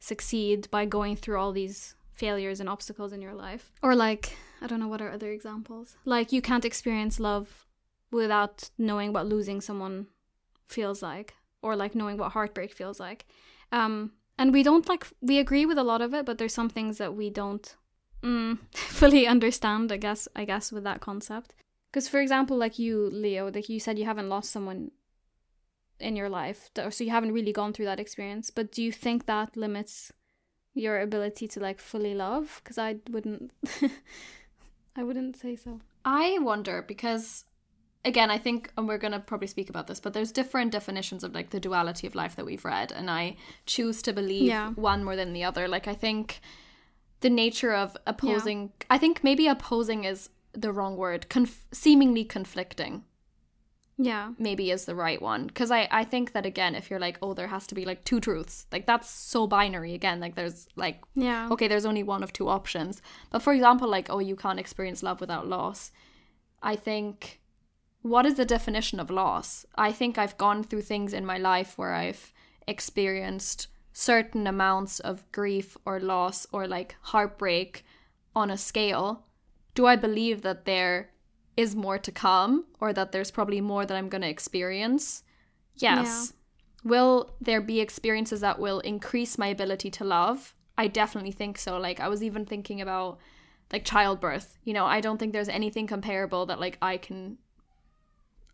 succeed 0.00 0.70
by 0.70 0.84
going 0.84 1.16
through 1.16 1.38
all 1.38 1.52
these 1.52 1.94
failures 2.12 2.60
and 2.60 2.68
obstacles 2.68 3.12
in 3.12 3.22
your 3.22 3.34
life. 3.34 3.72
Or 3.82 3.94
like 3.94 4.36
I 4.62 4.66
don't 4.66 4.80
know 4.80 4.88
what 4.88 5.02
are 5.02 5.10
other 5.10 5.30
examples. 5.30 5.96
Like 6.04 6.32
you 6.32 6.42
can't 6.42 6.64
experience 6.64 7.20
love 7.20 7.66
without 8.10 8.70
knowing 8.78 9.12
what 9.12 9.26
losing 9.26 9.60
someone 9.60 10.06
feels 10.68 11.02
like 11.02 11.34
or 11.62 11.76
like 11.76 11.94
knowing 11.94 12.16
what 12.16 12.32
heartbreak 12.32 12.72
feels 12.72 12.98
like. 13.00 13.26
Um 13.72 14.12
and 14.38 14.52
we 14.52 14.62
don't 14.62 14.88
like 14.88 15.06
we 15.20 15.38
agree 15.38 15.66
with 15.66 15.78
a 15.78 15.84
lot 15.84 16.02
of 16.02 16.12
it 16.12 16.26
but 16.26 16.38
there's 16.38 16.54
some 16.54 16.68
things 16.68 16.98
that 16.98 17.14
we 17.14 17.30
don't 17.30 17.74
mm, 18.22 18.58
fully 18.74 19.26
understand. 19.26 19.92
I 19.92 19.96
guess. 19.96 20.28
I 20.34 20.44
guess 20.44 20.72
with 20.72 20.84
that 20.84 21.00
concept, 21.00 21.54
because 21.90 22.08
for 22.08 22.20
example, 22.20 22.56
like 22.56 22.78
you, 22.78 23.08
Leo, 23.12 23.50
like 23.50 23.68
you 23.68 23.80
said, 23.80 23.98
you 23.98 24.04
haven't 24.04 24.28
lost 24.28 24.50
someone 24.50 24.90
in 25.98 26.16
your 26.16 26.28
life, 26.28 26.70
so 26.90 27.04
you 27.04 27.10
haven't 27.10 27.32
really 27.32 27.52
gone 27.52 27.72
through 27.72 27.86
that 27.86 28.00
experience. 28.00 28.50
But 28.50 28.72
do 28.72 28.82
you 28.82 28.92
think 28.92 29.26
that 29.26 29.56
limits 29.56 30.12
your 30.74 31.00
ability 31.00 31.48
to 31.48 31.60
like 31.60 31.80
fully 31.80 32.14
love? 32.14 32.60
Because 32.62 32.78
I 32.78 32.96
wouldn't. 33.10 33.52
I 34.96 35.02
wouldn't 35.02 35.36
say 35.36 35.56
so. 35.56 35.80
I 36.04 36.38
wonder 36.40 36.82
because 36.82 37.44
again, 38.04 38.30
I 38.30 38.38
think, 38.38 38.70
and 38.78 38.86
we're 38.86 38.98
going 38.98 39.12
to 39.12 39.18
probably 39.18 39.48
speak 39.48 39.68
about 39.68 39.88
this, 39.88 39.98
but 39.98 40.12
there's 40.12 40.30
different 40.30 40.70
definitions 40.70 41.24
of 41.24 41.34
like 41.34 41.50
the 41.50 41.58
duality 41.58 42.06
of 42.06 42.14
life 42.14 42.36
that 42.36 42.46
we've 42.46 42.64
read, 42.64 42.92
and 42.92 43.10
I 43.10 43.36
choose 43.66 44.00
to 44.02 44.12
believe 44.12 44.42
Yeah. 44.42 44.70
one 44.70 45.02
more 45.04 45.16
than 45.16 45.32
the 45.32 45.42
other. 45.44 45.66
Like, 45.66 45.88
I 45.88 45.94
think 45.94 46.40
the 47.20 47.30
nature 47.30 47.72
of 47.74 47.96
opposing, 48.06 48.72
I 48.88 48.98
think 48.98 49.24
maybe 49.24 49.48
opposing 49.48 50.04
is 50.04 50.30
the 50.52 50.72
wrong 50.72 50.96
word, 50.96 51.28
conf- 51.28 51.66
seemingly 51.72 52.24
conflicting 52.24 53.02
Yeah. 53.98 54.32
maybe 54.38 54.70
is 54.70 54.84
the 54.84 54.94
right 54.94 55.20
one. 55.22 55.46
Because 55.46 55.70
I, 55.70 55.88
I 55.90 56.04
think 56.04 56.32
that 56.32 56.44
again 56.46 56.74
if 56.74 56.90
you're 56.90 57.00
like 57.00 57.18
oh 57.22 57.32
there 57.34 57.46
has 57.48 57.66
to 57.68 57.74
be 57.74 57.84
like 57.86 58.04
two 58.04 58.20
truths 58.20 58.66
like 58.70 58.86
that's 58.86 59.08
so 59.08 59.46
binary 59.46 59.94
again 59.94 60.20
like 60.20 60.34
there's 60.34 60.68
like 60.76 61.02
Yeah. 61.14 61.48
okay 61.52 61.66
there's 61.68 61.86
only 61.86 62.02
one 62.02 62.22
of 62.22 62.32
two 62.32 62.48
options. 62.48 63.00
But 63.30 63.42
for 63.42 63.52
example 63.54 63.88
like 63.88 64.08
oh 64.10 64.18
you 64.18 64.36
can't 64.36 64.60
experience 64.60 65.02
love 65.02 65.20
without 65.20 65.46
loss. 65.46 65.92
I 66.62 66.76
think 66.76 67.40
what 68.02 68.26
is 68.26 68.34
the 68.34 68.44
definition 68.44 69.00
of 69.00 69.10
loss? 69.10 69.66
I 69.76 69.92
think 69.92 70.18
i've 70.18 70.36
gone 70.38 70.62
through 70.62 70.82
things 70.82 71.12
in 71.12 71.24
my 71.26 71.38
life 71.38 71.76
where 71.78 71.94
i've 71.94 72.32
experienced 72.68 73.68
certain 73.92 74.46
amounts 74.46 75.00
of 75.00 75.24
grief 75.32 75.76
or 75.86 75.98
loss 75.98 76.46
or 76.52 76.66
like 76.68 76.96
heartbreak 77.00 77.84
on 78.34 78.50
a 78.50 78.56
scale. 78.58 79.24
Do 79.74 79.86
i 79.86 79.96
believe 79.96 80.42
that 80.42 80.66
there 80.66 81.10
is 81.56 81.74
more 81.74 81.98
to 81.98 82.12
come 82.12 82.64
or 82.80 82.92
that 82.92 83.12
there's 83.12 83.30
probably 83.30 83.60
more 83.60 83.86
that 83.86 83.96
i'm 83.96 84.08
going 84.08 84.22
to 84.22 84.28
experience. 84.28 85.22
Yes. 85.76 86.32
Will 86.84 87.34
there 87.40 87.60
be 87.60 87.80
experiences 87.80 88.40
that 88.40 88.58
will 88.58 88.80
increase 88.80 89.36
my 89.38 89.48
ability 89.48 89.90
to 89.90 90.04
love? 90.04 90.54
I 90.78 90.86
definitely 90.86 91.32
think 91.32 91.58
so. 91.58 91.78
Like 91.78 92.00
i 92.00 92.08
was 92.08 92.22
even 92.22 92.44
thinking 92.46 92.80
about 92.80 93.18
like 93.72 93.84
childbirth. 93.84 94.58
You 94.64 94.74
know 94.74 94.84
i 94.86 95.00
don't 95.00 95.18
think 95.18 95.32
there's 95.32 95.48
anything 95.48 95.86
comparable 95.86 96.46
that 96.46 96.60
like 96.60 96.78
i 96.82 96.96
can 96.96 97.38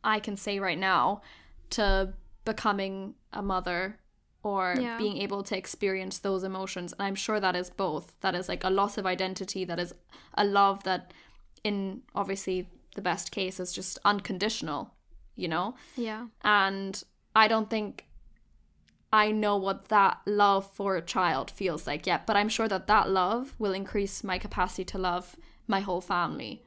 i 0.05 0.19
can 0.21 0.37
say 0.37 0.59
right 0.59 0.79
now 0.79 1.23
to 1.71 2.13
becoming 2.45 3.15
a 3.33 3.43
mother 3.43 3.99
or 4.45 4.75
Yeah. 4.77 4.99
being 4.99 5.19
able 5.19 5.43
to 5.45 5.57
experience 5.57 6.19
those 6.19 6.43
emotions. 6.45 6.93
And 6.93 7.03
i'm 7.07 7.15
sure 7.15 7.39
that 7.41 7.55
is 7.57 7.71
both. 7.71 8.15
That 8.21 8.35
is 8.35 8.49
like 8.49 8.65
a 8.65 8.71
loss 8.71 8.99
of 8.99 9.07
identity 9.07 9.65
that 9.65 9.79
is 9.79 9.95
a 10.35 10.45
love 10.45 10.83
that 10.85 11.13
in 11.63 12.03
obviously 12.15 12.69
the 12.95 13.03
best 13.03 13.31
case 13.33 13.59
is 13.61 13.73
just 13.73 13.99
unconditional 14.05 14.95
you 15.35 15.49
know 15.49 15.75
Yeah. 15.97 16.27
and 16.45 17.03
I 17.35 17.49
don't 17.49 17.71
think 17.71 18.07
I 19.13 19.31
know 19.31 19.57
what 19.59 19.89
that 19.89 20.21
love 20.27 20.71
for 20.73 20.97
a 20.97 21.03
child 21.03 21.51
feels 21.51 21.87
like 21.87 22.07
yet, 22.07 22.27
but 22.27 22.35
I'm 22.35 22.49
sure 22.49 22.67
that 22.69 22.87
that 22.87 23.11
love 23.11 23.55
will 23.59 23.75
increase 23.75 24.25
my 24.25 24.39
capacity 24.39 24.85
to 24.87 24.99
love 24.99 25.37
my 25.67 25.81
whole 25.81 26.01
family, 26.01 26.63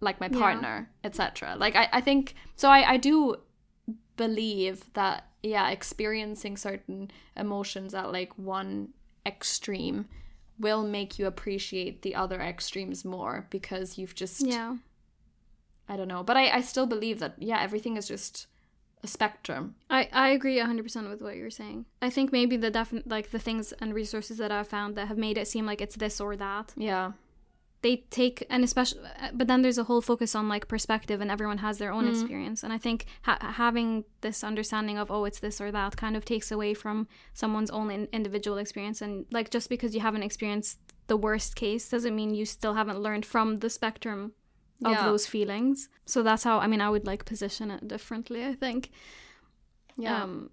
like 0.00 0.18
my 0.18 0.26
Yeah. 0.28 0.38
partner, 0.38 0.90
etc. 1.04 1.54
Like 1.56 1.76
I, 1.76 1.88
I 1.92 2.00
think 2.00 2.34
so. 2.56 2.68
I, 2.70 2.94
I 2.94 2.96
do 2.96 3.36
believe 4.16 4.92
that 4.94 5.28
yeah, 5.42 5.70
experiencing 5.70 6.56
certain 6.56 7.10
emotions 7.36 7.94
at 7.94 8.10
like 8.10 8.36
one 8.36 8.88
extreme 9.24 10.06
will 10.58 10.82
make 10.82 11.18
you 11.20 11.26
appreciate 11.26 12.02
the 12.02 12.14
other 12.16 12.40
extremes 12.40 13.04
more 13.04 13.46
because 13.50 13.96
you've 13.96 14.14
just 14.16 14.40
Yeah. 14.40 14.76
I 15.88 15.96
don't 15.96 16.08
know. 16.08 16.22
But 16.22 16.36
I, 16.36 16.50
I 16.50 16.60
still 16.62 16.86
believe 16.86 17.18
that 17.20 17.34
yeah, 17.38 17.60
everything 17.60 17.96
is 17.96 18.08
just 18.08 18.46
a 19.04 19.06
spectrum. 19.06 19.74
I, 19.90 20.08
I 20.12 20.30
agree 20.30 20.56
100% 20.58 21.08
with 21.10 21.20
what 21.22 21.36
you're 21.36 21.50
saying. 21.50 21.84
I 22.00 22.10
think 22.10 22.32
maybe 22.32 22.56
the 22.56 22.70
defin- 22.70 23.02
like 23.06 23.30
the 23.30 23.38
things 23.38 23.72
and 23.80 23.94
resources 23.94 24.38
that 24.38 24.50
I've 24.50 24.68
found 24.68 24.96
that 24.96 25.08
have 25.08 25.18
made 25.18 25.38
it 25.38 25.46
seem 25.48 25.66
like 25.66 25.80
it's 25.80 25.96
this 25.96 26.20
or 26.20 26.34
that. 26.36 26.72
Yeah. 26.76 27.12
They 27.82 27.98
take 28.10 28.44
and 28.50 28.64
especially 28.64 29.02
but 29.32 29.46
then 29.46 29.62
there's 29.62 29.78
a 29.78 29.84
whole 29.84 30.00
focus 30.00 30.34
on 30.34 30.48
like 30.48 30.66
perspective 30.66 31.20
and 31.20 31.30
everyone 31.30 31.58
has 31.58 31.78
their 31.78 31.92
own 31.92 32.06
Mhm. 32.06 32.10
experience 32.10 32.64
and 32.64 32.72
I 32.72 32.78
think 32.78 33.04
ha- 33.22 33.38
having 33.40 34.04
this 34.22 34.42
understanding 34.42 34.98
of 34.98 35.08
oh 35.10 35.24
it's 35.24 35.38
this 35.40 35.60
or 35.60 35.70
that 35.70 35.96
kind 35.96 36.16
of 36.16 36.24
takes 36.24 36.50
away 36.50 36.74
from 36.74 37.06
someone's 37.34 37.70
own 37.70 37.90
in- 37.92 38.08
individual 38.12 38.58
experience 38.58 39.02
and 39.02 39.26
like 39.30 39.50
just 39.50 39.68
because 39.68 39.94
you 39.94 40.00
haven't 40.00 40.24
experienced 40.24 40.78
the 41.06 41.18
worst 41.18 41.54
case 41.54 41.88
doesn't 41.88 42.16
mean 42.16 42.34
you 42.34 42.44
still 42.46 42.74
haven't 42.74 42.98
learned 42.98 43.24
from 43.26 43.58
the 43.58 43.70
spectrum 43.70 44.32
of 44.84 44.92
Yeah. 44.92 45.04
those 45.04 45.26
feelings. 45.26 45.88
So 46.04 46.22
that's 46.22 46.44
how 46.44 46.58
I 46.58 46.66
mean 46.66 46.80
I 46.80 46.90
would 46.90 47.06
like 47.06 47.24
position 47.24 47.70
it 47.70 47.86
differently, 47.88 48.44
I 48.44 48.54
think. 48.54 48.90
Yeah. 49.96 50.22
Um, 50.22 50.50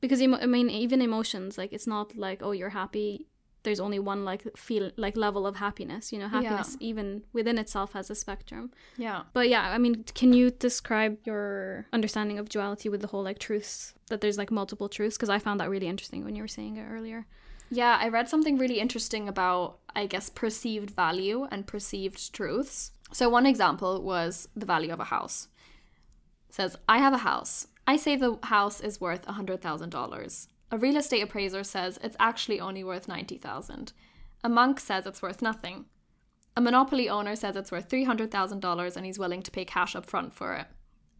because 0.00 0.22
emo- 0.22 0.38
I 0.38 0.46
mean, 0.46 0.70
even 0.70 1.02
emotions, 1.02 1.58
like 1.58 1.72
it's 1.72 1.86
not 1.86 2.16
like 2.16 2.42
oh 2.42 2.52
you're 2.52 2.70
happy. 2.70 3.26
There's 3.62 3.80
only 3.80 3.98
one 3.98 4.24
like 4.24 4.42
feel 4.56 4.90
like 4.96 5.18
level 5.18 5.46
of 5.46 5.56
happiness. 5.56 6.12
You 6.12 6.18
know, 6.20 6.28
happiness 6.28 6.78
even 6.80 7.24
within 7.34 7.58
itself 7.58 7.92
has 7.92 8.08
a 8.10 8.14
spectrum. 8.14 8.70
yeah. 8.96 9.24
But 9.34 9.50
yeah, 9.50 9.68
I 9.70 9.76
mean, 9.76 10.04
can 10.14 10.32
you 10.32 10.50
describe 10.50 11.18
your 11.26 11.86
understanding 11.92 12.38
of 12.38 12.48
duality 12.48 12.88
with 12.88 13.02
the 13.02 13.08
whole 13.08 13.22
like 13.22 13.38
truths 13.38 13.92
that 14.08 14.22
there's 14.22 14.38
like 14.38 14.50
multiple 14.50 14.88
truths? 14.88 15.18
Because 15.18 15.28
I 15.28 15.38
found 15.38 15.60
that 15.60 15.68
really 15.68 15.88
interesting 15.88 16.24
when 16.24 16.34
you 16.34 16.42
were 16.42 16.48
saying 16.48 16.78
it 16.78 16.86
earlier. 16.90 17.26
Yeah, 17.70 17.98
I 18.00 18.08
read 18.08 18.28
something 18.30 18.56
really 18.56 18.80
interesting 18.80 19.28
about, 19.28 19.78
I 19.94 20.06
guess, 20.06 20.30
perceived 20.30 20.90
value 20.90 21.46
and 21.52 21.66
perceived 21.66 22.32
truths. 22.32 22.92
So, 23.12 23.28
one 23.28 23.46
example 23.46 24.02
was 24.02 24.48
the 24.54 24.66
value 24.66 24.92
of 24.92 25.00
a 25.00 25.04
house. 25.04 25.48
It 26.48 26.54
says, 26.54 26.76
I 26.88 26.98
have 26.98 27.12
a 27.12 27.18
house. 27.18 27.66
I 27.86 27.96
say 27.96 28.16
the 28.16 28.38
house 28.44 28.80
is 28.80 29.00
worth 29.00 29.26
$100,000. 29.26 30.46
A 30.72 30.78
real 30.78 30.96
estate 30.96 31.22
appraiser 31.22 31.64
says 31.64 31.98
it's 32.02 32.16
actually 32.20 32.60
only 32.60 32.84
worth 32.84 33.08
90000 33.08 33.92
A 34.44 34.48
monk 34.48 34.78
says 34.78 35.06
it's 35.06 35.22
worth 35.22 35.42
nothing. 35.42 35.86
A 36.56 36.60
monopoly 36.60 37.08
owner 37.08 37.34
says 37.34 37.56
it's 37.56 37.72
worth 37.72 37.88
$300,000 37.88 38.96
and 38.96 39.06
he's 39.06 39.18
willing 39.18 39.42
to 39.42 39.50
pay 39.50 39.64
cash 39.64 39.96
up 39.96 40.06
front 40.06 40.32
for 40.32 40.54
it. 40.54 40.66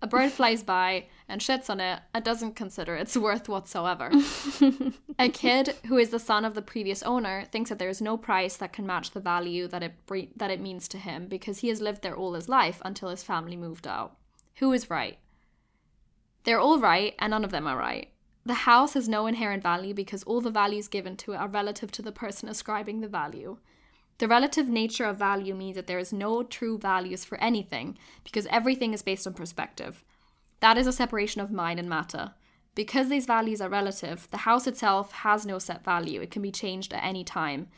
A 0.03 0.07
bird 0.07 0.33
flies 0.33 0.63
by 0.63 1.07
and 1.29 1.41
shits 1.41 1.69
on 1.69 1.79
it 1.79 2.01
and 2.15 2.25
doesn't 2.25 2.57
consider 2.57 2.95
it's 2.95 3.17
worth 3.17 3.49
whatsoever. 3.49 4.11
A 5.19 5.29
kid 5.29 5.77
who 5.87 5.99
is 5.99 6.09
the 6.09 6.19
son 6.19 6.45
of 6.47 6.55
the 6.55 6.63
previous 6.63 7.03
owner 7.03 7.45
thinks 7.53 7.69
that 7.69 7.79
there 7.79 7.91
is 7.91 8.01
no 8.01 8.17
price 8.17 8.57
that 8.57 8.73
can 8.73 8.87
match 8.87 9.11
the 9.11 9.21
value 9.21 9.69
that 9.69 9.83
it 9.83 10.07
bre- 10.07 10.33
that 10.37 10.51
it 10.51 10.61
means 10.61 10.89
to 10.89 10.99
him 10.99 11.27
because 11.27 11.59
he 11.59 11.69
has 11.69 11.83
lived 11.83 12.03
there 12.03 12.17
all 12.17 12.33
his 12.33 12.49
life 12.49 12.81
until 12.85 13.11
his 13.11 13.23
family 13.23 13.57
moved 13.57 13.87
out. 13.87 14.17
Who 14.57 14.73
is 14.73 14.89
right? 14.89 15.19
They're 16.45 16.61
all 16.61 16.79
right 16.79 17.15
and 17.19 17.33
none 17.33 17.45
of 17.45 17.51
them 17.51 17.67
are 17.67 17.77
right. 17.77 18.11
The 18.47 18.55
house 18.55 18.95
has 18.95 19.07
no 19.07 19.27
inherent 19.27 19.63
value 19.63 19.93
because 19.93 20.23
all 20.23 20.41
the 20.41 20.51
values 20.51 20.89
given 20.89 21.17
to 21.19 21.33
it 21.33 21.37
are 21.37 21.49
relative 21.49 21.93
to 21.93 22.03
the 22.03 22.13
person 22.13 22.49
ascribing 22.49 23.01
the 23.01 23.09
value. 23.09 23.59
The 24.21 24.29
relative 24.29 24.69
nature 24.69 25.07
of 25.07 25.17
value 25.17 25.55
means 25.55 25.77
that 25.77 25.87
there 25.87 25.99
is 25.99 26.13
no 26.13 26.43
true 26.43 26.77
values 26.77 27.25
for 27.25 27.41
anything 27.41 27.97
because 28.23 28.47
everything 28.51 28.93
is 28.93 29.01
based 29.01 29.27
on 29.27 29.33
perspective. 29.33 30.05
That 30.61 30.77
is 30.77 30.87
a 30.87 30.93
separation 30.93 31.41
of 31.41 31.51
mind 31.51 31.81
and 31.81 31.89
matter. 31.89 32.35
Because 32.75 33.09
these 33.09 33.25
values 33.25 33.63
are 33.63 33.71
relative, 33.71 34.29
the 34.31 34.45
house 34.49 34.67
itself 34.67 35.11
has 35.13 35.47
no 35.47 35.59
set 35.59 35.83
value. 35.83 36.21
It 36.21 36.31
can 36.31 36.43
be 36.43 36.53
changed 36.53 36.93
at 36.93 37.03
any 37.03 37.25
time. 37.25 37.69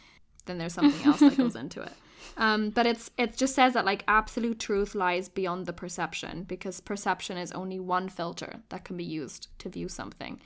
Then 0.47 0.59
there's 0.59 0.75
something 0.75 1.07
else 1.07 1.21
that 1.21 1.37
goes 1.37 1.55
into 1.65 1.81
it. 1.81 1.93
Um, 2.37 2.71
but 2.71 2.87
it's 2.87 3.13
it 3.17 3.37
just 3.37 3.55
says 3.55 3.75
that 3.75 3.85
like 3.85 4.03
absolute 4.09 4.59
truth 4.59 4.97
lies 4.97 5.29
beyond 5.29 5.67
the 5.67 5.73
perception 5.73 6.43
because 6.43 6.81
perception 6.81 7.37
is 7.37 7.53
only 7.53 7.79
one 7.79 8.09
filter 8.09 8.63
that 8.71 8.85
can 8.85 8.97
be 8.97 9.05
used 9.05 9.47
to 9.61 9.69
view 9.69 9.89
something. 9.89 10.41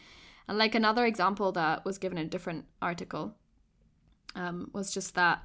And 0.46 0.58
like 0.58 0.74
another 0.74 1.06
example 1.06 1.52
that 1.52 1.86
was 1.86 1.96
given 1.96 2.18
in 2.18 2.26
a 2.26 2.28
different 2.28 2.66
article 2.82 3.34
um, 4.34 4.70
was 4.74 4.92
just 4.92 5.14
that 5.14 5.42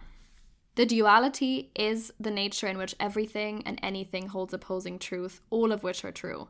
the 0.76 0.86
duality 0.86 1.72
is 1.76 2.14
the 2.20 2.32
nature 2.32 2.68
in 2.68 2.78
which 2.78 2.96
everything 3.00 3.64
and 3.66 3.80
anything 3.84 4.28
holds 4.28 4.54
opposing 4.54 5.00
truth, 5.00 5.42
all 5.50 5.72
of 5.72 5.84
which 5.84 6.06
are 6.06 6.12
true. 6.12 6.48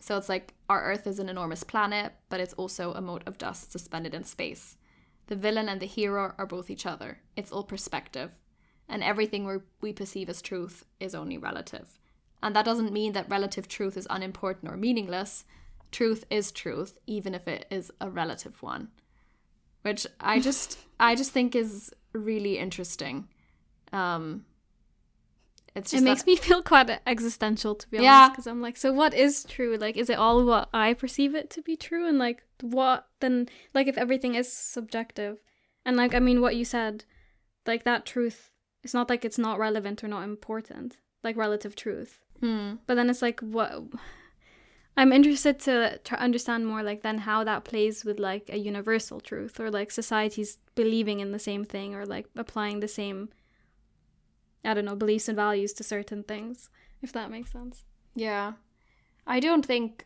So 0.00 0.16
it's 0.16 0.28
like 0.28 0.54
our 0.68 0.82
Earth 0.82 1.06
is 1.06 1.18
an 1.18 1.28
enormous 1.28 1.62
planet, 1.62 2.12
but 2.28 2.40
it's 2.40 2.54
also 2.54 2.92
a 2.92 3.00
mote 3.00 3.26
of 3.26 3.36
dust 3.36 3.72
suspended 3.72 4.14
in 4.14 4.24
space. 4.24 4.76
The 5.26 5.36
villain 5.36 5.68
and 5.68 5.80
the 5.80 5.86
hero 5.86 6.34
are 6.38 6.46
both 6.46 6.70
each 6.70 6.86
other. 6.86 7.18
It's 7.36 7.52
all 7.52 7.64
perspective. 7.64 8.30
And 8.88 9.02
everything 9.02 9.60
we 9.82 9.92
perceive 9.92 10.30
as 10.30 10.40
truth 10.40 10.86
is 10.98 11.14
only 11.14 11.36
relative. 11.36 11.98
And 12.42 12.56
that 12.56 12.64
doesn't 12.64 12.92
mean 12.92 13.12
that 13.12 13.28
relative 13.28 13.68
truth 13.68 13.96
is 13.98 14.06
unimportant 14.08 14.72
or 14.72 14.76
meaningless. 14.76 15.44
Truth 15.90 16.24
is 16.30 16.52
truth, 16.52 16.96
even 17.06 17.34
if 17.34 17.46
it 17.46 17.66
is 17.70 17.90
a 18.00 18.08
relative 18.08 18.62
one. 18.62 18.88
Which 19.82 20.06
I 20.20 20.40
just 20.40 20.78
I 20.98 21.14
just 21.14 21.32
think 21.32 21.54
is 21.54 21.92
really 22.12 22.58
interesting. 22.58 23.28
Um 23.92 24.44
it's 25.74 25.90
just 25.92 26.02
it 26.02 26.04
makes 26.04 26.22
that- 26.22 26.26
me 26.26 26.36
feel 26.36 26.62
quite 26.62 26.90
existential 27.06 27.74
to 27.74 27.88
be 27.88 27.98
Yeah. 27.98 28.14
honest 28.22 28.32
because 28.32 28.46
i'm 28.46 28.62
like 28.62 28.76
so 28.76 28.92
what 28.92 29.12
is 29.14 29.44
true 29.44 29.76
like 29.78 29.96
is 29.96 30.08
it 30.10 30.18
all 30.18 30.44
what 30.44 30.68
i 30.72 30.92
perceive 30.94 31.34
it 31.34 31.50
to 31.50 31.62
be 31.62 31.76
true 31.76 32.08
and 32.08 32.18
like 32.18 32.42
what 32.62 33.06
then 33.20 33.48
like 33.74 33.86
if 33.86 33.98
everything 33.98 34.34
is 34.34 34.50
subjective 34.50 35.38
and 35.84 35.96
like 35.96 36.14
i 36.14 36.18
mean 36.18 36.40
what 36.40 36.56
you 36.56 36.64
said 36.64 37.04
like 37.66 37.84
that 37.84 38.06
truth 38.06 38.52
it's 38.82 38.94
not 38.94 39.08
like 39.10 39.24
it's 39.24 39.38
not 39.38 39.58
relevant 39.58 40.02
or 40.02 40.08
not 40.08 40.22
important, 40.22 40.96
like 41.24 41.36
relative 41.36 41.74
truth. 41.74 42.20
Hmm. 42.40 42.74
But 42.86 42.94
then 42.94 43.10
it's 43.10 43.20
like 43.20 43.40
what 43.40 43.82
I'm 44.98 45.12
interested 45.12 45.60
to 45.60 45.98
try 46.04 46.18
understand 46.18 46.66
more 46.66 46.82
like 46.82 47.02
then 47.02 47.18
how 47.18 47.44
that 47.44 47.64
plays 47.64 48.04
with 48.04 48.18
like 48.18 48.50
a 48.52 48.58
universal 48.58 49.20
truth 49.20 49.60
or 49.60 49.70
like 49.70 49.90
societies 49.92 50.58
believing 50.74 51.20
in 51.20 51.30
the 51.32 51.38
same 51.38 51.64
thing 51.64 51.94
or 51.94 52.04
like 52.04 52.26
applying 52.36 52.80
the 52.80 52.88
same 52.88 53.28
I 54.64 54.74
don't 54.74 54.84
know, 54.84 54.96
beliefs 54.96 55.28
and 55.28 55.36
values 55.36 55.72
to 55.74 55.84
certain 55.84 56.24
things, 56.24 56.68
if 57.00 57.12
that 57.12 57.30
makes 57.30 57.52
sense. 57.52 57.84
Yeah. 58.16 58.54
I 59.26 59.38
don't 59.40 59.64
think 59.64 60.04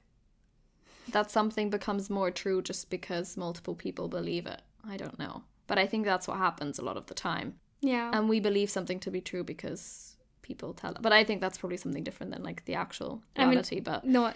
that 1.10 1.30
something 1.30 1.70
becomes 1.70 2.10
more 2.10 2.30
true 2.30 2.60
just 2.62 2.90
because 2.90 3.36
multiple 3.36 3.74
people 3.74 4.08
believe 4.08 4.46
it. 4.46 4.60
I 4.86 4.96
don't 4.98 5.18
know. 5.18 5.42
But 5.66 5.78
I 5.78 5.86
think 5.86 6.04
that's 6.04 6.28
what 6.28 6.36
happens 6.36 6.78
a 6.78 6.84
lot 6.84 6.98
of 6.98 7.06
the 7.06 7.14
time. 7.14 7.54
Yeah. 7.80 8.10
And 8.12 8.28
we 8.28 8.40
believe 8.40 8.68
something 8.70 9.00
to 9.00 9.10
be 9.10 9.20
true 9.22 9.42
because 9.42 10.16
people 10.42 10.74
tell 10.74 10.90
us 10.92 10.98
But 11.00 11.12
I 11.12 11.24
think 11.24 11.40
that's 11.40 11.58
probably 11.58 11.78
something 11.78 12.04
different 12.04 12.32
than 12.32 12.42
like 12.44 12.64
the 12.66 12.74
actual 12.74 13.22
I 13.36 13.42
mean- 13.42 13.50
reality. 13.52 13.80
but 13.80 14.04
no. 14.04 14.32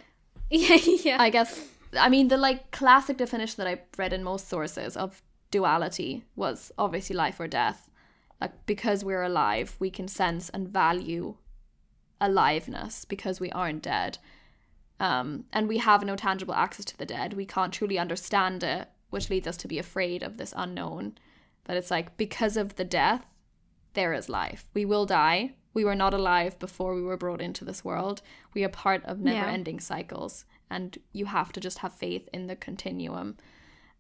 Yeah, 0.50 0.78
yeah. 1.04 1.16
I 1.20 1.30
guess 1.30 1.60
I 1.98 2.08
mean 2.08 2.28
the 2.28 2.36
like 2.36 2.70
classic 2.70 3.16
definition 3.16 3.62
that 3.62 3.70
I 3.70 3.80
read 3.98 4.12
in 4.12 4.22
most 4.22 4.48
sources 4.48 4.96
of 4.96 5.22
duality 5.50 6.24
was 6.34 6.72
obviously 6.78 7.16
life 7.16 7.40
or 7.40 7.48
death. 7.48 7.90
Like 8.40 8.66
because 8.66 9.04
we're 9.04 9.22
alive, 9.22 9.76
we 9.78 9.90
can 9.90 10.08
sense 10.08 10.48
and 10.50 10.68
value 10.68 11.36
aliveness 12.20 13.04
because 13.04 13.40
we 13.40 13.50
aren't 13.50 13.82
dead. 13.82 14.18
Um, 14.98 15.44
and 15.52 15.68
we 15.68 15.78
have 15.78 16.04
no 16.04 16.16
tangible 16.16 16.54
access 16.54 16.84
to 16.86 16.96
the 16.96 17.06
dead. 17.06 17.34
We 17.34 17.44
can't 17.46 17.72
truly 17.72 17.98
understand 17.98 18.62
it, 18.62 18.88
which 19.10 19.28
leads 19.28 19.46
us 19.46 19.56
to 19.58 19.68
be 19.68 19.78
afraid 19.78 20.22
of 20.22 20.36
this 20.36 20.54
unknown. 20.56 21.18
But 21.64 21.76
it's 21.76 21.90
like 21.90 22.16
because 22.16 22.56
of 22.56 22.76
the 22.76 22.84
death, 22.84 23.24
there 23.94 24.12
is 24.14 24.28
life. 24.28 24.66
We 24.74 24.84
will 24.84 25.06
die. 25.06 25.54
We 25.76 25.84
were 25.84 25.94
not 25.94 26.14
alive 26.14 26.58
before 26.58 26.94
we 26.94 27.02
were 27.02 27.18
brought 27.18 27.42
into 27.42 27.62
this 27.62 27.84
world. 27.84 28.22
We 28.54 28.64
are 28.64 28.70
part 28.70 29.04
of 29.04 29.20
never 29.20 29.46
ending 29.46 29.78
cycles. 29.78 30.46
And 30.70 30.96
you 31.12 31.26
have 31.26 31.52
to 31.52 31.60
just 31.60 31.80
have 31.80 31.92
faith 31.92 32.30
in 32.32 32.46
the 32.46 32.56
continuum. 32.56 33.36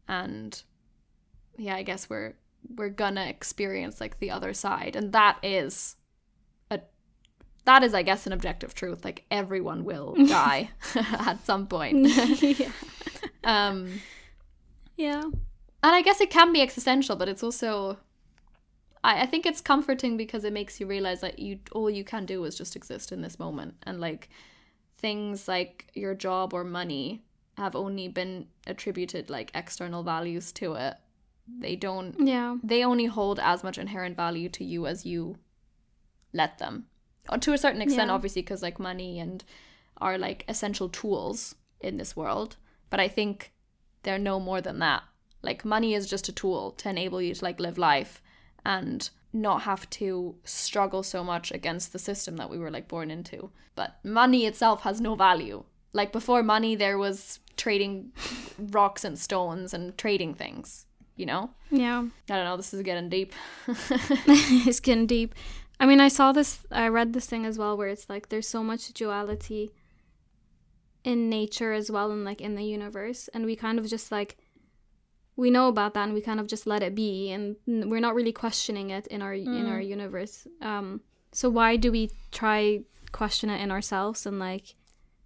And 0.08 0.62
yeah, 1.58 1.76
I 1.76 1.82
guess 1.82 2.08
we're 2.08 2.32
we're 2.74 2.88
gonna 2.88 3.26
experience 3.26 4.00
like 4.00 4.20
the 4.20 4.30
other 4.30 4.54
side. 4.54 4.96
And 4.96 5.12
that 5.12 5.36
is 5.42 5.96
a 6.70 6.80
that 7.66 7.82
is, 7.84 7.92
I 7.92 8.02
guess, 8.02 8.26
an 8.26 8.32
objective 8.32 8.74
truth. 8.74 9.04
Like 9.04 9.26
everyone 9.30 9.84
will 9.84 10.14
die 10.26 10.70
at 10.94 11.44
some 11.44 11.66
point. 11.66 12.08
yeah. 12.42 12.70
um 13.44 14.00
Yeah. 14.96 15.24
and 15.24 15.34
I 15.82 16.00
guess 16.00 16.22
it 16.22 16.30
can 16.30 16.54
be 16.54 16.62
existential, 16.62 17.16
but 17.16 17.28
it's 17.28 17.42
also 17.42 17.98
I, 19.06 19.22
I 19.22 19.26
think 19.26 19.46
it's 19.46 19.60
comforting 19.60 20.16
because 20.16 20.44
it 20.44 20.52
makes 20.52 20.80
you 20.80 20.86
realize 20.86 21.20
that 21.20 21.38
you 21.38 21.58
all 21.72 21.88
you 21.88 22.04
can 22.04 22.26
do 22.26 22.44
is 22.44 22.58
just 22.58 22.76
exist 22.76 23.12
in 23.12 23.22
this 23.22 23.38
moment. 23.38 23.74
And 23.84 24.00
like 24.00 24.28
things 24.98 25.46
like 25.48 25.86
your 25.94 26.14
job 26.14 26.52
or 26.54 26.64
money 26.64 27.22
have 27.56 27.74
only 27.76 28.08
been 28.08 28.46
attributed 28.66 29.30
like 29.30 29.50
external 29.54 30.02
values 30.02 30.52
to 30.52 30.74
it. 30.74 30.94
They 31.58 31.76
don't 31.76 32.14
Yeah. 32.26 32.56
they 32.62 32.84
only 32.84 33.06
hold 33.06 33.38
as 33.38 33.62
much 33.62 33.78
inherent 33.78 34.16
value 34.16 34.48
to 34.50 34.64
you 34.64 34.86
as 34.86 35.06
you 35.06 35.36
let 36.32 36.58
them. 36.58 36.86
Or 37.28 37.38
to 37.38 37.52
a 37.52 37.58
certain 37.58 37.82
extent, 37.82 38.08
Yeah. 38.08 38.14
obviously, 38.14 38.42
because 38.42 38.62
like 38.62 38.78
money 38.78 39.18
and 39.20 39.44
are 39.98 40.18
like 40.18 40.44
essential 40.48 40.88
tools 40.88 41.54
in 41.80 41.96
this 41.96 42.14
world. 42.16 42.56
But 42.90 43.00
I 43.00 43.08
think 43.08 43.52
they're 44.02 44.18
no 44.18 44.38
more 44.40 44.60
than 44.60 44.78
that. 44.80 45.02
Like 45.42 45.64
money 45.64 45.94
is 45.94 46.06
just 46.10 46.28
a 46.28 46.32
tool 46.32 46.72
to 46.72 46.88
enable 46.90 47.22
you 47.22 47.34
to 47.34 47.44
like 47.44 47.60
live 47.60 47.78
life 47.78 48.22
and 48.66 49.10
not 49.32 49.62
have 49.62 49.88
to 49.88 50.34
struggle 50.42 51.02
so 51.04 51.22
much 51.22 51.52
against 51.52 51.92
the 51.92 51.98
system 52.00 52.36
that 52.36 52.50
we 52.50 52.58
were 52.58 52.70
like 52.70 52.88
born 52.88 53.12
into. 53.12 53.50
But 53.76 53.96
money 54.04 54.44
itself 54.44 54.82
has 54.82 55.00
no 55.00 55.14
value. 55.14 55.62
Like 55.92 56.10
before 56.10 56.42
money 56.42 56.74
there 56.74 56.98
was 56.98 57.38
trading 57.56 58.12
rocks 58.58 59.04
and 59.04 59.16
stones 59.16 59.72
and 59.72 59.96
trading 59.96 60.34
things, 60.34 60.86
you 61.14 61.26
know? 61.26 61.50
Yeah. 61.70 62.06
I 62.28 62.34
don't 62.34 62.44
know, 62.44 62.56
this 62.56 62.74
is 62.74 62.82
getting 62.82 63.08
deep. 63.08 63.32
it's 63.68 64.80
getting 64.80 65.06
deep. 65.06 65.34
I 65.78 65.86
mean, 65.86 66.00
I 66.00 66.08
saw 66.08 66.32
this, 66.32 66.66
I 66.72 66.88
read 66.88 67.12
this 67.12 67.26
thing 67.26 67.46
as 67.46 67.56
well 67.56 67.76
where 67.76 67.88
it's 67.88 68.08
like 68.08 68.30
there's 68.30 68.48
so 68.48 68.64
much 68.64 68.92
duality 68.94 69.70
in 71.04 71.28
nature 71.30 71.72
as 71.72 71.88
well 71.88 72.10
and 72.10 72.24
like 72.24 72.40
in 72.40 72.56
the 72.56 72.64
universe. 72.64 73.28
And 73.32 73.44
we 73.44 73.54
kind 73.54 73.78
of 73.78 73.86
just 73.86 74.10
like, 74.10 74.36
we 75.36 75.50
know 75.50 75.68
about 75.68 75.94
that 75.94 76.04
and 76.04 76.14
we 76.14 76.20
kind 76.20 76.40
of 76.40 76.46
just 76.46 76.66
let 76.66 76.82
it 76.82 76.94
be 76.94 77.30
and 77.30 77.56
we're 77.66 78.00
not 78.00 78.14
really 78.14 78.32
questioning 78.32 78.90
it 78.90 79.06
in 79.08 79.20
our 79.22 79.34
in 79.34 79.66
our 79.66 79.80
universe. 79.80 80.46
Um 80.62 81.00
so 81.32 81.50
why 81.50 81.76
do 81.76 81.92
we 81.92 82.10
try 82.32 82.80
question 83.12 83.50
it 83.50 83.60
in 83.60 83.70
ourselves 83.70 84.26
and 84.26 84.38
like 84.38 84.74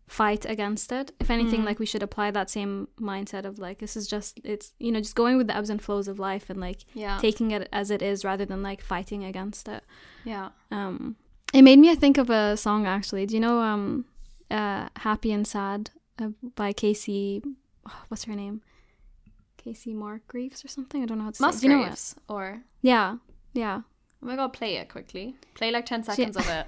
fight 0.09 0.45
against 0.45 0.91
it? 0.91 1.13
If 1.21 1.31
anything 1.31 1.65
like 1.65 1.79
we 1.79 1.87
should 1.87 2.03
apply 2.03 2.33
that 2.33 2.51
same 2.51 2.89
mindset 3.01 3.45
of 3.45 3.59
like 3.61 3.79
this 3.79 3.97
is 3.97 4.09
just 4.09 4.41
it's 4.43 4.73
you 4.79 4.91
know 4.93 4.99
just 5.01 5.15
going 5.15 5.37
with 5.37 5.47
the 5.47 5.57
ebbs 5.57 5.71
and 5.71 5.81
flows 5.81 6.09
of 6.09 6.19
life 6.19 6.51
and 6.51 6.61
like 6.61 6.81
Yeah. 6.95 7.19
taking 7.21 7.53
it 7.53 7.69
as 7.73 7.91
it 7.91 8.03
is 8.03 8.25
rather 8.25 8.45
than 8.45 8.63
like 8.63 8.83
fighting 8.83 9.25
against 9.25 9.69
it. 9.69 9.85
Yeah. 10.25 10.49
um 10.73 11.17
it 11.53 11.63
made 11.63 11.79
me 11.81 11.95
think 11.97 12.19
of 12.19 12.31
a 12.31 12.57
song 12.57 12.87
actually. 12.87 13.27
Do 13.27 13.35
you 13.35 13.41
know 13.41 13.61
um 13.61 14.05
uh 14.51 14.89
happy 14.97 15.31
and 15.33 15.47
sad 15.47 15.91
uh, 16.19 16.31
by 16.57 16.73
Kacey 16.73 17.43
what's 18.09 18.25
her 18.25 18.35
name 18.35 18.63
Kacey 19.63 19.95
mark 19.95 20.27
greaves 20.27 20.65
or 20.65 20.69
something 20.69 21.03
i 21.03 21.07
don't 21.07 21.19
know 21.19 21.25
how 21.25 21.31
to 21.31 21.37
say 21.37 21.49
it. 21.49 21.61
Do 21.61 21.67
you 21.69 21.77
know 21.77 21.85
it? 21.85 22.15
Or 22.29 22.63
yeah 22.83 23.17
yeah 23.53 23.81
oh 24.23 24.27
my 24.27 24.37
god, 24.37 24.53
play 24.53 24.77
it 24.77 24.89
quickly. 24.89 25.35
Play 25.55 25.71
like 25.71 25.87
ten 25.87 26.03
seconds 26.03 26.37
of 26.37 26.49
it. 26.49 26.67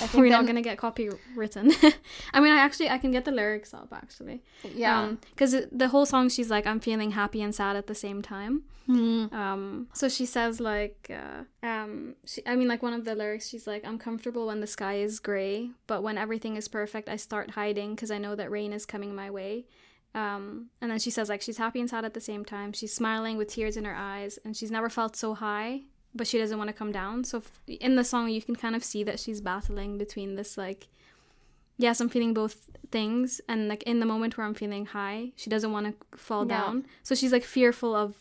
We're 0.14 0.28
not 0.30 0.46
gonna 0.46 0.62
get 0.62 0.78
copywritten 0.78 1.66
i 2.32 2.38
mean 2.40 2.52
i 2.52 2.58
actually 2.58 2.88
i 2.88 2.96
can 2.96 3.10
get 3.10 3.24
the 3.24 3.32
lyrics 3.32 3.74
up 3.74 3.88
actually 3.92 4.40
Yeah. 4.62 5.14
because 5.34 5.56
the 5.72 5.88
whole 5.88 6.06
song 6.06 6.28
she's 6.28 6.48
like 6.48 6.64
i'm 6.64 6.78
feeling 6.78 7.10
happy 7.10 7.42
and 7.42 7.52
sad 7.52 7.74
at 7.76 7.86
the 7.88 7.94
same 7.94 8.22
time 8.22 8.62
Hmm. 8.86 9.26
um 9.32 9.88
so 9.92 10.08
she 10.08 10.26
says 10.26 10.58
like 10.60 11.10
uh, 11.10 11.42
um 11.66 12.14
she, 12.24 12.40
i 12.46 12.54
mean 12.56 12.66
like 12.68 12.82
one 12.82 12.92
of 12.92 13.04
the 13.04 13.14
lyrics 13.14 13.48
she's 13.48 13.66
like 13.66 13.84
i'm 13.84 13.98
comfortable 13.98 14.46
when 14.46 14.60
the 14.60 14.66
sky 14.66 14.94
is 14.94 15.18
gray 15.20 15.70
but 15.86 16.02
when 16.04 16.16
everything 16.18 16.54
is 16.56 16.66
perfect 16.68 17.08
i 17.08 17.16
start 17.16 17.50
hiding 17.50 17.94
because 17.94 18.10
i 18.12 18.18
know 18.18 18.34
that 18.36 18.50
rain 18.50 18.72
is 18.72 18.86
coming 18.86 19.14
my 19.14 19.28
way 19.30 19.64
um 20.14 20.66
and 20.80 20.90
then 20.90 20.98
she 20.98 21.10
says 21.10 21.28
like 21.28 21.40
she's 21.40 21.58
happy 21.58 21.78
and 21.80 21.88
sad 21.88 22.04
at 22.04 22.14
the 22.14 22.20
same 22.20 22.44
time 22.44 22.72
she's 22.72 22.92
smiling 22.92 23.36
with 23.36 23.48
tears 23.48 23.76
in 23.76 23.84
her 23.84 23.94
eyes 23.94 24.38
and 24.44 24.56
she's 24.56 24.70
never 24.70 24.88
felt 24.88 25.14
so 25.14 25.34
high 25.34 25.80
but 26.14 26.26
she 26.26 26.36
doesn't 26.38 26.58
want 26.58 26.66
to 26.68 26.74
come 26.74 26.90
down 26.90 27.22
so 27.22 27.38
f- 27.38 27.60
in 27.68 27.94
the 27.94 28.02
song 28.02 28.28
you 28.28 28.42
can 28.42 28.56
kind 28.56 28.74
of 28.74 28.82
see 28.82 29.04
that 29.04 29.20
she's 29.20 29.40
battling 29.40 29.98
between 29.98 30.34
this 30.34 30.58
like 30.58 30.88
yes 31.78 32.00
i'm 32.00 32.08
feeling 32.08 32.34
both 32.34 32.68
things 32.90 33.40
and 33.48 33.68
like 33.68 33.84
in 33.84 34.00
the 34.00 34.06
moment 34.06 34.36
where 34.36 34.44
i'm 34.46 34.54
feeling 34.54 34.84
high 34.86 35.30
she 35.36 35.48
doesn't 35.48 35.70
want 35.72 35.86
to 35.86 36.16
fall 36.18 36.44
Yeah. 36.44 36.60
down 36.60 36.86
so 37.04 37.14
she's 37.14 37.32
like 37.32 37.44
fearful 37.44 37.94
of 37.94 38.16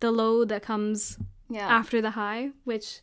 the 0.00 0.10
low 0.10 0.44
that 0.44 0.62
comes 0.62 1.16
yeah. 1.48 1.68
after 1.68 2.00
the 2.02 2.10
high 2.10 2.50
which 2.64 3.00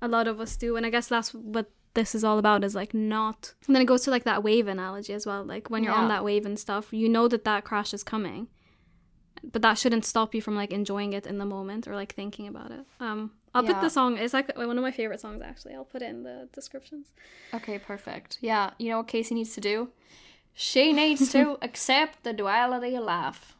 a 0.00 0.06
lot 0.06 0.28
of 0.28 0.38
us 0.40 0.56
do 0.56 0.76
and 0.76 0.86
i 0.86 0.90
guess 0.90 1.08
that's 1.08 1.34
what 1.34 1.68
this 1.98 2.14
is 2.14 2.22
all 2.22 2.38
about 2.38 2.62
is 2.62 2.74
like 2.82 2.94
not 2.94 3.40
and 3.66 3.74
then 3.74 3.82
it 3.82 3.86
goes 3.92 4.02
to 4.02 4.10
like 4.10 4.24
that 4.24 4.42
wave 4.48 4.66
analogy 4.68 5.12
as 5.12 5.24
well 5.26 5.42
like 5.54 5.68
when 5.72 5.82
you're 5.82 5.98
on 6.02 6.08
that 6.14 6.24
wave 6.28 6.46
and 6.46 6.58
stuff 6.66 6.92
you 6.92 7.08
know 7.08 7.26
that 7.32 7.44
that 7.44 7.64
crash 7.64 7.92
is 7.92 8.04
coming 8.04 8.46
but 9.52 9.62
that 9.62 9.76
shouldn't 9.78 10.04
stop 10.04 10.34
you 10.34 10.40
from 10.40 10.54
like 10.54 10.72
enjoying 10.72 11.12
it 11.12 11.26
in 11.26 11.38
the 11.38 11.44
moment 11.56 11.86
or 11.88 11.94
like 11.94 12.12
thinking 12.14 12.46
about 12.46 12.70
it 12.70 12.84
um 13.00 13.20
i'll 13.54 13.64
put 13.64 13.80
the 13.80 13.88
song 13.88 14.16
it's 14.16 14.34
like 14.34 14.56
one 14.56 14.78
of 14.78 14.84
my 14.84 14.90
favorite 15.00 15.20
songs 15.20 15.42
actually 15.42 15.74
i'll 15.74 15.84
put 15.84 16.02
it 16.02 16.10
in 16.10 16.22
the 16.22 16.48
descriptions 16.52 17.12
Okay, 17.54 17.78
perfect. 17.78 18.38
Yeah, 18.42 18.70
you 18.78 18.90
know 18.90 18.98
what 18.98 19.08
Kacey 19.08 19.32
needs 19.32 19.54
to 19.54 19.60
do? 19.60 19.88
She 20.52 20.92
needs 20.92 21.32
to 21.32 21.56
accept 21.62 22.24
the 22.24 22.34
duality 22.34 22.94
of 22.94 23.04
life. 23.04 23.56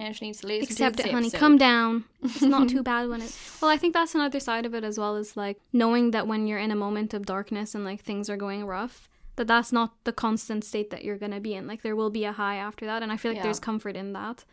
And 0.00 0.16
she 0.16 0.24
needs 0.26 0.40
to 0.40 0.46
listen 0.46 0.64
accept 0.72 0.96
to 0.98 1.06
it 1.08 1.12
honey 1.12 1.26
episode. 1.26 1.38
come 1.38 1.56
down 1.58 2.04
it's 2.22 2.42
not 2.42 2.68
too 2.68 2.82
bad 2.92 3.08
when 3.10 3.20
it 3.20 3.30
well 3.60 3.70
i 3.70 3.76
think 3.76 3.92
that's 3.94 4.14
another 4.14 4.40
side 4.40 4.64
of 4.66 4.74
it 4.74 4.82
as 4.90 4.96
well 4.98 5.14
is 5.16 5.36
like 5.36 5.58
knowing 5.72 6.10
that 6.12 6.26
when 6.26 6.46
you're 6.46 6.58
in 6.66 6.70
a 6.70 6.76
moment 6.86 7.12
of 7.14 7.26
darkness 7.26 7.74
and 7.74 7.84
like 7.84 8.00
things 8.00 8.30
are 8.30 8.36
going 8.46 8.64
rough 8.66 9.08
that 9.36 9.46
that's 9.46 9.72
not 9.72 9.90
the 10.04 10.12
constant 10.12 10.64
state 10.64 10.88
that 10.90 11.04
you're 11.04 11.18
going 11.24 11.32
to 11.32 11.40
be 11.48 11.54
in 11.54 11.66
like 11.66 11.82
there 11.82 11.94
will 12.00 12.10
be 12.10 12.24
a 12.24 12.32
high 12.32 12.56
after 12.56 12.84
that 12.86 13.02
and 13.02 13.12
i 13.12 13.16
feel 13.16 13.30
like 13.32 13.36
Yeah. 13.38 13.42
there's 13.44 13.60
comfort 13.60 13.94
in 13.96 14.12
that 14.14 14.44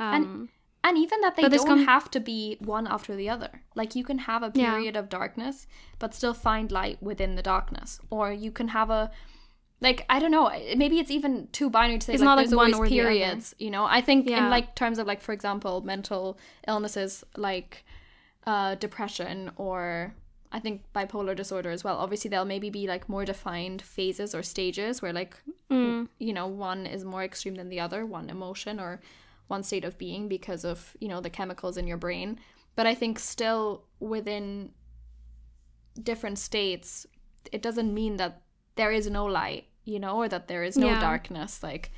um 0.00 0.14
And- 0.14 0.48
And 0.88 0.96
even 0.98 1.20
that 1.22 1.34
they 1.36 1.42
don't 1.48 1.66
com- 1.66 1.86
have 1.94 2.06
to 2.16 2.20
be 2.20 2.38
one 2.74 2.86
after 2.96 3.12
the 3.20 3.28
other. 3.34 3.52
Like 3.80 3.90
you 3.98 4.04
can 4.10 4.18
have 4.30 4.42
a 4.44 4.50
Yeah. 4.54 4.70
period 4.70 4.94
of 5.00 5.08
darkness, 5.08 5.66
but 6.02 6.14
still 6.14 6.32
find 6.48 6.70
light 6.80 6.98
within 7.10 7.32
the 7.38 7.42
darkness. 7.42 7.98
Or 8.08 8.24
you 8.44 8.52
can 8.58 8.68
have 8.68 8.88
a 9.00 9.10
like 9.80 10.04
I 10.08 10.18
don't 10.18 10.30
know. 10.30 10.50
Maybe 10.76 10.98
it's 10.98 11.10
even 11.10 11.48
too 11.52 11.68
binary 11.70 11.98
to 11.98 12.06
say 12.06 12.12
It's 12.14 12.20
like 12.20 12.26
not, 12.26 12.36
there's 12.36 12.50
like, 12.52 12.56
one 12.56 12.74
always 12.74 12.90
or 12.90 12.94
periods. 12.94 13.54
You 13.58 13.70
know, 13.70 13.84
I 13.84 14.00
think 14.00 14.28
Yeah. 14.28 14.44
in 14.44 14.50
like 14.50 14.74
terms 14.74 14.98
of 14.98 15.06
like 15.06 15.20
for 15.20 15.32
example 15.32 15.82
mental 15.82 16.38
illnesses 16.66 17.24
like 17.36 17.84
uh, 18.46 18.76
depression 18.76 19.50
or 19.56 20.14
I 20.52 20.60
think 20.60 20.82
bipolar 20.94 21.34
disorder 21.34 21.70
as 21.70 21.82
well. 21.84 21.96
Obviously, 21.98 22.30
there'll 22.30 22.46
maybe 22.46 22.70
be 22.70 22.86
like 22.86 23.08
more 23.08 23.24
defined 23.24 23.82
phases 23.82 24.34
or 24.34 24.42
stages 24.42 25.02
where 25.02 25.12
like 25.12 25.36
mm, 25.70 26.08
you 26.18 26.32
know 26.32 26.46
one 26.46 26.86
is 26.86 27.04
more 27.04 27.24
extreme 27.24 27.56
than 27.56 27.68
the 27.68 27.80
other 27.80 28.06
one 28.06 28.30
emotion 28.30 28.78
or 28.80 29.00
one 29.48 29.62
state 29.62 29.84
of 29.84 29.98
being 29.98 30.28
because 30.28 30.64
of 30.64 30.96
you 31.00 31.08
know 31.08 31.20
the 31.20 31.30
chemicals 31.30 31.76
in 31.76 31.86
your 31.86 31.96
brain 31.96 32.38
but 32.74 32.84
i 32.84 32.94
think 32.94 33.16
still 33.18 33.84
within 34.00 34.70
different 36.02 36.38
states, 36.38 37.06
it 37.52 37.62
doesn't 37.62 37.92
mean 37.92 38.16
that 38.16 38.42
there 38.76 38.92
is 38.92 39.10
no 39.10 39.24
light, 39.26 39.64
you 39.84 39.98
know, 39.98 40.16
or 40.16 40.28
that 40.28 40.48
there 40.48 40.62
is 40.62 40.76
no 40.76 40.88
Yeah. 40.88 40.98
darkness. 41.00 41.62
Like, 41.62 41.90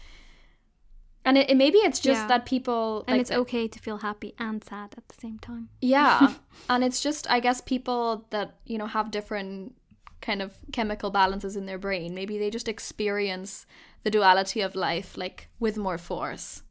and 1.25 1.37
it, 1.37 1.51
it 1.51 1.57
maybe 1.57 1.79
it's 1.79 2.01
just 2.01 2.23
Yeah. 2.23 2.27
that 2.29 2.47
people 2.47 3.05
and 3.07 3.17
like, 3.19 3.21
it's 3.23 3.31
okay 3.31 3.69
to 3.69 3.79
feel 3.79 3.99
happy 3.99 4.35
and 4.39 4.63
sad 4.65 4.95
at 4.97 5.09
the 5.09 5.15
same 5.15 5.39
time. 5.39 5.69
yeah, 5.81 6.35
and 6.69 6.85
it's 6.85 7.01
just 7.01 7.29
I 7.31 7.41
guess 7.41 7.61
people 7.61 8.27
that 8.31 8.57
you 8.65 8.79
know 8.79 8.87
have 8.87 9.11
different 9.11 9.75
kind 10.21 10.43
of 10.43 10.55
chemical 10.73 11.11
balances 11.11 11.57
in 11.57 11.67
their 11.67 11.79
brain. 11.79 12.15
Maybe 12.15 12.39
they 12.39 12.51
just 12.51 12.69
experience 12.69 13.67
the 14.03 14.11
duality 14.11 14.61
of 14.61 14.75
life 14.75 15.17
like 15.17 15.49
with 15.61 15.77
more 15.77 15.99
force. 15.99 16.63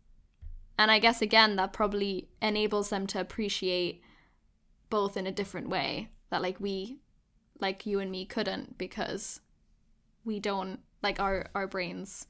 And 0.80 0.92
I 0.92 1.00
guess 1.00 1.22
again 1.22 1.56
that 1.56 1.74
probably 1.74 2.30
enables 2.42 2.90
them 2.90 3.08
to 3.08 3.20
appreciate 3.20 4.02
both 4.90 5.18
in 5.18 5.28
a 5.28 5.32
different 5.32 5.70
way 5.70 6.10
that 6.30 6.42
like 6.42 6.60
we 6.60 7.00
like 7.60 7.86
you 7.86 8.00
and 8.00 8.12
me 8.12 8.26
couldn't 8.26 8.78
because 8.78 9.42
we 10.28 10.40
don't 10.40 10.80
like 11.02 11.20
our 11.20 11.48
our 11.56 11.66
brains 11.68 12.28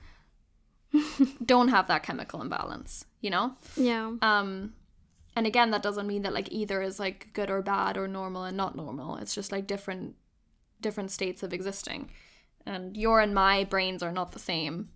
don't 1.46 1.68
have 1.70 1.88
that 1.88 2.04
chemical 2.04 2.42
imbalance, 2.42 3.06
you 3.22 3.30
know? 3.30 3.56
Yeah. 3.76 4.14
Um 4.22 4.74
and 5.36 5.46
again 5.46 5.72
that 5.72 5.84
doesn't 5.84 6.08
mean 6.08 6.22
that 6.22 6.34
like 6.34 6.52
either 6.52 6.82
is 6.82 7.00
like 7.00 7.34
good 7.34 7.50
or 7.50 7.62
bad 7.62 7.98
or 7.98 8.08
normal 8.08 8.44
and 8.46 8.56
not 8.56 8.76
normal. 8.76 9.18
It's 9.18 9.36
just 9.36 9.52
like 9.52 9.68
different 9.68 10.16
different 10.80 11.12
states 11.12 11.44
of 11.44 11.54
existing. 11.54 12.10
And 12.66 12.96
your 12.96 13.20
and 13.20 13.34
my 13.34 13.64
brains 13.64 14.04
are 14.04 14.12
not 14.12 14.32
the 14.34 14.40
same, 14.40 14.90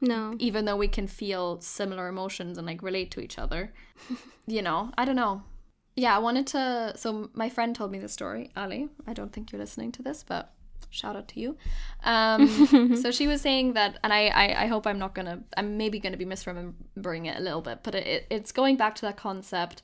No. 0.00 0.34
even 0.38 0.64
though 0.66 0.76
we 0.76 0.88
can 0.88 1.06
feel 1.08 1.60
similar 1.60 2.08
emotions 2.08 2.58
and 2.58 2.66
like 2.66 2.82
relate 2.82 3.10
to 3.12 3.20
each 3.20 3.38
other. 3.38 3.72
you 4.46 4.62
know, 4.62 4.90
I 4.96 5.04
don't 5.04 5.16
know. 5.16 5.42
Yeah, 5.96 6.14
I 6.16 6.18
wanted 6.18 6.46
to 6.48 6.92
so 6.96 7.30
my 7.34 7.48
friend 7.48 7.74
told 7.74 7.90
me 7.90 7.98
the 7.98 8.08
story, 8.08 8.50
Ali. 8.56 8.88
I 9.06 9.12
don't 9.12 9.32
think 9.32 9.52
you're 9.52 9.60
listening 9.60 9.92
to 9.92 10.02
this, 10.02 10.22
but 10.22 10.53
shout 10.94 11.16
out 11.16 11.28
to 11.28 11.40
you. 11.40 11.56
Um 12.04 12.96
so 12.96 13.10
she 13.10 13.26
was 13.26 13.40
saying 13.40 13.72
that 13.74 13.98
and 14.04 14.12
I, 14.12 14.26
I 14.26 14.64
I 14.64 14.66
hope 14.66 14.86
I'm 14.86 14.98
not 14.98 15.14
gonna 15.14 15.42
I'm 15.56 15.78
maybe 15.78 15.98
gonna 15.98 16.18
be 16.18 16.26
misremembering 16.26 17.26
it 17.26 17.38
a 17.38 17.42
little 17.42 17.62
bit, 17.62 17.78
but 17.82 17.94
it, 17.94 18.06
it 18.06 18.26
it's 18.30 18.52
going 18.52 18.76
back 18.76 18.94
to 18.96 19.02
that 19.02 19.16
concept 19.16 19.82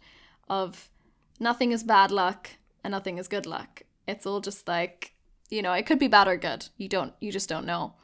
of 0.49 0.91
nothing 1.39 1.73
is 1.73 1.83
bad 1.83 2.11
luck 2.11 2.51
and 2.85 2.93
nothing 2.93 3.17
is 3.17 3.27
good 3.27 3.47
luck. 3.47 3.83
It's 4.07 4.27
all 4.27 4.41
just 4.41 4.69
like 4.69 5.15
you 5.49 5.63
know, 5.63 5.73
it 5.73 5.87
could 5.87 5.99
be 5.99 6.09
bad 6.09 6.29
or 6.29 6.37
good. 6.37 6.69
You 6.77 6.89
don't 6.89 7.15
you 7.21 7.33
just 7.33 7.49
don't 7.49 7.67
know. 7.67 7.95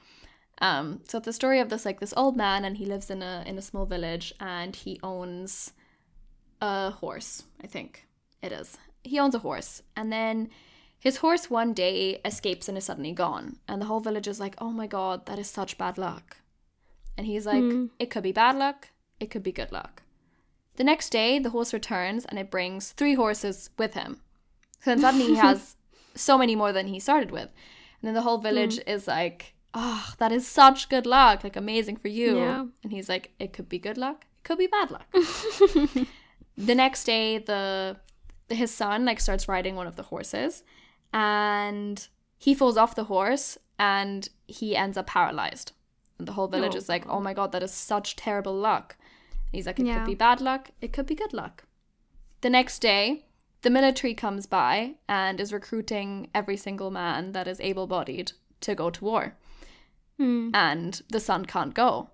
Um, 0.62 1.00
so 1.06 1.18
it's 1.18 1.26
the 1.26 1.32
story 1.34 1.60
of 1.60 1.68
this 1.68 1.84
like 1.84 2.00
this 2.00 2.14
old 2.16 2.36
man 2.36 2.64
and 2.64 2.78
he 2.78 2.86
lives 2.86 3.10
in 3.10 3.22
a 3.22 3.44
in 3.46 3.58
a 3.58 3.62
small 3.62 3.84
village 3.84 4.32
and 4.40 4.74
he 4.74 4.98
owns 5.02 5.72
a 6.60 6.90
horse, 6.90 7.44
I 7.62 7.66
think 7.66 8.06
it 8.42 8.52
is. 8.52 8.78
He 9.04 9.18
owns 9.18 9.34
a 9.34 9.40
horse. 9.40 9.82
And 9.96 10.12
then 10.12 10.48
his 10.98 11.18
horse 11.18 11.50
one 11.50 11.72
day 11.72 12.20
escapes 12.24 12.68
and 12.68 12.76
is 12.76 12.84
suddenly 12.84 13.12
gone. 13.12 13.58
And 13.68 13.80
the 13.80 13.86
whole 13.86 14.00
village 14.00 14.26
is 14.26 14.40
like, 14.40 14.54
oh 14.58 14.70
my 14.70 14.86
god, 14.86 15.26
that 15.26 15.38
is 15.38 15.48
such 15.48 15.78
bad 15.78 15.98
luck. 15.98 16.38
And 17.16 17.26
he's 17.26 17.46
like, 17.46 17.62
Hmm. 17.62 17.86
it 17.98 18.10
could 18.10 18.22
be 18.22 18.32
bad 18.32 18.56
luck, 18.56 18.88
it 19.20 19.30
could 19.30 19.42
be 19.42 19.52
good 19.52 19.72
luck. 19.72 20.02
The 20.76 20.84
next 20.84 21.10
day, 21.10 21.38
the 21.38 21.50
horse 21.50 21.72
returns 21.72 22.24
and 22.26 22.38
it 22.38 22.50
brings 22.50 22.92
three 22.92 23.14
horses 23.14 23.70
with 23.78 23.94
him. 23.94 24.20
So 24.80 24.90
then 24.90 25.00
suddenly 25.00 25.26
he 25.26 25.34
has 25.46 25.76
so 26.14 26.36
many 26.36 26.54
more 26.54 26.72
than 26.72 26.88
he 26.88 27.00
started 27.00 27.30
with. 27.30 27.48
And 28.00 28.08
then 28.08 28.14
the 28.14 28.22
whole 28.22 28.38
village 28.38 28.78
is 28.86 29.06
like, 29.06 29.54
oh, 29.72 30.12
that 30.18 30.32
is 30.32 30.46
such 30.46 30.88
good 30.88 31.06
luck. 31.06 31.44
Like, 31.44 31.56
amazing 31.56 31.96
for 31.96 32.08
you. 32.08 32.36
Yeah. 32.38 32.66
And 32.82 32.92
he's 32.92 33.08
like, 33.08 33.32
it 33.38 33.52
could 33.54 33.68
be 33.68 33.78
good 33.78 33.96
luck, 33.96 34.26
it 34.38 34.44
could 34.44 34.58
be 34.58 34.66
bad 34.66 34.90
luck. 34.90 35.06
the 36.56 36.74
next 36.74 37.04
day, 37.04 37.38
the 37.38 37.96
his 38.48 38.70
son 38.72 39.04
like 39.04 39.18
starts 39.18 39.48
riding 39.48 39.74
one 39.74 39.86
of 39.88 39.96
the 39.96 40.04
horses 40.04 40.62
and 41.12 42.06
he 42.38 42.54
falls 42.54 42.76
off 42.76 42.94
the 42.94 43.04
horse 43.04 43.58
and 43.78 44.28
he 44.46 44.76
ends 44.76 44.96
up 44.96 45.06
paralyzed. 45.06 45.72
And 46.18 46.26
the 46.26 46.32
whole 46.32 46.48
village 46.48 46.74
Oh, 46.74 46.78
is 46.78 46.88
like, 46.88 47.06
oh 47.08 47.20
my 47.20 47.34
god, 47.34 47.52
that 47.52 47.62
is 47.62 47.72
such 47.72 48.16
terrible 48.16 48.54
luck. 48.54 48.96
And 49.00 49.54
he's 49.56 49.66
like, 49.66 49.78
it 49.78 49.86
Yeah. 49.86 49.98
could 49.98 50.06
be 50.06 50.14
bad 50.14 50.40
luck, 50.40 50.70
it 50.80 50.92
could 50.92 51.06
be 51.06 51.14
good 51.14 51.32
luck. 51.32 51.64
The 52.40 52.50
next 52.50 52.80
day, 52.80 53.24
the 53.62 53.70
military 53.70 54.14
comes 54.14 54.46
by 54.46 54.94
and 55.08 55.40
is 55.40 55.52
recruiting 55.52 56.28
every 56.34 56.56
single 56.56 56.90
man 56.90 57.32
that 57.32 57.48
is 57.48 57.60
able 57.60 57.86
bodied 57.86 58.32
to 58.60 58.74
go 58.74 58.90
to 58.90 59.04
war. 59.04 59.34
Hmm. 60.18 60.50
And 60.54 61.02
the 61.10 61.20
son 61.20 61.44
can't 61.44 61.74
go. 61.74 62.10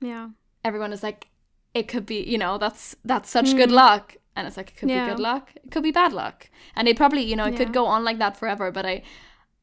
Yeah. 0.00 0.30
Everyone 0.64 0.92
is 0.92 1.02
like, 1.02 1.28
it 1.74 1.88
could 1.88 2.06
be, 2.06 2.22
you 2.22 2.38
know, 2.38 2.58
that's 2.58 2.96
that's 3.04 3.30
such 3.30 3.56
good 3.56 3.70
luck. 3.70 4.16
And 4.34 4.46
it's 4.46 4.56
like 4.56 4.70
it 4.70 4.76
could. 4.76 4.88
Yeah. 4.88 5.04
be 5.06 5.10
good 5.12 5.20
luck, 5.20 5.50
it 5.62 5.70
could 5.70 5.82
be 5.82 5.90
bad 5.92 6.12
luck. 6.12 6.48
And 6.74 6.88
it 6.88 6.96
probably, 6.96 7.22
you 7.22 7.36
know, 7.36 7.44
it 7.46 7.52
Yeah. 7.52 7.58
could 7.58 7.72
go 7.72 7.86
on 7.86 8.02
like 8.04 8.18
that 8.18 8.36
forever. 8.36 8.70
But 8.70 8.86
I 8.86 9.02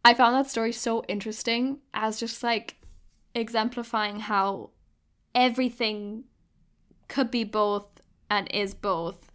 I 0.06 0.14
found 0.14 0.36
that 0.36 0.50
story 0.50 0.72
so 0.72 1.04
interesting 1.08 1.80
as 1.94 2.20
just 2.20 2.44
like 2.44 2.76
exemplifying 3.36 4.20
how 4.22 4.70
everything 5.36 6.26
could 7.08 7.32
be 7.32 7.44
both 7.44 7.88
and 8.30 8.48
is 8.52 8.74
both 8.74 9.32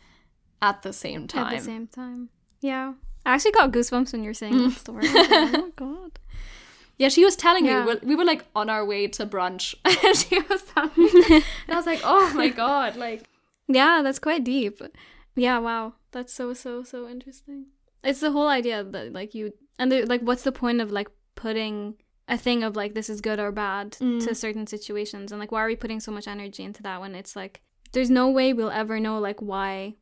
at 0.63 0.83
the 0.83 0.93
same 0.93 1.27
time. 1.27 1.47
At 1.53 1.59
the 1.59 1.65
same 1.65 1.87
time. 1.87 2.29
Yeah. 2.61 2.95
I 3.27 3.35
actually 3.35 3.53
got 3.53 3.73
goosebumps 3.73 4.13
when 4.13 4.23
you 4.23 4.31
were 4.31 4.35
saying 4.35 4.57
that 4.69 4.73
story. 4.79 5.09
Like, 5.09 5.29
oh 5.31 5.51
my 5.53 5.71
god. 5.77 6.19
Yeah, 6.97 7.09
she 7.09 7.25
was 7.25 7.37
telling 7.37 7.65
Yeah. 7.65 7.85
me 7.85 7.95
we, 8.03 8.09
we 8.11 8.17
were 8.17 8.25
like 8.25 8.45
on 8.55 8.71
our 8.71 8.85
way 8.85 9.09
to 9.09 9.27
brunch, 9.27 9.75
and 9.85 10.17
she 10.17 10.41
was 10.43 10.63
telling 10.63 10.93
me, 10.97 11.43
and 11.67 11.71
I 11.71 11.75
was 11.77 11.87
like, 11.87 12.01
"Oh 12.05 12.33
my 12.35 12.49
god!" 12.65 12.95
Like, 12.97 13.25
Yeah, 13.67 14.01
that's 14.05 14.21
quite 14.21 14.45
deep. 14.45 14.81
Yeah, 15.37 15.59
wow. 15.59 15.95
That's 16.13 16.33
so 16.33 16.53
so 16.55 16.83
so 16.83 17.09
interesting. 17.09 17.67
It's 18.03 18.21
the 18.21 18.33
whole 18.33 18.49
idea 18.49 18.85
that 18.85 19.13
like 19.13 19.35
you 19.35 19.53
and 19.79 19.91
the, 19.91 20.05
like 20.05 20.21
what's 20.21 20.43
the 20.43 20.53
point 20.53 20.81
of 20.81 20.93
like 20.93 21.09
putting 21.35 21.95
a 22.29 22.39
thing 22.39 22.63
of 22.63 22.77
like 22.77 22.95
this 22.95 23.11
is 23.11 23.21
good 23.21 23.39
or 23.39 23.53
bad 23.53 23.93
to 23.93 24.05
mm. 24.05 24.37
certain 24.37 24.67
situations 24.67 25.31
and 25.31 25.41
like 25.41 25.53
why 25.53 25.63
are 25.63 25.67
we 25.67 25.77
putting 25.77 26.01
so 26.01 26.11
much 26.11 26.27
energy 26.27 26.63
into 26.63 26.83
that 26.83 27.01
when 27.01 27.15
it's 27.15 27.37
like 27.37 27.61
there's 27.93 28.11
no 28.11 28.31
way 28.31 28.53
we'll 28.53 28.71
ever 28.71 28.99
know 28.99 29.19
like 29.19 29.41
why 29.43 29.95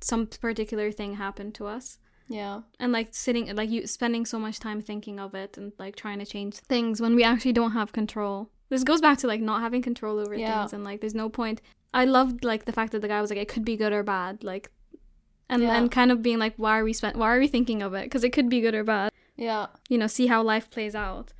some 0.00 0.26
particular 0.26 0.90
thing 0.90 1.14
happened 1.14 1.54
to 1.54 1.66
us 1.66 1.98
yeah, 2.28 2.62
and 2.80 2.90
like 2.90 3.14
sitting 3.14 3.54
like 3.54 3.70
you 3.70 3.86
spending 3.86 4.26
so 4.26 4.38
much 4.38 4.58
time 4.58 4.82
thinking 4.82 5.20
of 5.20 5.34
it 5.34 5.56
and 5.56 5.72
like 5.78 5.94
trying 5.94 6.18
to 6.18 6.26
change 6.26 6.54
things 6.54 7.00
when 7.00 7.14
we 7.14 7.22
actually 7.22 7.52
don't 7.52 7.72
have 7.72 7.92
control 7.92 8.50
this 8.68 8.82
goes 8.82 9.00
back 9.00 9.18
to 9.18 9.28
like 9.28 9.40
not 9.40 9.60
having 9.60 9.80
control 9.80 10.18
over 10.18 10.34
Yeah. 10.34 10.62
things 10.62 10.72
and 10.72 10.82
like 10.82 11.00
there's 11.00 11.14
no 11.14 11.28
point 11.28 11.60
i 11.94 12.04
loved 12.04 12.42
like 12.44 12.64
the 12.64 12.72
fact 12.72 12.92
that 12.92 13.00
the 13.00 13.08
guy 13.08 13.20
was 13.20 13.30
like 13.30 13.38
it 13.38 13.48
could 13.48 13.64
be 13.64 13.76
good 13.76 13.92
or 13.92 14.02
bad 14.02 14.42
like 14.42 14.72
and 15.48 15.62
Yeah. 15.62 15.76
and 15.76 15.90
kind 15.90 16.10
of 16.10 16.22
being 16.22 16.38
like 16.38 16.54
why 16.56 16.78
are 16.78 16.84
we 16.84 16.92
spent 16.92 17.16
why 17.16 17.34
are 17.34 17.38
we 17.38 17.48
thinking 17.48 17.82
of 17.82 17.94
it 17.94 18.04
because 18.04 18.24
it 18.24 18.30
could 18.30 18.48
be 18.48 18.60
good 18.60 18.74
or 18.74 18.84
bad 18.84 19.10
yeah. 19.36 19.66
you 19.88 19.98
know 19.98 20.06
see 20.06 20.26
how 20.26 20.42
life 20.42 20.70
plays 20.70 20.94
out 20.94 21.32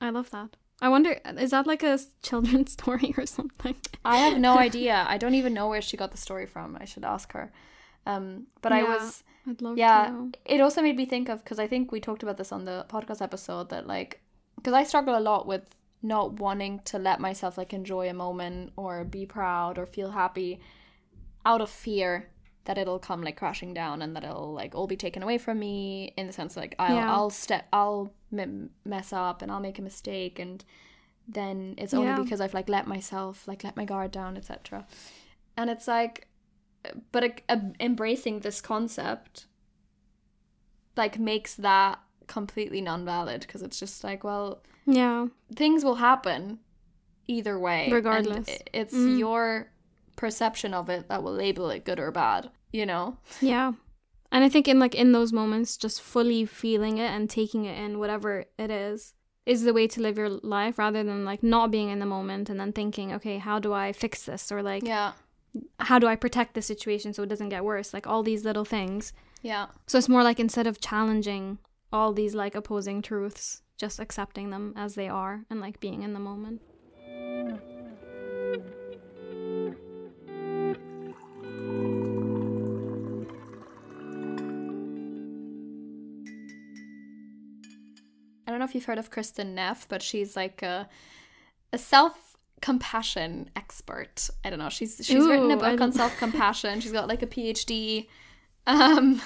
i 0.00 0.10
love 0.10 0.30
that 0.30 0.56
i 0.80 0.88
wonder 0.88 1.20
is 1.38 1.50
that 1.50 1.66
like 1.66 1.82
a 1.82 1.98
children's 2.22 2.72
story 2.78 3.14
or 3.16 3.26
something 3.26 3.74
I 4.04 4.16
have 4.18 4.38
no 4.38 4.56
idea. 4.68 5.04
I 5.08 5.18
don't 5.18 5.34
even 5.34 5.52
know 5.52 5.68
where 5.68 5.82
she 5.82 5.96
got 5.96 6.12
the 6.12 6.16
story 6.16 6.46
from. 6.46 6.78
I 6.80 6.86
should 6.86 7.04
ask 7.04 7.32
her. 7.32 7.52
Um, 8.06 8.46
but 8.62 8.72
I 8.72 8.82
was 8.84 9.22
i'd 9.48 9.60
love 9.62 9.76
yeah 9.76 10.14
it 10.44 10.60
also 10.60 10.80
made 10.82 10.96
me 10.96 11.04
think 11.06 11.28
of 11.28 11.42
because 11.42 11.58
i 11.58 11.66
think 11.66 11.90
we 11.90 12.00
talked 12.00 12.22
about 12.22 12.36
this 12.36 12.52
on 12.52 12.64
the 12.64 12.86
podcast 12.88 13.20
episode 13.22 13.68
that 13.70 13.86
like 13.86 14.20
because 14.56 14.74
i 14.74 14.82
struggle 14.84 15.16
a 15.16 15.20
lot 15.20 15.46
with 15.46 15.62
not 16.02 16.34
wanting 16.34 16.80
to 16.84 16.98
let 16.98 17.18
myself 17.20 17.56
like 17.58 17.72
enjoy 17.72 18.08
a 18.08 18.14
moment 18.14 18.72
or 18.76 19.04
be 19.04 19.24
proud 19.26 19.78
or 19.78 19.86
feel 19.86 20.10
happy 20.12 20.60
out 21.44 21.60
of 21.60 21.70
fear 21.70 22.28
that 22.68 22.78
it'll 22.78 22.98
come 23.00 23.22
like 23.22 23.36
crashing 23.36 23.72
down 23.74 24.00
and 24.02 24.14
that 24.14 24.22
it'll 24.24 24.52
like 24.52 24.74
all 24.74 24.86
be 24.86 24.96
taken 24.96 25.22
away 25.22 25.38
from 25.38 25.58
me 25.58 26.12
in 26.16 26.26
the 26.28 26.32
sense 26.32 26.56
like 26.56 26.74
i'll 26.78 26.94
Yeah. 26.94 27.12
i'll 27.14 27.30
step 27.30 27.66
i'll 27.72 28.12
m- 28.32 28.70
mess 28.84 29.12
up 29.12 29.42
and 29.42 29.50
i'll 29.50 29.60
make 29.68 29.78
a 29.78 29.82
mistake 29.82 30.38
and 30.38 30.64
then 31.26 31.74
it's 31.78 31.92
only 31.94 32.08
Yeah. 32.08 32.20
because 32.22 32.40
i've 32.40 32.54
like 32.54 32.68
let 32.68 32.86
myself 32.86 33.48
like 33.48 33.64
let 33.64 33.74
my 33.76 33.84
guard 33.86 34.10
down 34.12 34.36
etc 34.36 34.86
and 35.56 35.70
it's 35.70 35.88
like 35.88 36.28
but 37.12 37.24
uh, 37.24 37.28
uh, 37.48 37.56
embracing 37.80 38.40
this 38.40 38.60
concept 38.60 39.46
like 40.96 41.18
makes 41.18 41.54
that 41.56 41.98
completely 42.26 42.80
non-valid 42.80 43.40
because 43.40 43.62
it's 43.62 43.78
just 43.80 44.04
like 44.04 44.22
well 44.24 44.62
yeah 44.86 45.26
things 45.54 45.84
will 45.84 45.96
happen 45.96 46.58
either 47.26 47.58
way 47.58 47.88
Regardless. 47.90 48.48
it's 48.72 48.94
Mm. 48.94 49.18
your 49.18 49.70
perception 50.16 50.74
of 50.74 50.88
it 50.88 51.08
that 51.08 51.22
will 51.22 51.32
label 51.34 51.70
it 51.70 51.84
good 51.84 52.00
or 52.00 52.10
bad 52.10 52.50
you 52.72 52.86
know 52.86 53.16
Yeah. 53.40 53.72
And 54.30 54.44
I 54.44 54.50
think 54.50 54.68
in 54.68 54.78
like 54.78 54.94
in 54.94 55.12
those 55.12 55.32
moments 55.32 55.76
just 55.78 56.02
fully 56.02 56.44
feeling 56.44 56.98
it 56.98 57.10
and 57.10 57.30
taking 57.30 57.64
it 57.64 57.78
in 57.78 57.98
whatever 57.98 58.44
it 58.58 58.70
is 58.70 59.14
is 59.46 59.62
the 59.62 59.72
way 59.72 59.86
to 59.88 60.02
live 60.02 60.18
your 60.18 60.28
life 60.28 60.78
rather 60.78 61.02
than 61.02 61.24
like 61.24 61.42
not 61.42 61.70
being 61.70 61.88
in 61.88 61.98
the 61.98 62.04
moment 62.06 62.50
and 62.50 62.60
then 62.60 62.72
thinking, 62.72 63.14
okay, 63.14 63.38
how 63.38 63.58
do 63.58 63.72
I 63.72 63.92
fix 63.92 64.24
this 64.24 64.52
or 64.52 64.62
like 64.62 64.82
yeah 64.84 65.12
how 65.80 65.98
do 65.98 66.06
I 66.06 66.14
protect 66.14 66.54
the 66.54 66.60
situation 66.62 67.14
so 67.14 67.22
it 67.22 67.30
doesn't 67.30 67.48
get 67.48 67.64
worse? 67.64 67.94
Like 67.94 68.06
all 68.06 68.22
these 68.22 68.44
little 68.44 68.66
things. 68.66 69.12
yeah 69.42 69.66
So 69.86 69.96
it's 69.96 70.08
more 70.08 70.22
like 70.22 70.38
instead 70.38 70.66
of 70.66 70.80
challenging 70.80 71.58
all 71.90 72.12
these 72.12 72.34
like 72.34 72.54
opposing 72.54 73.00
truths, 73.00 73.62
just 73.78 73.98
accepting 73.98 74.50
them 74.50 74.74
as 74.76 74.94
they 74.94 75.08
are 75.08 75.46
and 75.48 75.58
like 75.60 75.80
being 75.80 76.02
in 76.02 76.12
the 76.12 76.20
moment. 76.20 76.60
Hmm. 77.02 77.77
If 88.68 88.74
you've 88.74 88.84
heard 88.84 88.98
of 88.98 89.10
Kristin 89.10 89.54
Neff, 89.54 89.88
but 89.88 90.02
she's 90.02 90.36
like 90.36 90.62
a 90.62 90.88
a 91.72 91.78
self 91.78 92.36
compassion 92.60 93.50
expert. 93.56 94.30
I 94.44 94.50
don't 94.50 94.58
know. 94.58 94.68
She's 94.68 95.00
she's 95.02 95.26
written 95.26 95.50
a 95.50 95.56
Ooh, 95.56 95.60
book 95.60 95.80
on 95.80 95.92
self 96.02 96.16
compassion. 96.18 96.80
she's 96.80 96.92
got 96.92 97.08
like 97.08 97.22
a 97.22 97.26
PhD. 97.26 98.08
Um, 98.66 99.20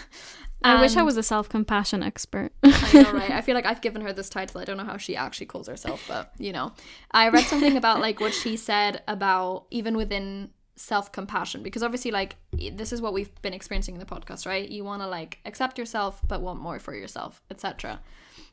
I 0.64 0.80
wish 0.80 0.96
I 0.96 1.02
was 1.02 1.16
a 1.16 1.22
self 1.22 1.48
compassion 1.48 2.02
expert. 2.02 2.52
I 2.62 2.90
know, 2.94 3.12
right? 3.12 3.30
I 3.30 3.40
feel 3.40 3.54
like 3.54 3.66
I've 3.66 3.80
given 3.80 4.02
her 4.02 4.12
this 4.12 4.28
title. 4.28 4.60
I 4.60 4.64
don't 4.64 4.76
know 4.76 4.84
how 4.84 4.96
she 4.96 5.16
actually 5.16 5.46
calls 5.46 5.66
herself, 5.66 6.04
but 6.06 6.32
you 6.38 6.52
know, 6.52 6.72
I 7.10 7.28
read 7.28 7.44
something 7.46 7.76
about 7.76 8.00
like 8.00 8.20
what 8.20 8.32
she 8.34 8.56
said 8.56 9.02
about 9.08 9.66
even 9.70 9.96
within 9.96 10.50
self 10.76 11.12
compassion, 11.12 11.62
because 11.62 11.82
obviously, 11.82 12.10
like, 12.10 12.36
this 12.52 12.92
is 12.92 13.00
what 13.00 13.14
we've 13.14 13.30
been 13.42 13.54
experiencing 13.54 13.94
in 13.94 14.00
the 14.00 14.06
podcast, 14.06 14.46
right? 14.46 14.68
You 14.68 14.84
want 14.84 15.02
to 15.02 15.08
like 15.08 15.38
accept 15.44 15.78
yourself, 15.78 16.20
but 16.26 16.42
want 16.42 16.60
more 16.60 16.78
for 16.78 16.94
yourself, 16.94 17.42
etc. 17.50 18.00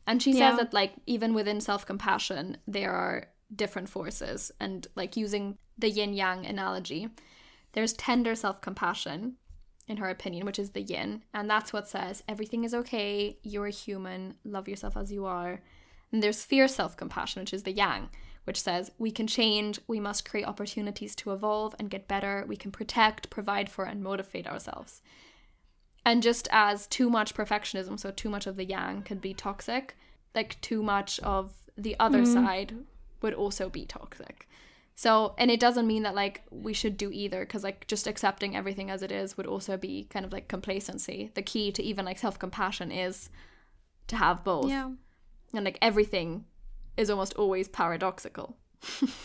And 0.08 0.22
she 0.22 0.32
Yeah. 0.32 0.52
says 0.52 0.58
that 0.60 0.74
like 0.74 0.93
even 1.06 1.34
within 1.34 1.62
self 1.62 1.86
compassion, 1.86 2.58
there 2.68 2.91
are 2.91 3.28
different 3.56 3.89
forces, 3.89 4.52
and 4.60 4.88
like 4.95 5.18
using 5.18 5.58
the 5.78 5.89
yin 5.89 6.14
yang 6.14 6.45
analogy, 6.45 7.10
there's 7.74 7.93
tender 7.93 8.36
self 8.36 8.62
compassion, 8.62 9.36
in 9.88 9.97
her 9.97 10.10
opinion, 10.10 10.45
which 10.45 10.60
is 10.60 10.72
the 10.72 10.82
yin. 10.82 11.24
And 11.34 11.50
that's 11.50 11.74
what 11.74 11.88
says 11.88 12.24
everything 12.28 12.64
is 12.64 12.74
okay, 12.74 13.38
you're 13.43 13.68
a 13.68 13.72
human, 13.72 14.36
love 14.43 14.68
yourself 14.70 14.95
as 14.95 15.12
you 15.12 15.26
are. 15.26 15.62
And 16.12 16.24
there's 16.24 16.43
fierce 16.43 16.76
self 16.76 16.95
compassion, 16.95 17.41
which 17.41 17.54
is 17.54 17.64
the 17.64 17.72
yang, 17.74 18.10
which 18.50 18.60
says 18.60 18.89
we 18.97 19.12
can 19.12 19.28
change, 19.28 19.80
we 19.86 20.00
must 20.00 20.28
create 20.28 20.47
opportunities 20.47 21.14
to 21.18 21.32
evolve 21.32 21.76
and 21.78 21.91
get 21.91 22.08
better, 22.08 22.45
we 22.47 22.56
can 22.56 22.72
protect, 22.72 23.30
provide 23.30 23.70
for, 23.70 23.86
and 23.86 24.02
motivate 24.02 24.47
ourselves. 24.47 25.04
And 26.04 26.24
just 26.24 26.47
as 26.52 26.88
too 26.88 27.12
much 27.12 27.36
perfectionism, 27.36 28.00
so 28.00 28.10
too 28.10 28.28
much 28.28 28.47
of 28.47 28.56
the 28.56 28.66
yang, 28.66 29.04
can 29.04 29.20
be 29.20 29.36
toxic, 29.36 29.95
like 30.34 30.60
too 30.62 30.82
much 30.82 31.20
of 31.20 31.54
the 31.78 31.95
other 32.00 32.24
mm-hmm. 32.24 32.34
side 32.34 32.74
would 33.22 33.36
also 33.36 33.70
be 33.70 33.86
toxic. 33.86 34.50
So, 34.95 35.36
and 35.38 35.52
it 35.52 35.60
doesn't 35.60 35.86
mean 35.86 36.02
that 36.02 36.16
like 36.16 36.41
we 36.50 36.74
should 36.74 36.97
do 36.97 37.12
either, 37.12 37.41
because 37.41 37.64
like 37.64 37.86
just 37.86 38.08
accepting 38.08 38.56
everything 38.56 38.89
as 38.89 39.04
it 39.04 39.12
is 39.12 39.38
would 39.38 39.45
also 39.45 39.78
be 39.78 40.08
kind 40.10 40.26
of 40.26 40.34
like 40.34 40.47
complacency. 40.47 41.30
The 41.36 41.43
key 41.43 41.72
to 41.74 41.84
even 41.84 42.04
like 42.04 42.18
self 42.18 42.39
compassion 42.39 42.91
is 42.91 43.30
to 44.08 44.16
have 44.16 44.43
both. 44.43 44.70
yeah. 44.70 44.89
And 45.54 45.66
like 45.66 45.78
everything 45.84 46.45
is 47.00 47.10
almost 47.10 47.34
always 47.36 47.68
paradoxical. 47.68 48.58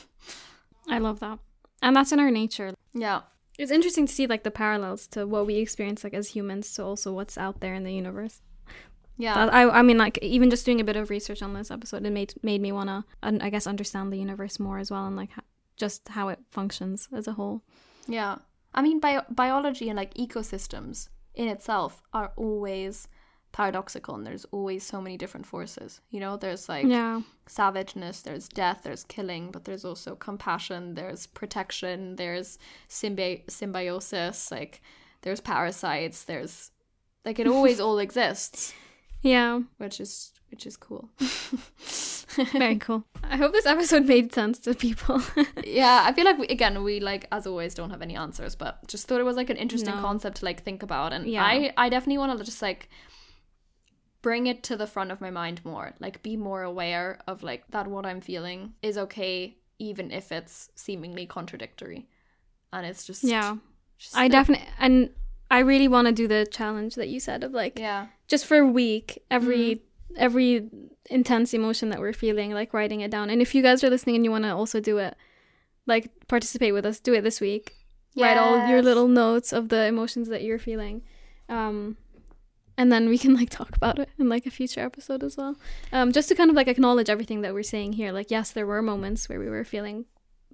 I 0.89 0.99
love 0.99 1.21
that. 1.21 1.39
And 1.83 1.95
that's 1.95 2.13
in 2.13 2.21
our 2.21 2.31
nature. 2.31 2.75
Yeah. 2.95 3.23
It's 3.59 3.71
interesting 3.73 4.07
to 4.07 4.13
see 4.13 4.27
like 4.27 4.43
the 4.43 4.51
parallels 4.51 5.07
to 5.09 5.27
what 5.27 5.47
we 5.47 5.57
experience 5.57 6.05
like 6.05 6.15
as 6.15 6.29
humans 6.29 6.73
to 6.75 6.85
also 6.85 7.13
what's 7.13 7.37
out 7.37 7.61
there 7.61 7.75
in 7.75 7.85
the 7.85 7.93
universe. 7.93 8.41
Yeah. 9.17 9.47
I 9.47 9.81
I 9.81 9.83
mean 9.83 9.99
like 9.99 10.19
even 10.23 10.51
just 10.51 10.67
doing 10.67 10.81
a 10.81 10.85
bit 10.85 10.97
of 10.97 11.11
research 11.11 11.43
on 11.43 11.55
this 11.55 11.71
episode 11.71 12.05
it 12.07 12.11
made 12.11 12.35
made 12.43 12.61
me 12.61 12.73
want 12.73 12.89
to 12.89 13.05
I 13.23 13.51
guess 13.51 13.67
understand 13.67 14.13
the 14.13 14.19
universe 14.19 14.59
more 14.59 14.79
as 14.79 14.91
well 14.91 15.07
and 15.07 15.17
like 15.17 15.31
just 15.77 16.09
how 16.09 16.29
it 16.29 16.39
functions 16.51 17.09
as 17.13 17.29
a 17.29 17.33
whole. 17.33 17.63
Yeah. 18.07 18.37
I 18.75 18.83
mean, 18.83 18.99
bio- 18.99 19.27
biology 19.31 19.89
and 19.89 19.97
like 19.97 20.15
ecosystems 20.15 21.09
in 21.35 21.49
itself 21.49 22.03
are 22.13 22.33
always 22.37 23.09
paradoxical 23.55 24.17
and 24.17 24.27
there's 24.27 24.45
always 24.51 24.83
so 24.85 25.01
many 25.01 25.17
different 25.17 25.47
forces. 25.47 26.01
You 26.11 26.19
know, 26.19 26.37
there's 26.37 26.69
like 26.69 26.87
Yeah. 26.87 27.21
savageness, 27.47 28.21
there's 28.23 28.49
death, 28.49 28.81
there's 28.83 29.05
killing, 29.05 29.53
but 29.53 29.65
there's 29.65 29.85
also 29.85 30.17
compassion, 30.17 30.95
there's 30.97 31.29
protection, 31.29 32.17
there's 32.17 32.59
symbi- 32.89 33.49
symbiosis, 33.49 34.51
like 34.51 34.83
there's 35.23 35.41
parasites, 35.41 36.25
there's 36.25 36.73
like 37.25 37.39
it 37.39 37.47
always 37.47 37.79
all 37.85 37.99
exists, 38.01 38.75
Yeah. 39.23 39.61
which 39.79 40.01
is 40.01 40.33
which 40.51 40.67
is 40.67 40.77
cool. 40.77 41.09
Very 42.53 42.77
cool. 42.77 43.05
I 43.23 43.37
hope 43.37 43.53
this 43.53 43.67
episode 43.67 44.07
made 44.07 44.33
sense 44.33 44.59
to 44.61 44.75
people. 44.75 45.23
yeah, 45.65 46.03
I 46.07 46.13
feel 46.13 46.25
like 46.25 46.39
we, 46.39 46.47
again 46.49 46.83
we 46.83 46.99
like 47.01 47.27
as 47.31 47.47
always 47.47 47.75
don't 47.75 47.91
have 47.91 48.03
any 48.03 48.17
answers, 48.17 48.57
but 48.57 48.85
just 48.89 49.07
thought 49.07 49.21
it 49.21 49.25
was 49.25 49.37
like 49.37 49.51
an 49.51 49.57
interesting 49.57 49.95
No. 49.95 50.01
concept 50.01 50.39
to 50.39 50.45
like 50.45 50.63
think 50.65 50.83
about, 50.83 51.13
and 51.13 51.27
Yeah. 51.27 51.45
I 51.45 51.73
I 51.77 51.89
definitely 51.89 52.19
want 52.19 52.37
to 52.39 52.45
just 52.45 52.63
like 52.63 52.89
bring 54.25 54.47
it 54.47 54.63
to 54.63 54.75
the 54.75 54.87
front 54.87 55.13
of 55.13 55.21
my 55.21 55.31
mind 55.31 55.63
more, 55.67 55.93
like 56.01 56.23
be 56.23 56.35
more 56.35 56.63
aware 56.63 57.19
of 57.29 57.43
like 57.43 57.63
that 57.69 57.87
what 57.87 58.07
I'm 58.07 58.23
feeling 58.23 58.73
is 58.81 58.97
okay, 58.97 59.59
even 59.79 60.11
if 60.11 60.33
it's 60.33 60.71
seemingly 60.75 61.27
contradictory, 61.27 62.09
and 62.73 62.87
it's 62.87 63.05
just 63.05 63.23
yeah. 63.23 63.57
just 63.99 64.17
I 64.17 64.29
definitely 64.29 64.67
and 64.79 65.11
I 65.51 65.59
really 65.59 65.89
want 65.89 66.07
to 66.07 66.13
do 66.13 66.27
the 66.27 66.47
challenge 66.51 66.95
that 66.95 67.09
you 67.09 67.21
said 67.21 67.45
of 67.45 67.53
like 67.53 67.79
yeah. 67.79 68.07
just 68.27 68.47
for 68.47 68.57
a 68.57 68.67
week 68.67 69.23
every 69.31 69.83
every 70.17 70.71
intense 71.11 71.53
emotion 71.53 71.91
that 71.91 72.01
we're 72.01 72.15
feeling 72.15 72.53
like 72.53 72.73
writing 72.73 73.03
it 73.03 73.11
down. 73.11 73.29
And 73.29 73.43
if 73.43 73.55
you 73.55 73.63
guys 73.63 73.85
are 73.85 73.91
listening 73.91 74.17
and 74.17 74.25
you 74.25 74.31
want 74.31 74.45
to 74.45 74.55
also 74.55 74.81
do 74.81 74.97
it 74.97 75.17
like 75.87 76.11
participate 76.29 76.73
with 76.73 76.87
us 76.87 76.99
do 76.99 77.13
it 77.13 77.21
this 77.21 77.43
week. 77.43 77.75
Write 78.17 78.39
all 78.39 78.69
your 78.69 78.81
little 78.81 79.09
notes 79.09 79.53
of 79.53 79.69
the 79.69 79.85
emotions 79.85 80.29
that 80.29 80.43
you're 80.43 80.59
feeling. 80.59 81.03
Um 81.51 81.99
and 82.77 82.91
then 82.93 83.09
we 83.09 83.19
can 83.19 83.35
like 83.35 83.51
talk 83.51 83.77
about 83.77 83.99
it 83.99 84.09
in 84.19 84.29
like 84.29 84.47
a 84.47 84.51
future 84.51 84.81
episode 84.81 85.23
as 85.23 85.37
well 85.37 85.57
um 85.93 86.13
just 86.13 86.29
to 86.29 86.35
kind 86.35 86.51
of 86.51 86.57
like 86.57 86.69
acknowledge 86.69 87.09
everything 87.09 87.41
that 87.43 87.55
we're 87.55 87.63
saying 87.63 87.93
here 87.95 88.11
like 88.13 88.31
yes 88.31 88.51
there 88.53 88.67
were 88.67 88.83
moments 88.83 89.29
where 89.29 89.39
we 89.39 89.49
were 89.49 89.65
feeling 89.65 90.05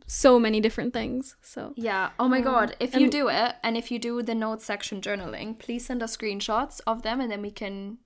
so 0.06 0.40
many 0.40 0.60
different 0.60 0.92
things 0.92 1.36
so 1.40 1.72
Yeah. 1.76 2.10
Oh 2.18 2.26
my 2.28 2.38
Um, 2.38 2.44
god. 2.44 2.76
If 2.80 2.96
you 2.96 3.08
do 3.08 3.28
it 3.28 3.54
and 3.62 3.76
if 3.76 3.92
you 3.92 3.98
do 4.00 4.22
the 4.22 4.34
notes 4.34 4.64
section 4.64 5.00
journaling, 5.00 5.56
please 5.56 5.86
send 5.86 6.02
us 6.02 6.16
screenshots 6.16 6.80
of 6.84 7.02
them 7.02 7.20
and 7.20 7.30
then 7.30 7.42
we 7.42 7.52
can 7.52 7.98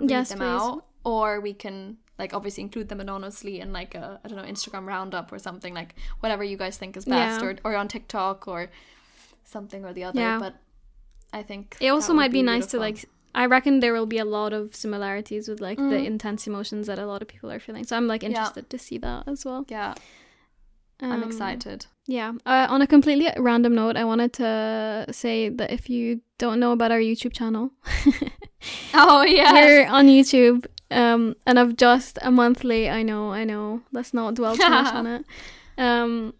read 0.00 0.10
Yes, 0.10 0.30
them 0.30 0.38
please. 0.38 0.60
out. 0.60 0.86
Or 1.04 1.40
we 1.40 1.54
can 1.54 1.98
like 2.18 2.34
obviously 2.34 2.64
include 2.64 2.88
them 2.88 3.00
anonymously 3.00 3.60
in 3.60 3.72
like 3.72 3.94
a 3.94 4.18
I 4.24 4.28
don't 4.28 4.38
know, 4.38 4.44
Instagram 4.52 4.86
roundup 4.88 5.30
or 5.32 5.38
something, 5.38 5.72
like 5.72 5.94
whatever 6.18 6.42
you 6.42 6.56
guys 6.56 6.76
think 6.78 6.96
is 6.96 7.04
best 7.04 7.40
Yeah. 7.40 7.46
or 7.46 7.56
or 7.64 7.76
on 7.76 7.86
TikTok 7.86 8.48
or 8.48 8.68
something 9.44 9.84
or 9.84 9.92
the 9.92 10.02
other. 10.04 10.20
Yeah. 10.20 10.40
But 10.40 10.54
I 11.32 11.44
think 11.44 11.76
It 11.80 11.88
also 11.90 12.12
might 12.12 12.32
be, 12.32 12.42
nice 12.42 12.66
to 12.72 12.78
like. 12.80 13.08
I 13.34 13.46
reckon 13.46 13.80
there 13.80 13.92
will 13.92 14.06
be 14.06 14.18
a 14.18 14.24
lot 14.24 14.52
of 14.52 14.74
similarities 14.74 15.48
with 15.48 15.60
like 15.60 15.78
the 15.78 15.84
Mm. 16.00 16.06
intense 16.06 16.46
emotions 16.46 16.86
that 16.86 16.98
a 16.98 17.06
lot 17.06 17.22
of 17.22 17.28
people 17.28 17.50
are 17.50 17.60
feeling. 17.60 17.84
So 17.84 17.96
I'm 17.96 18.06
like 18.06 18.22
Yeah. 18.22 18.28
interested 18.30 18.68
to 18.70 18.78
see 18.78 18.98
that 18.98 19.26
as 19.28 19.44
well. 19.44 19.64
Yeah. 19.68 19.94
I'm 21.00 21.22
Um, 21.22 21.24
excited. 21.24 21.86
Yeah. 22.06 22.32
Uh, 22.46 22.66
on 22.70 22.80
a 22.82 22.86
completely 22.86 23.28
random 23.36 23.74
note, 23.74 23.96
I 23.96 24.04
wanted 24.04 24.32
to 24.34 25.06
say 25.10 25.48
that 25.48 25.70
if 25.72 25.88
you 25.90 26.20
don't 26.38 26.60
know 26.60 26.72
about 26.72 26.92
our 26.92 27.00
YouTube 27.00 27.32
channel, 27.32 27.70
Oh 28.94 29.22
yeah. 29.22 29.52
we're 29.52 29.86
on 29.88 30.06
YouTube. 30.06 30.66
Um, 30.90 31.34
and 31.46 31.58
I've 31.58 31.76
just 31.76 32.18
a 32.22 32.30
monthly. 32.30 32.88
I 32.90 33.02
know, 33.02 33.32
I 33.32 33.44
know. 33.44 33.80
Let's 33.92 34.12
not 34.12 34.34
dwell 34.34 34.56
too 34.56 34.68
much 34.68 34.94
on 34.94 35.06
it. 35.14 35.24
Um, 35.78 36.34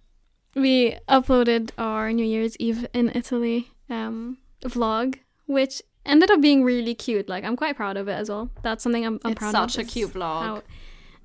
we 0.54 0.96
uploaded 1.08 1.70
our 1.78 2.12
New 2.12 2.26
Year's 2.26 2.56
Eve 2.58 2.86
in 2.92 3.10
Italy 3.14 3.70
um 3.88 4.38
vlog, 4.62 5.18
which 5.46 5.82
ended 6.06 6.30
up 6.30 6.40
being 6.40 6.64
really 6.64 6.94
cute. 6.94 7.28
Like 7.28 7.44
I'm 7.44 7.56
quite 7.56 7.76
proud 7.76 7.96
of 7.96 8.08
it 8.08 8.12
as 8.12 8.28
well. 8.28 8.50
That's 8.62 8.82
something 8.82 9.04
I'm, 9.04 9.18
I'm 9.24 9.32
It's 9.32 9.38
proud 9.38 9.52
such 9.52 9.78
of. 9.78 9.86
a 9.86 9.90
cute 9.90 10.12
vlog. 10.12 10.42
how 10.42 10.56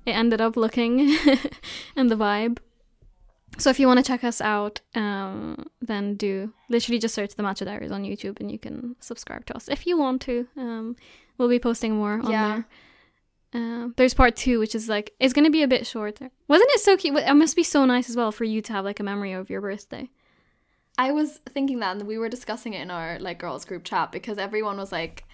it 0.06 0.12
ended 0.12 0.40
up 0.40 0.56
looking 0.56 1.00
and 1.96 2.10
the 2.10 2.16
vibe. 2.16 2.58
So 3.58 3.70
if 3.70 3.80
you 3.80 3.86
want 3.88 3.98
to 3.98 4.04
check 4.04 4.22
us 4.24 4.40
out, 4.40 4.80
um, 4.94 5.66
then 5.80 6.14
do 6.14 6.52
literally 6.68 6.98
just 6.98 7.14
search 7.14 7.34
the 7.34 7.42
Matcha 7.42 7.64
Diaries 7.64 7.90
on 7.90 8.04
YouTube 8.04 8.38
and 8.40 8.50
you 8.52 8.58
can 8.58 8.94
subscribe 9.00 9.46
to 9.46 9.56
us 9.56 9.68
if 9.68 9.86
you 9.86 9.98
want 9.98 10.22
to. 10.22 10.46
Um, 10.56 10.96
we'll 11.38 11.48
be 11.48 11.58
posting 11.58 11.94
more 11.96 12.12
on 12.14 12.30
Yeah. 12.30 12.48
there. 12.54 12.66
Um, 13.54 13.94
there's 13.96 14.12
part 14.14 14.36
two, 14.36 14.58
which 14.58 14.74
is 14.74 14.88
like 14.90 15.12
it's 15.18 15.32
gonna 15.32 15.50
be 15.50 15.62
a 15.62 15.68
bit 15.68 15.86
shorter. 15.86 16.30
Wasn't 16.48 16.70
it 16.74 16.80
so 16.80 16.96
cute? 16.98 17.16
It 17.16 17.34
must 17.34 17.56
be 17.56 17.62
so 17.64 17.84
nice 17.86 18.08
as 18.10 18.14
well 18.16 18.30
for 18.30 18.44
you 18.44 18.60
to 18.60 18.72
have 18.74 18.84
like 18.84 19.00
a 19.00 19.02
memory 19.02 19.32
of 19.32 19.48
your 19.50 19.62
birthday. 19.62 20.10
I 20.98 21.12
was 21.12 21.38
thinking 21.48 21.78
that, 21.78 21.96
and 21.96 22.06
we 22.06 22.18
were 22.18 22.28
discussing 22.28 22.74
it 22.74 22.82
in 22.82 22.90
our 22.90 23.18
like 23.20 23.38
girls 23.38 23.64
group 23.64 23.84
chat 23.84 24.12
because 24.12 24.36
everyone 24.36 24.76
was 24.76 24.90
like 24.90 25.24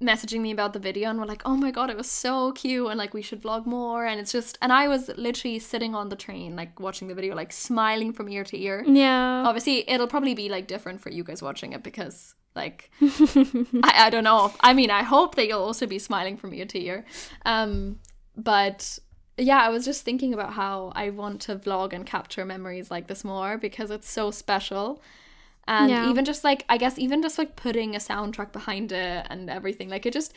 messaging 0.00 0.40
me 0.40 0.50
about 0.50 0.72
the 0.72 0.78
video 0.78 1.08
and 1.08 1.18
we're 1.18 1.26
like, 1.26 1.42
oh 1.44 1.56
my 1.56 1.70
god, 1.70 1.90
it 1.90 1.96
was 1.96 2.10
so 2.10 2.52
cute, 2.52 2.88
and 2.88 2.98
like 2.98 3.12
we 3.14 3.22
should 3.22 3.42
vlog 3.42 3.66
more. 3.66 4.06
And 4.06 4.18
it's 4.18 4.32
just, 4.32 4.56
and 4.62 4.72
I 4.72 4.88
was 4.88 5.10
literally 5.16 5.58
sitting 5.58 5.94
on 5.94 6.08
the 6.08 6.16
train, 6.16 6.56
like 6.56 6.80
watching 6.80 7.08
the 7.08 7.14
video, 7.14 7.34
like 7.34 7.52
smiling 7.52 8.12
from 8.12 8.28
ear 8.28 8.44
to 8.44 8.58
ear. 8.58 8.82
Yeah. 8.86 9.44
Obviously, 9.46 9.88
it'll 9.88 10.06
probably 10.06 10.34
be 10.34 10.48
like 10.48 10.66
different 10.66 11.00
for 11.02 11.10
you 11.10 11.22
guys 11.22 11.42
watching 11.42 11.74
it 11.74 11.82
because 11.82 12.34
like 12.56 12.90
I, 13.02 14.06
I 14.06 14.10
don't 14.10 14.24
know. 14.24 14.52
I 14.60 14.72
mean, 14.72 14.90
I 14.90 15.02
hope 15.02 15.34
that 15.34 15.46
you'll 15.46 15.62
also 15.62 15.86
be 15.86 15.98
smiling 15.98 16.38
from 16.38 16.54
ear 16.54 16.66
to 16.66 16.80
ear. 16.80 17.04
Um, 17.44 18.00
but 18.36 18.98
yeah, 19.36 19.58
I 19.58 19.68
was 19.68 19.84
just 19.84 20.04
thinking 20.04 20.32
about 20.32 20.52
how 20.52 20.92
I 20.94 21.10
want 21.10 21.40
to 21.42 21.56
vlog 21.56 21.92
and 21.92 22.06
capture 22.06 22.44
memories 22.44 22.90
like 22.90 23.06
this 23.08 23.24
more 23.24 23.58
because 23.58 23.90
it's 23.90 24.08
so 24.10 24.30
special. 24.30 25.02
And 25.66 25.90
Yeah. 25.90 26.10
even 26.10 26.24
just 26.24 26.44
like 26.44 26.64
I 26.68 26.76
guess 26.76 26.98
even 26.98 27.22
just 27.22 27.38
like 27.38 27.56
putting 27.56 27.94
a 27.96 27.98
soundtrack 27.98 28.52
behind 28.52 28.92
it 28.92 29.26
and 29.30 29.48
everything, 29.50 29.88
like 29.88 30.06
it 30.06 30.12
just 30.12 30.34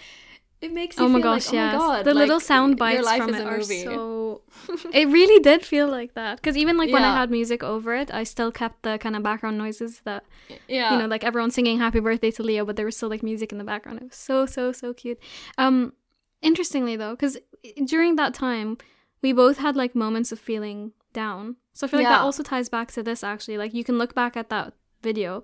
it 0.62 0.74
makes 0.74 0.98
you 0.98 1.06
Oh 1.06 1.10
my 1.10 1.20
gosh, 1.20 1.46
like, 1.46 1.54
yes. 1.54 1.76
oh 1.76 1.78
my 1.80 1.94
god, 1.98 2.06
the 2.06 2.14
little 2.14 2.38
like, 2.38 2.44
sound 2.44 2.78
bites 2.78 3.06
life 3.06 3.22
from 3.22 3.30
is 3.32 3.40
it 3.40 3.46
a 3.46 3.50
are 3.50 3.62
so. 3.62 4.42
it 4.94 5.08
really 5.10 5.40
did 5.44 5.64
feel 5.66 5.88
like 5.88 6.14
that 6.16 6.38
because 6.38 6.58
even 6.58 6.78
like 6.78 6.92
when 6.92 7.04
I 7.04 7.16
had 7.16 7.30
music 7.30 7.62
over 7.64 7.94
it, 7.94 8.12
I 8.14 8.24
still 8.24 8.52
kept 8.52 8.84
the 8.84 8.98
kind 8.98 9.16
of 9.16 9.22
background 9.22 9.58
noises 9.58 10.02
that 10.06 10.24
yeah, 10.68 10.92
you 10.94 10.98
know, 10.98 11.06
like 11.06 11.24
everyone 11.24 11.52
singing 11.52 11.78
"Happy 11.80 12.00
Birthday" 12.00 12.32
to 12.32 12.44
Leo, 12.44 12.66
but 12.66 12.76
there 12.76 12.86
was 12.86 12.96
still 12.98 13.10
like 13.10 13.22
music 13.22 13.52
in 13.52 13.58
the 13.60 13.64
background. 13.64 14.00
It 14.00 14.06
was 14.06 14.16
so 14.16 14.46
so 14.46 14.72
so 14.72 14.94
cute. 14.94 15.20
Um, 15.58 15.94
interestingly 16.42 16.96
though, 16.96 17.12
because 17.12 17.38
during 17.86 18.16
that 18.16 18.34
time, 18.34 18.78
we 19.22 19.34
both 19.34 19.58
had 19.58 19.76
like 19.76 19.96
moments 19.96 20.32
of 20.32 20.40
feeling 20.40 20.92
down. 21.14 21.56
So 21.74 21.86
I 21.86 21.90
feel 21.90 22.00
like 22.00 22.06
Yeah. 22.06 22.18
that 22.18 22.22
also 22.22 22.44
ties 22.44 22.70
back 22.70 22.92
to 22.94 23.04
this 23.04 23.24
actually. 23.24 23.58
Like 23.58 23.74
you 23.74 23.84
can 23.84 23.98
look 23.98 24.14
back 24.16 24.36
at 24.38 24.50
that 24.50 24.74
video 25.02 25.44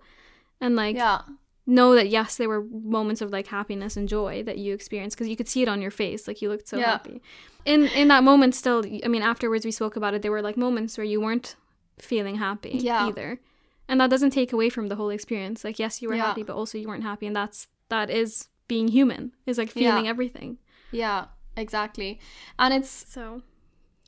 and 0.62 0.76
like 0.76 0.96
yeah. 0.96 1.22
know 1.66 1.96
that 1.96 2.10
yes, 2.10 2.38
there 2.38 2.50
were 2.50 2.64
moments 2.64 3.22
of 3.22 3.32
like 3.32 3.48
happiness 3.48 3.96
and 3.98 4.08
joy 4.08 4.44
that 4.44 4.58
you 4.58 4.74
experienced 4.74 5.16
because 5.18 5.28
you 5.30 5.36
could 5.36 5.48
see 5.48 5.62
it 5.62 5.68
on 5.70 5.82
your 5.82 5.92
face. 5.92 6.28
Like 6.28 6.42
you 6.42 6.50
looked 6.50 6.68
so 6.68 6.78
Yeah. 6.78 6.92
happy. 6.92 7.22
In 7.66 7.86
in 7.88 8.08
that 8.10 8.24
moment, 8.24 8.56
still, 8.56 8.84
I 9.04 9.08
mean, 9.08 9.22
afterwards 9.22 9.66
we 9.66 9.72
spoke 9.72 9.96
about 9.96 10.14
it. 10.14 10.22
There 10.22 10.32
were 10.32 10.42
like 10.42 10.58
moments 10.58 10.98
where 10.98 11.06
you 11.06 11.22
weren't 11.22 11.56
feeling 12.00 12.36
happy 12.36 12.78
Yeah. 12.82 13.08
either, 13.08 13.40
and 13.88 14.00
that 14.02 14.10
doesn't 14.10 14.32
take 14.32 14.52
away 14.54 14.70
from 14.70 14.88
the 14.88 14.96
whole 14.96 15.10
experience. 15.10 15.64
Like 15.64 15.80
yes, 15.80 16.02
you 16.02 16.10
were 16.10 16.16
happy, 16.16 16.44
but 16.44 16.56
also 16.56 16.78
you 16.78 16.88
weren't 16.88 17.04
happy, 17.04 17.26
and 17.28 17.36
that's 17.36 17.68
that 17.90 18.10
is 18.10 18.50
being 18.68 18.88
human. 18.90 19.32
Is 19.46 19.58
like 19.58 19.70
feeling 19.72 20.08
everything. 20.08 20.58
Yeah, 20.92 21.26
exactly. 21.56 22.20
And 22.60 22.74
it's 22.74 22.90
So 22.90 23.42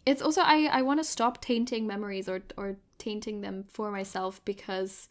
it's 0.06 0.22
also 0.22 0.42
I 0.42 0.70
I 0.72 0.82
want 0.82 1.00
to 1.00 1.04
stop 1.04 1.42
tainting 1.42 1.88
memories 1.88 2.30
or 2.30 2.42
or 2.58 2.78
tainting 3.00 3.42
them 3.42 3.66
for 3.68 3.92
myself 3.92 4.44
because 4.46 5.10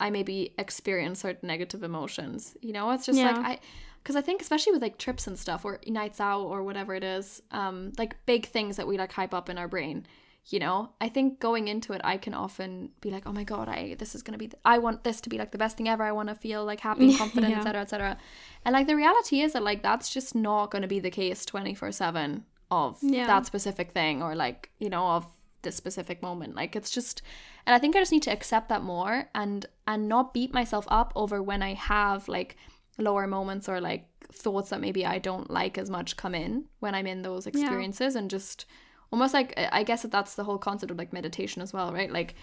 I 0.00 0.10
maybe 0.10 0.54
experience 0.58 1.20
certain 1.20 1.48
negative 1.48 1.82
emotions. 1.82 2.56
You 2.60 2.72
know, 2.72 2.90
it's 2.90 3.06
just 3.06 3.18
like 3.18 3.36
I 3.36 3.58
because 4.02 4.16
I 4.16 4.20
think 4.20 4.40
especially 4.40 4.72
with 4.72 4.82
like 4.82 4.98
trips 4.98 5.26
and 5.26 5.38
stuff 5.38 5.64
or 5.64 5.80
nights 5.86 6.20
out 6.20 6.44
or 6.44 6.62
whatever 6.62 6.94
it 6.94 7.04
is, 7.04 7.42
um, 7.50 7.92
like 7.98 8.16
big 8.26 8.46
things 8.46 8.76
that 8.76 8.86
we 8.86 8.96
like 8.96 9.12
hype 9.12 9.34
up 9.34 9.48
in 9.48 9.58
our 9.58 9.68
brain. 9.68 10.06
You 10.50 10.60
know, 10.60 10.90
I 10.98 11.08
think 11.10 11.40
going 11.40 11.68
into 11.68 11.92
it, 11.92 12.00
I 12.04 12.16
can 12.16 12.32
often 12.32 12.90
be 13.02 13.10
like, 13.10 13.24
"Oh 13.26 13.32
my 13.32 13.44
god, 13.44 13.68
I 13.68 13.96
this 13.98 14.14
is 14.14 14.22
gonna 14.22 14.38
be, 14.38 14.48
th- 14.48 14.60
I 14.64 14.78
want 14.78 15.04
this 15.04 15.20
to 15.22 15.28
be 15.28 15.36
like 15.36 15.52
the 15.52 15.58
best 15.58 15.76
thing 15.76 15.88
ever. 15.88 16.02
I 16.02 16.12
want 16.12 16.30
to 16.30 16.34
feel 16.34 16.64
like 16.64 16.80
happy, 16.80 17.14
confident, 17.22 17.50
Yeah. 17.52 17.58
etc., 17.58 17.82
etc." 17.82 18.16
And 18.64 18.72
like 18.72 18.86
the 18.86 18.96
reality 18.96 19.40
is 19.42 19.52
that 19.52 19.62
like 19.62 19.82
that's 19.82 20.08
just 20.08 20.34
not 20.34 20.70
gonna 20.70 20.88
be 20.88 21.00
the 21.00 21.10
case 21.10 21.44
twenty 21.44 21.74
four 21.74 21.92
seven 21.92 22.44
of 22.70 22.98
Yeah. 23.02 23.26
that 23.26 23.44
specific 23.46 23.92
thing 23.92 24.22
or 24.22 24.34
like 24.34 24.70
you 24.78 24.88
know 24.90 25.06
of 25.16 25.26
this 25.62 25.74
specific 25.74 26.22
moment 26.22 26.54
like 26.54 26.76
it's 26.76 26.90
just 26.90 27.20
and 27.66 27.74
i 27.74 27.78
think 27.80 27.96
i 27.96 27.98
just 27.98 28.12
need 28.12 28.22
to 28.22 28.30
accept 28.30 28.68
that 28.68 28.82
more 28.82 29.28
and 29.34 29.66
and 29.88 30.06
not 30.08 30.32
beat 30.32 30.52
myself 30.54 30.86
up 30.88 31.12
over 31.16 31.42
when 31.42 31.62
i 31.62 31.72
have 31.74 32.28
like 32.28 32.56
lower 32.98 33.26
moments 33.26 33.68
or 33.68 33.80
like 33.80 34.06
thoughts 34.32 34.68
that 34.70 34.80
maybe 34.80 35.04
i 35.04 35.18
don't 35.18 35.50
like 35.50 35.76
as 35.78 35.90
much 35.90 36.16
come 36.16 36.34
in 36.34 36.64
when 36.78 36.94
i'm 36.94 37.06
in 37.08 37.22
those 37.22 37.46
experiences 37.46 38.14
and 38.14 38.30
just 38.30 38.66
almost 39.12 39.32
like 39.34 39.54
i 39.72 39.82
guess 39.82 40.02
that 40.02 40.10
that's 40.10 40.34
the 40.34 40.44
whole 40.44 40.58
concept 40.58 40.90
of 40.90 40.98
like 40.98 41.12
meditation 41.12 41.62
as 41.62 41.72
well 41.72 41.92
right 41.92 42.10
like 42.12 42.34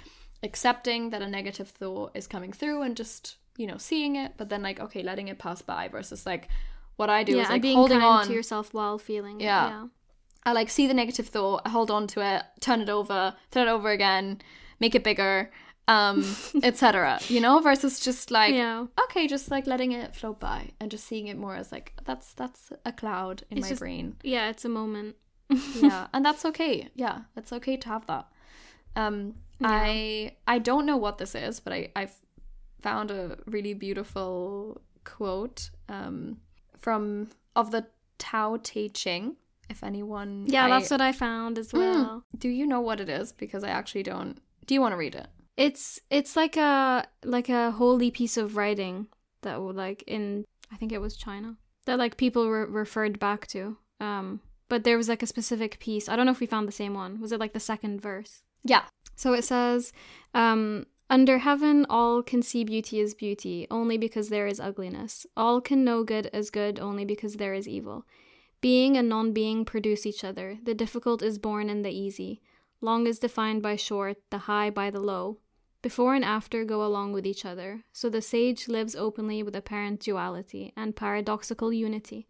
accepting 0.43 1.09
that 1.11 1.22
a 1.22 1.28
negative 1.30 1.70
thought 1.70 2.11
is 2.16 2.28
coming 2.28 2.51
through 2.51 2.82
and 2.82 2.95
just 2.97 3.38
you 3.57 3.66
know 3.68 3.78
seeing 3.78 4.16
it 4.16 4.34
but 4.38 4.49
then 4.49 4.61
like 4.61 4.80
okay 4.80 5.01
letting 5.03 5.28
it 5.28 5.39
pass 5.39 5.61
by 5.61 5.88
versus 5.88 6.26
like 6.26 6.49
what 6.97 7.09
i 7.09 7.24
do 7.24 7.36
yeah, 7.36 7.43
is 7.43 7.49
like 7.49 7.61
being 7.61 7.76
holding 7.78 8.01
on 8.01 8.26
to 8.26 8.34
yourself 8.34 8.74
while 8.74 8.97
feeling. 8.97 9.39
it, 9.41 9.45
Yeah. 9.45 9.70
yeah. 9.70 9.86
I 10.47 10.51
like 10.53 10.70
see 10.70 10.86
the 10.86 10.93
negative 10.93 11.28
thought, 11.28 11.63
I 11.66 11.70
hold 11.70 11.89
on 11.89 12.05
to 12.07 12.22
it, 12.22 12.43
turn 12.59 12.80
it 12.80 12.88
over, 12.88 13.34
turn 13.49 13.68
it 13.68 13.72
over 13.72 13.89
again, 13.89 14.41
make 14.80 14.93
it 14.93 15.03
bigger, 15.03 15.49
um, 15.88 16.24
etc. 16.63 17.20
You 17.30 17.41
know, 17.41 17.59
versus 17.61 17.99
just 17.99 18.30
like 18.30 18.53
yeah. 18.53 18.86
okay, 19.05 19.26
just 19.26 19.49
like 19.49 19.66
letting 19.66 19.91
it 19.91 20.16
float 20.16 20.39
by 20.39 20.70
and 20.80 20.91
just 20.91 21.05
seeing 21.05 21.26
it 21.28 21.38
more 21.38 21.55
as 21.55 21.72
like 21.72 21.93
that's 22.05 22.34
that's 22.34 22.72
a 22.86 22.91
cloud 22.91 23.41
in 23.49 23.57
It's 23.57 23.66
my 23.66 23.70
just- 23.70 23.80
brain. 23.80 24.18
Yeah, 24.22 24.49
it's 24.49 24.63
a 24.63 24.70
moment. 24.70 25.16
Yeah, 25.50 26.08
and 26.14 26.26
that's 26.26 26.46
okay. 26.46 26.89
Yeah, 26.96 27.22
it's 27.36 27.54
okay 27.54 27.78
to 27.78 27.88
have 27.88 28.06
that. 28.08 28.28
Um, 28.96 29.36
I 29.64 30.34
I 30.48 30.60
don't 30.60 30.86
know 30.86 30.98
what 30.98 31.18
this 31.18 31.36
is, 31.36 31.60
but 31.60 31.74
I 31.74 31.89
I've 31.96 32.16
found 32.82 33.12
a 33.12 33.38
really 33.46 33.74
beautiful 33.74 34.82
quote 35.04 35.70
um 35.89 36.38
from 36.78 37.30
of 37.56 37.72
the 37.72 37.86
Tao 38.18 38.58
Te 38.62 38.89
Ching. 38.89 39.36
If 39.70 39.84
anyone, 39.84 40.46
Yeah, 40.48 40.66
I- 40.66 40.70
that's 40.70 40.91
what 40.91 41.02
I 41.02 41.12
found 41.12 41.58
as 41.58 41.74
well. 41.74 42.24
do 42.38 42.50
you 42.50 42.68
know 42.68 42.82
what 42.82 43.00
it 43.00 43.10
is? 43.10 43.32
Because 43.34 43.64
I 43.64 43.70
actually 43.70 44.04
don't. 44.04 44.38
Do 44.68 44.74
you 44.76 44.82
want 44.82 44.91
to 44.93 44.98
read 44.98 45.16
it? 45.16 45.28
It's 45.58 46.00
it's 46.10 46.36
like 46.36 46.58
a 46.58 47.06
like 47.24 47.50
a 47.50 47.72
holy 47.72 48.12
piece 48.12 48.38
of 48.38 48.56
writing 48.58 49.08
that 49.41 49.60
like 49.60 50.04
in 50.08 50.43
I 50.72 50.76
think 50.78 50.91
it 50.91 51.00
was 51.02 51.16
China 51.16 51.58
that 51.86 51.98
like 51.98 52.18
people 52.18 52.46
were 52.48 52.66
referred 52.66 53.20
back 53.20 53.48
to. 53.48 53.78
Um, 54.00 54.41
but 54.70 54.84
there 54.84 54.97
was 54.97 55.09
like 55.09 55.24
a 55.24 55.28
specific 55.28 55.80
piece. 55.80 56.09
I 56.09 56.16
don't 56.16 56.26
know 56.26 56.32
if 56.32 56.39
we 56.39 56.47
found 56.47 56.68
the 56.68 56.72
same 56.72 56.93
one. 56.93 57.20
Was 57.22 57.32
it 57.32 57.39
like 57.39 57.53
the 57.53 57.59
second 57.59 58.01
verse? 58.01 58.41
Yeah. 58.63 58.84
So 59.16 59.34
it 59.34 59.43
says, 59.43 59.93
um, 60.34 60.86
Under 61.09 61.38
heaven, 61.38 61.86
all 61.89 62.24
can 62.24 62.41
see 62.41 62.63
beauty 62.63 62.99
as 62.99 63.13
beauty, 63.13 63.68
only 63.70 63.97
because 63.97 64.30
there 64.30 64.47
is 64.47 64.59
ugliness. 64.59 65.28
All 65.38 65.61
can 65.61 65.84
know 65.84 66.03
good 66.03 66.28
as 66.34 66.49
good, 66.49 66.80
only 66.80 67.05
because 67.05 67.36
there 67.36 67.53
is 67.53 67.68
evil. 67.68 68.05
Being 68.59 68.97
and 68.97 69.07
non 69.07 69.32
being 69.32 69.66
produce 69.66 70.05
each 70.05 70.24
other. 70.24 70.57
The 70.63 70.74
difficult 70.74 71.22
is 71.22 71.38
born 71.38 71.70
in 71.70 71.84
the 71.84 71.91
easy. 71.91 72.41
Long 72.82 73.05
is 73.05 73.20
defined 73.20 73.61
by 73.61 73.76
short, 73.76 74.18
the 74.32 74.39
high 74.39 74.72
by 74.72 74.89
the 74.89 74.99
low. 74.99 75.38
Before 75.84 76.16
and 76.16 76.26
after 76.26 76.66
go 76.66 76.84
along 76.84 77.13
with 77.13 77.28
each 77.28 77.45
other. 77.45 77.84
So 77.93 78.09
the 78.09 78.22
sage 78.22 78.68
lives 78.68 78.95
openly 78.95 79.43
with 79.43 79.55
apparent 79.55 79.99
duality 79.99 80.74
and 80.76 80.95
paradoxical 80.95 81.72
unity. 81.72 82.28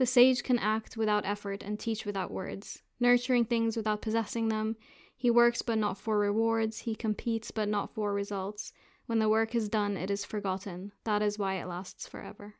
The 0.00 0.06
sage 0.06 0.42
can 0.42 0.58
act 0.58 0.96
without 0.96 1.26
effort 1.26 1.62
and 1.62 1.78
teach 1.78 2.06
without 2.06 2.30
words, 2.30 2.80
nurturing 3.00 3.44
things 3.44 3.76
without 3.76 4.00
possessing 4.00 4.48
them. 4.48 4.76
He 5.14 5.30
works 5.30 5.60
but 5.60 5.76
not 5.76 5.98
for 5.98 6.18
rewards, 6.18 6.78
he 6.78 6.94
competes 6.94 7.50
but 7.50 7.68
not 7.68 7.92
for 7.92 8.14
results. 8.14 8.72
When 9.04 9.18
the 9.18 9.28
work 9.28 9.54
is 9.54 9.68
done, 9.68 9.98
it 9.98 10.10
is 10.10 10.24
forgotten. 10.24 10.92
That 11.04 11.20
is 11.20 11.38
why 11.38 11.56
it 11.56 11.66
lasts 11.66 12.08
forever. 12.08 12.54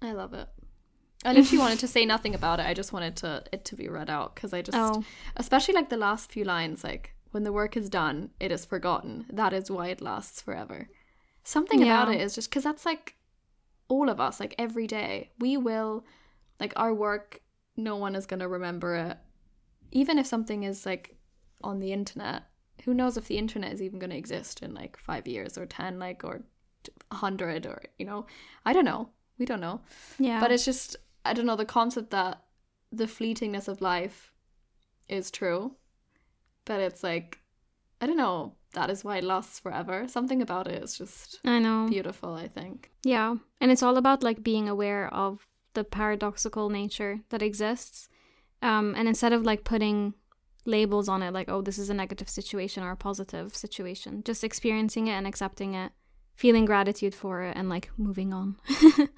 I 0.00 0.12
love 0.12 0.32
it. 0.32 0.48
And 1.22 1.36
if 1.36 1.52
literally 1.52 1.58
wanted 1.64 1.80
to 1.80 1.88
say 1.88 2.06
nothing 2.06 2.34
about 2.34 2.58
it. 2.58 2.64
I 2.64 2.72
just 2.72 2.94
wanted 2.94 3.16
to 3.16 3.44
it 3.52 3.66
to 3.66 3.76
be 3.76 3.90
read 3.90 4.08
out 4.08 4.34
because 4.34 4.54
I 4.54 4.62
just, 4.62 4.78
Oh. 4.78 5.04
especially 5.36 5.74
like 5.74 5.90
the 5.90 5.98
last 5.98 6.32
few 6.32 6.44
lines, 6.44 6.82
like 6.82 7.14
when 7.30 7.42
the 7.42 7.52
work 7.52 7.76
is 7.76 7.90
done, 7.90 8.30
it 8.40 8.50
is 8.50 8.64
forgotten. 8.64 9.26
That 9.30 9.52
is 9.52 9.70
why 9.70 9.88
it 9.88 10.00
lasts 10.00 10.40
forever. 10.40 10.88
Something 11.44 11.82
about 11.82 12.08
it 12.10 12.22
is 12.22 12.34
just 12.34 12.48
because 12.48 12.64
that's 12.64 12.86
like 12.86 13.16
all 13.90 14.08
of 14.08 14.20
us, 14.20 14.40
like 14.40 14.54
every 14.56 14.86
day, 14.86 15.30
we 15.38 15.58
will, 15.58 16.06
like 16.58 16.72
our 16.76 16.94
work. 16.94 17.42
No 17.76 17.96
one 17.96 18.14
is 18.14 18.24
gonna 18.24 18.48
remember 18.48 18.94
it, 18.94 19.18
even 19.90 20.18
if 20.18 20.26
something 20.26 20.62
is 20.62 20.86
like 20.86 21.16
on 21.62 21.80
the 21.80 21.92
internet. 21.92 22.44
Who 22.84 22.94
knows 22.94 23.18
if 23.18 23.26
the 23.26 23.36
internet 23.36 23.72
is 23.72 23.82
even 23.82 23.98
gonna 23.98 24.14
exist 24.14 24.62
in 24.62 24.72
like 24.72 24.96
five 24.96 25.26
years 25.26 25.58
or 25.58 25.66
ten, 25.66 25.98
like 25.98 26.24
or 26.24 26.42
a 27.10 27.14
hundred 27.16 27.66
or 27.66 27.82
you 27.98 28.06
know, 28.06 28.26
I 28.64 28.72
don't 28.72 28.86
know. 28.86 29.10
We 29.38 29.44
don't 29.44 29.60
know. 29.60 29.80
Yeah. 30.18 30.40
But 30.40 30.52
it's 30.52 30.64
just 30.64 30.96
I 31.24 31.34
don't 31.34 31.46
know 31.46 31.56
the 31.56 31.64
concept 31.64 32.10
that 32.10 32.44
the 32.92 33.06
fleetingness 33.06 33.68
of 33.68 33.80
life 33.80 34.32
is 35.08 35.30
true, 35.30 35.74
but 36.64 36.80
it's 36.80 37.02
like 37.02 37.40
I 38.00 38.06
don't 38.06 38.16
know. 38.16 38.54
That 38.72 38.90
is 38.90 39.04
why 39.04 39.16
it 39.18 39.24
lasts 39.24 39.58
forever. 39.58 40.06
Something 40.08 40.40
about 40.42 40.68
it 40.68 40.82
is 40.82 40.96
just 40.96 41.40
I 41.44 41.58
know. 41.58 41.88
beautiful. 41.88 42.34
I 42.34 42.48
think. 42.48 42.90
Yeah. 43.04 43.36
And 43.60 43.70
it's 43.70 43.82
all 43.82 43.96
about 43.96 44.22
like 44.22 44.42
being 44.42 44.68
aware 44.68 45.12
of 45.12 45.46
the 45.74 45.84
paradoxical 45.84 46.68
nature 46.70 47.20
that 47.30 47.42
exists. 47.42 48.08
Um, 48.62 48.94
and 48.96 49.08
instead 49.08 49.32
of 49.32 49.42
like 49.42 49.64
putting 49.64 50.14
labels 50.66 51.08
on 51.08 51.22
it, 51.22 51.32
like, 51.32 51.48
oh, 51.48 51.62
this 51.62 51.78
is 51.78 51.90
a 51.90 51.94
negative 51.94 52.28
situation 52.28 52.82
or 52.82 52.90
a 52.90 52.96
positive 52.96 53.56
situation, 53.56 54.22
just 54.24 54.44
experiencing 54.44 55.06
it 55.08 55.12
and 55.12 55.26
accepting 55.26 55.74
it, 55.74 55.92
feeling 56.34 56.66
gratitude 56.66 57.14
for 57.14 57.42
it, 57.42 57.56
and 57.56 57.68
like 57.68 57.90
moving 57.96 58.32
on. 58.34 58.56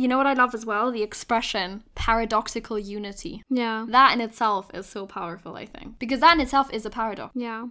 You 0.00 0.06
know 0.06 0.16
what 0.16 0.28
I 0.28 0.34
love 0.34 0.54
as 0.54 0.64
well? 0.64 0.92
The 0.92 1.02
expression 1.02 1.82
paradoxical 1.96 2.78
unity. 2.78 3.42
yeah. 3.50 3.84
That 3.88 4.12
in 4.12 4.20
itself 4.20 4.70
is 4.72 4.86
so 4.86 5.06
powerful. 5.06 5.56
I 5.56 5.66
think 5.66 5.98
because 5.98 6.20
that 6.20 6.34
in 6.34 6.40
itself 6.40 6.72
is 6.72 6.86
a 6.86 6.90
paradox. 6.90 7.32
Yeah. 7.34 7.66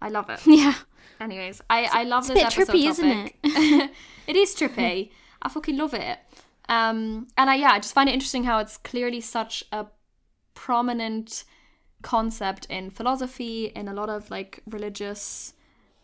I 0.00 0.08
love 0.08 0.30
it. 0.30 0.40
Yeah. 0.46 0.74
Anyways, 1.20 1.60
I, 1.68 1.84
I 1.92 2.04
love 2.04 2.22
It's 2.22 2.30
a 2.30 2.34
this 2.34 2.42
bit 2.42 2.58
episode 2.58 2.72
trippy, 2.74 2.88
isn't 2.88 3.10
topic. 3.10 3.36
it 4.26 4.36
is 4.36 4.54
trippy. 4.54 5.10
I 5.42 5.48
fucking 5.50 5.76
love 5.76 5.92
it. 5.92 6.18
Um, 6.68 7.28
and 7.36 7.50
I 7.50 7.56
yeah, 7.56 7.72
I 7.72 7.78
just 7.78 7.92
find 7.94 8.08
it 8.08 8.12
interesting 8.12 8.44
how 8.44 8.58
it's 8.58 8.76
clearly 8.78 9.20
such 9.20 9.62
a 9.72 9.86
prominent 10.54 11.44
concept 12.02 12.66
in 12.70 12.90
philosophy, 12.90 13.66
in 13.74 13.88
a 13.88 13.92
lot 13.94 14.08
of 14.08 14.30
like 14.30 14.60
religious 14.66 15.52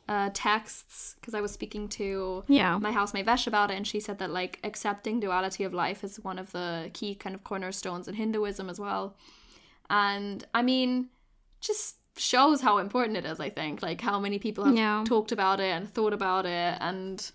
uh, 0.09 0.31
texts. 0.35 1.15
Because 1.21 1.35
I 1.35 1.41
was 1.41 1.53
speaking 1.53 1.89
to 1.91 2.45
Yeah. 2.49 2.77
my 2.79 2.93
housemate 2.93 3.25
Vesh 3.27 3.47
about 3.47 3.71
it, 3.71 3.75
and 3.77 3.87
she 3.87 4.01
said 4.01 4.19
that 4.19 4.31
like 4.31 4.59
accepting 4.65 5.21
duality 5.21 5.65
of 5.65 5.73
life 5.73 6.05
is 6.05 6.21
one 6.23 6.39
of 6.39 6.53
the 6.53 6.91
key 6.93 7.15
kind 7.15 7.35
of 7.35 7.43
cornerstones 7.45 8.07
in 8.09 8.15
Hinduism 8.15 8.69
as 8.69 8.79
well. 8.79 9.17
And 9.89 10.45
I 10.53 10.63
mean, 10.63 11.09
just 11.61 11.97
shows 12.17 12.61
how 12.61 12.79
important 12.79 13.17
it 13.17 13.25
is. 13.25 13.41
I 13.41 13.51
think 13.51 13.83
like 13.83 14.01
how 14.01 14.19
many 14.21 14.39
people 14.39 14.65
have 14.65 14.77
Yeah. 14.77 15.05
talked 15.07 15.33
about 15.33 15.61
it 15.61 15.71
and 15.71 15.89
thought 15.89 16.13
about 16.13 16.47
it, 16.47 16.77
and 16.81 17.31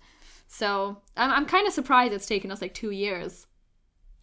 so 0.48 0.98
I'm 1.16 1.30
I'm 1.30 1.46
kind 1.46 1.66
of 1.66 1.72
surprised 1.72 2.12
it's 2.12 2.26
taken 2.26 2.50
us 2.50 2.60
like 2.60 2.74
two 2.74 2.90
years 2.90 3.46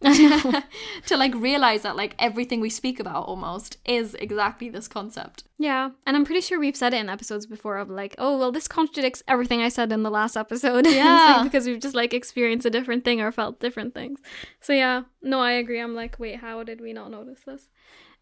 to 0.02 1.16
like 1.16 1.34
realize 1.34 1.82
that 1.82 1.94
like 1.96 2.14
everything 2.18 2.60
we 2.60 2.70
speak 2.70 2.98
about 3.00 3.26
almost 3.26 3.76
is 3.84 4.14
exactly 4.14 4.68
this 4.70 4.88
concept. 4.88 5.44
Yeah, 5.58 5.90
and 6.06 6.16
I'm 6.16 6.24
pretty 6.24 6.40
sure 6.40 6.58
we've 6.58 6.76
said 6.76 6.94
it 6.94 6.98
in 7.00 7.08
episodes 7.10 7.44
before 7.46 7.76
of 7.76 7.90
like, 7.90 8.14
oh 8.18 8.38
well, 8.38 8.50
this 8.52 8.66
contradicts 8.68 9.22
everything 9.28 9.60
I 9.60 9.68
said 9.68 9.92
in 9.92 10.02
the 10.02 10.10
last 10.10 10.36
episode. 10.36 10.86
It's 10.86 10.96
like 10.96 11.04
Yeah. 11.04 11.42
because 11.44 11.66
we've 11.66 11.80
just 11.80 11.94
like 11.94 12.14
experienced 12.14 12.66
a 12.66 12.70
different 12.70 13.04
thing 13.04 13.20
or 13.20 13.30
felt 13.30 13.60
different 13.60 13.92
things. 13.94 14.20
So 14.60 14.72
yeah, 14.72 15.02
no, 15.22 15.40
I 15.40 15.52
agree. 15.52 15.80
I'm 15.80 15.94
like, 15.94 16.18
wait, 16.18 16.36
how 16.36 16.62
did 16.62 16.80
we 16.80 16.92
not 16.94 17.10
notice 17.10 17.40
this? 17.46 17.68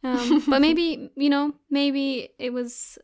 Um, 0.05 0.43
but 0.49 0.61
maybe 0.61 1.11
you 1.17 1.29
know, 1.29 1.55
maybe 1.71 2.31
it 2.39 2.53
was 2.53 2.99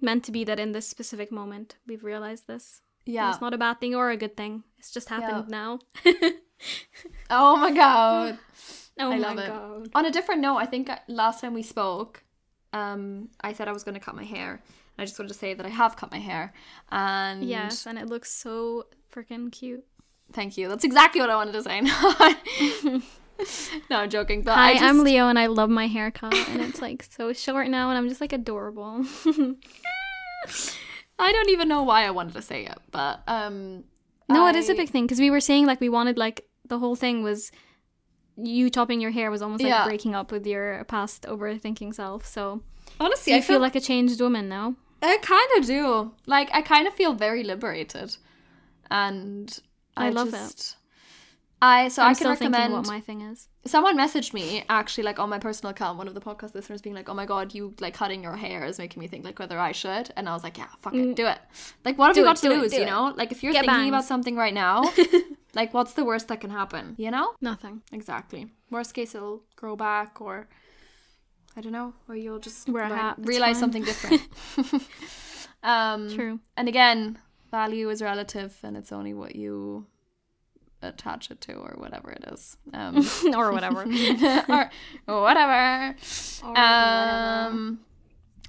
meant 0.00 0.24
to 0.24 0.32
be 0.32 0.44
that 0.44 0.58
in 0.58 0.72
this 0.72 0.88
specific 0.88 1.30
moment 1.30 1.76
we've 1.86 2.02
realized 2.04 2.46
this. 2.48 2.80
And 3.06 3.14
Yeah. 3.14 3.30
It's 3.30 3.40
not 3.40 3.54
a 3.54 3.58
bad 3.58 3.80
thing 3.80 3.94
or 3.94 4.10
a 4.10 4.16
good 4.16 4.36
thing. 4.36 4.64
It's 4.78 4.90
just 4.90 5.08
happened 5.08 5.48
now. 5.48 5.78
Oh 7.30 7.56
my 7.56 7.72
god. 7.72 8.38
Oh 8.98 9.10
I 9.10 9.16
my 9.16 9.18
love 9.18 9.38
it. 9.38 9.48
god. 9.48 9.88
On 9.94 10.04
a 10.06 10.10
different 10.12 10.40
note, 10.42 10.58
I 10.58 10.66
think 10.66 10.88
last 11.08 11.40
time 11.40 11.54
we 11.54 11.62
spoke, 11.62 12.22
um, 12.72 13.30
I 13.40 13.52
said 13.52 13.66
I 13.68 13.72
was 13.72 13.82
going 13.84 13.94
to 13.94 14.00
cut 14.00 14.14
my 14.14 14.24
hair. 14.24 14.62
I 14.98 15.04
just 15.04 15.18
wanted 15.18 15.32
to 15.32 15.38
say 15.38 15.54
that 15.54 15.66
I 15.66 15.70
have 15.70 15.96
cut 15.96 16.12
my 16.12 16.18
hair, 16.20 16.52
and 16.90 17.42
Yes, 17.42 17.86
and 17.86 17.98
it 17.98 18.06
looks 18.06 18.30
so 18.30 18.86
freaking 19.12 19.50
cute. 19.50 19.84
thank 20.32 20.56
you. 20.56 20.68
That's 20.68 20.84
exactly 20.84 21.20
what 21.20 21.30
I 21.30 21.36
wanted 21.36 21.52
to 21.52 21.62
say. 21.62 21.80
no, 23.90 23.98
I'm 23.98 24.10
joking. 24.10 24.42
But 24.42 24.54
Hi, 24.54 24.70
I 24.70 24.72
just, 24.74 24.84
I'm 24.84 25.02
Leo, 25.04 25.28
and 25.28 25.38
I 25.38 25.46
love 25.46 25.70
my 25.70 25.86
haircut, 25.86 26.34
and 26.48 26.60
it's 26.60 26.80
like 26.82 27.02
so 27.02 27.32
short 27.32 27.68
now, 27.68 27.88
and 27.88 27.98
I'm 27.98 28.08
just 28.08 28.20
like 28.20 28.32
adorable. 28.32 29.04
I 31.18 31.30
don't 31.32 31.50
even 31.50 31.68
know 31.68 31.82
why 31.82 32.04
I 32.04 32.10
wanted 32.10 32.34
to 32.34 32.42
say 32.42 32.64
it, 32.66 32.78
but 32.90 33.22
um, 33.28 33.84
no, 34.28 34.46
it 34.48 34.56
is 34.56 34.68
a 34.68 34.74
big 34.74 34.88
thing 34.90 35.04
because 35.04 35.20
we 35.20 35.30
were 35.30 35.40
saying 35.40 35.66
like 35.66 35.80
we 35.80 35.88
wanted 35.88 36.18
like 36.18 36.46
the 36.66 36.78
whole 36.78 36.96
thing 36.96 37.22
was 37.22 37.52
you 38.36 38.70
chopping 38.70 39.00
your 39.00 39.10
hair 39.10 39.30
was 39.30 39.42
almost 39.42 39.62
like 39.62 39.70
Yeah. 39.70 39.84
breaking 39.84 40.14
up 40.14 40.32
with 40.32 40.46
your 40.46 40.84
past 40.84 41.24
overthinking 41.24 41.94
self. 41.94 42.24
So 42.26 42.62
Honestly, 42.98 43.32
you 43.34 43.38
I 43.38 43.42
feel 43.42 43.60
like 43.60 43.76
a 43.76 43.80
changed 43.80 44.20
woman 44.20 44.48
now. 44.48 44.74
I 45.02 45.18
kind 45.18 45.48
of 45.58 45.66
do. 45.66 46.12
Like, 46.26 46.48
I 46.54 46.62
kind 46.62 46.86
of 46.86 46.94
feel 46.94 47.12
very 47.12 47.42
liberated, 47.42 48.16
and 48.90 49.58
I 49.96 50.06
I, 50.06 50.10
love 50.10 50.32
it. 50.32 50.76
I 51.64 51.88
so 51.88 52.02
I'm 52.02 52.06
I 52.10 52.10
can 52.10 52.16
still 52.16 52.30
recommend. 52.32 52.72
what 52.74 52.86
my 52.88 53.00
thing 53.00 53.20
is. 53.20 53.48
Someone 53.64 53.96
messaged 53.96 54.32
me 54.34 54.64
actually, 54.68 55.04
like 55.04 55.18
on 55.20 55.28
my 55.30 55.38
personal 55.38 55.70
account, 55.70 55.96
one 55.96 56.08
of 56.08 56.14
the 56.14 56.20
podcast 56.20 56.54
listeners 56.56 56.82
being 56.82 56.96
like, 56.96 57.08
"Oh 57.08 57.14
my 57.14 57.24
god, 57.24 57.54
you 57.54 57.74
like 57.78 57.94
cutting 57.94 58.22
your 58.24 58.34
hair 58.36 58.64
is 58.64 58.78
making 58.78 59.00
me 59.00 59.06
think 59.06 59.24
like 59.24 59.38
whether 59.38 59.58
I 59.58 59.70
should," 59.72 60.10
and 60.16 60.28
I 60.28 60.34
was 60.34 60.42
like, 60.42 60.58
"Yeah, 60.58 60.66
fuck 60.80 60.92
it, 60.94 61.14
do 61.14 61.26
it. 61.26 61.38
Like, 61.84 61.96
what 61.98 62.08
have 62.08 62.14
Mm. 62.14 62.14
Do 62.16 62.20
you 62.20 62.26
it, 62.26 62.28
got 62.30 62.36
to 62.38 62.50
it, 62.52 62.58
lose? 62.58 62.70
do 62.72 62.76
you 62.78 62.82
it. 62.82 62.86
know, 62.86 63.12
like 63.16 63.30
if 63.32 63.42
you're 63.44 63.52
Get 63.52 63.64
thinking 63.64 63.88
about 63.88 64.04
something 64.04 64.34
right 64.36 64.52
now, 64.54 64.82
like 65.54 65.72
what's 65.72 65.92
the 65.94 66.04
worst 66.04 66.26
that 66.28 66.40
can 66.40 66.50
happen? 66.50 66.94
You 66.98 67.10
know, 67.12 67.34
Nothing. 67.40 67.82
exactly. 67.92 68.50
Worst 68.70 68.92
case, 68.94 69.14
it'll 69.14 69.42
grow 69.54 69.76
back, 69.76 70.20
or 70.20 70.48
I 71.56 71.60
don't 71.60 71.72
know, 71.72 71.94
or 72.08 72.16
you'll 72.16 72.40
just 72.40 72.68
Wear 72.68 72.84
a 72.84 72.88
hat, 72.88 73.14
realize 73.18 73.58
something 73.58 73.84
different. 73.84 74.22
um, 75.62 76.08
True. 76.10 76.40
and 76.56 76.68
again, 76.68 77.18
value 77.50 77.88
is 77.90 78.02
relative, 78.02 78.56
and 78.64 78.76
it's 78.76 78.90
only 78.92 79.14
what 79.14 79.36
you 79.36 79.86
attach 80.82 81.30
it 81.30 81.40
to, 81.42 81.54
or 81.54 81.74
whatever 81.78 82.10
it 82.10 82.24
is. 82.32 82.56
Um, 82.74 82.96
or 83.36 83.52
whatever. 83.52 83.80
or, 83.86 83.86
whatever. 83.86 84.70
Or 85.08 85.22
whatever. 85.22 85.96
Um, 86.58 87.80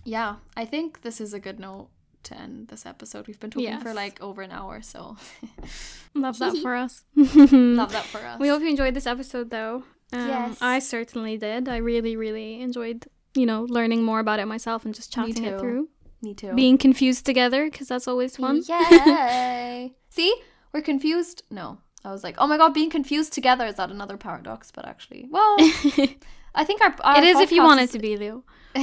yeah, 0.04 0.36
I 0.58 0.66
think 0.66 1.02
this 1.02 1.22
is 1.22 1.34
a 1.34 1.40
good 1.40 1.60
note 1.60 1.90
to 2.24 2.38
end 2.38 2.70
this 2.70 2.86
episode. 2.86 3.28
We've 3.28 3.40
been 3.40 3.52
talking 3.52 3.80
for 3.80 3.94
like 3.94 4.22
over 4.22 4.42
an 4.42 4.52
hour, 4.52 4.82
so 4.82 5.18
Love 6.14 6.40
that 6.40 6.58
for 6.58 6.76
us. 6.76 7.04
love 7.16 7.92
that 7.92 8.06
for 8.06 8.20
us. 8.20 8.40
We 8.40 8.48
hope 8.48 8.62
you 8.62 8.70
enjoyed 8.70 8.94
this 8.94 9.08
episode, 9.08 9.50
though. 9.50 9.84
Um, 10.12 10.28
Yes. 10.28 10.58
I 10.62 10.80
certainly 10.80 11.38
did. 11.38 11.68
I 11.68 11.78
really, 11.78 12.16
really 12.16 12.62
enjoyed, 12.62 13.08
you 13.36 13.46
know, 13.46 13.64
learning 13.70 14.04
more 14.04 14.20
about 14.20 14.40
it 14.40 14.46
myself 14.46 14.86
and 14.86 14.94
just 14.94 15.12
chatting 15.12 15.44
it 15.44 15.60
through. 15.60 15.90
Me 16.22 16.34
too. 16.34 16.54
Being 16.54 16.78
confused 16.78 17.26
together, 17.26 17.70
because 17.70 17.88
that's 17.90 18.08
always 18.08 18.38
fun. 18.38 18.62
Yay! 18.68 19.94
See, 20.10 20.34
we're 20.72 20.82
confused. 20.82 21.44
No, 21.50 21.80
I 22.06 22.12
was 22.12 22.24
like, 22.24 22.36
oh 22.38 22.48
my 22.48 22.58
god, 22.58 22.74
being 22.74 22.90
confused 22.90 23.34
together 23.34 23.66
is 23.66 23.76
that 23.76 23.90
another 23.90 24.18
paradox? 24.18 24.72
But 24.72 24.86
actually, 24.88 25.28
well, 25.30 25.56
I 26.56 26.64
think 26.66 26.82
our, 26.82 26.96
our 27.02 27.18
it 27.18 27.24
is 27.24 27.40
if 27.40 27.52
you 27.52 27.64
want 27.64 27.82
it 27.82 27.92
to 27.92 28.00
be, 28.00 28.18
Leo. 28.18 28.44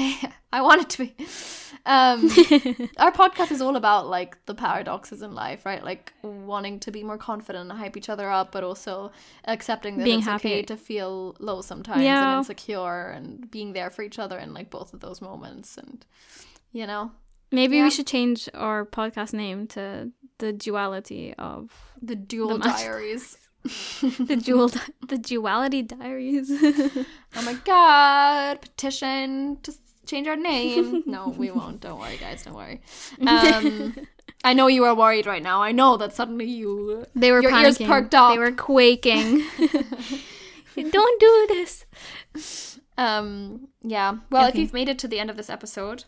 I 0.53 0.63
want 0.63 0.83
it 0.83 0.91
to 0.91 0.99
be. 1.05 1.15
Um, 1.87 2.25
our 2.99 3.13
podcast 3.13 3.51
is 3.51 3.61
all 3.61 3.77
about 3.77 4.09
like 4.09 4.45
the 4.47 4.55
paradoxes 4.55 5.23
in 5.23 5.35
life, 5.35 5.65
right? 5.67 5.83
Like 5.85 6.13
wanting 6.23 6.81
to 6.81 6.91
be 6.91 7.03
more 7.03 7.19
confident 7.19 7.71
and 7.71 7.79
hype 7.79 7.97
each 7.97 8.09
other 8.09 8.31
up, 8.31 8.53
but 8.53 8.65
also 8.65 9.13
accepting 9.47 9.99
that 9.99 10.05
Being 10.05 10.21
it's 10.21 10.29
okay 10.29 10.63
to 10.63 10.77
feel 10.77 11.37
low 11.39 11.61
sometimes 11.61 12.03
Yeah. 12.03 12.31
and 12.31 12.39
insecure, 12.39 13.11
and 13.11 13.51
being 13.51 13.73
there 13.73 13.91
for 13.91 14.03
each 14.03 14.19
other 14.19 14.39
in 14.39 14.55
like 14.55 14.71
both 14.71 14.93
of 14.95 15.01
those 15.01 15.21
moments, 15.21 15.77
and 15.77 16.05
you 16.73 16.87
know, 16.87 17.13
Maybe 17.53 17.77
Yeah. 17.77 17.85
we 17.85 17.91
should 17.91 18.07
change 18.07 18.49
our 18.55 18.85
podcast 18.87 19.33
name 19.33 19.67
to 19.69 20.11
the 20.39 20.53
duality 20.53 21.35
of 21.39 21.71
the 22.01 22.15
dual 22.17 22.59
match- 22.59 22.79
diaries. 22.79 23.37
the 23.63 24.41
dual 24.43 24.71
the 25.09 25.19
duality 25.19 25.83
diaries. 25.83 26.51
Oh 27.37 27.43
my 27.43 27.55
god, 27.65 28.61
petition 28.61 29.59
to 29.63 29.73
change 30.07 30.27
our 30.27 30.35
name. 30.37 31.03
no, 31.07 31.29
we 31.29 31.51
won't. 31.59 31.81
Don't 31.81 31.99
worry, 32.01 32.17
guys. 32.17 32.43
Don't 32.43 32.55
worry. 32.55 32.81
Um, 33.25 33.95
I 34.43 34.53
know 34.55 34.67
you 34.67 34.85
are 34.85 34.95
worried 34.97 35.27
right 35.27 35.43
now. 35.43 35.63
I 35.63 35.71
know 35.73 35.97
that 35.99 36.13
suddenly 36.15 36.47
you 36.47 37.05
they 37.15 37.31
were 37.31 37.41
Your 37.43 37.53
panicking. 37.53 37.65
ears 37.65 37.79
perked 37.79 38.15
up. 38.15 38.33
They 38.33 38.39
were 38.39 38.51
quaking. 38.53 39.45
Don't 40.77 41.21
do 41.21 41.47
this. 41.51 41.85
Um, 42.97 43.69
yeah. 43.83 44.17
Well, 44.31 44.47
if 44.49 44.57
you've 44.57 44.73
made 44.73 44.89
it 44.89 44.99
to 45.01 45.09
the 45.09 45.19
end 45.19 45.31
of 45.31 45.37
this 45.37 45.51
episode, 45.51 46.05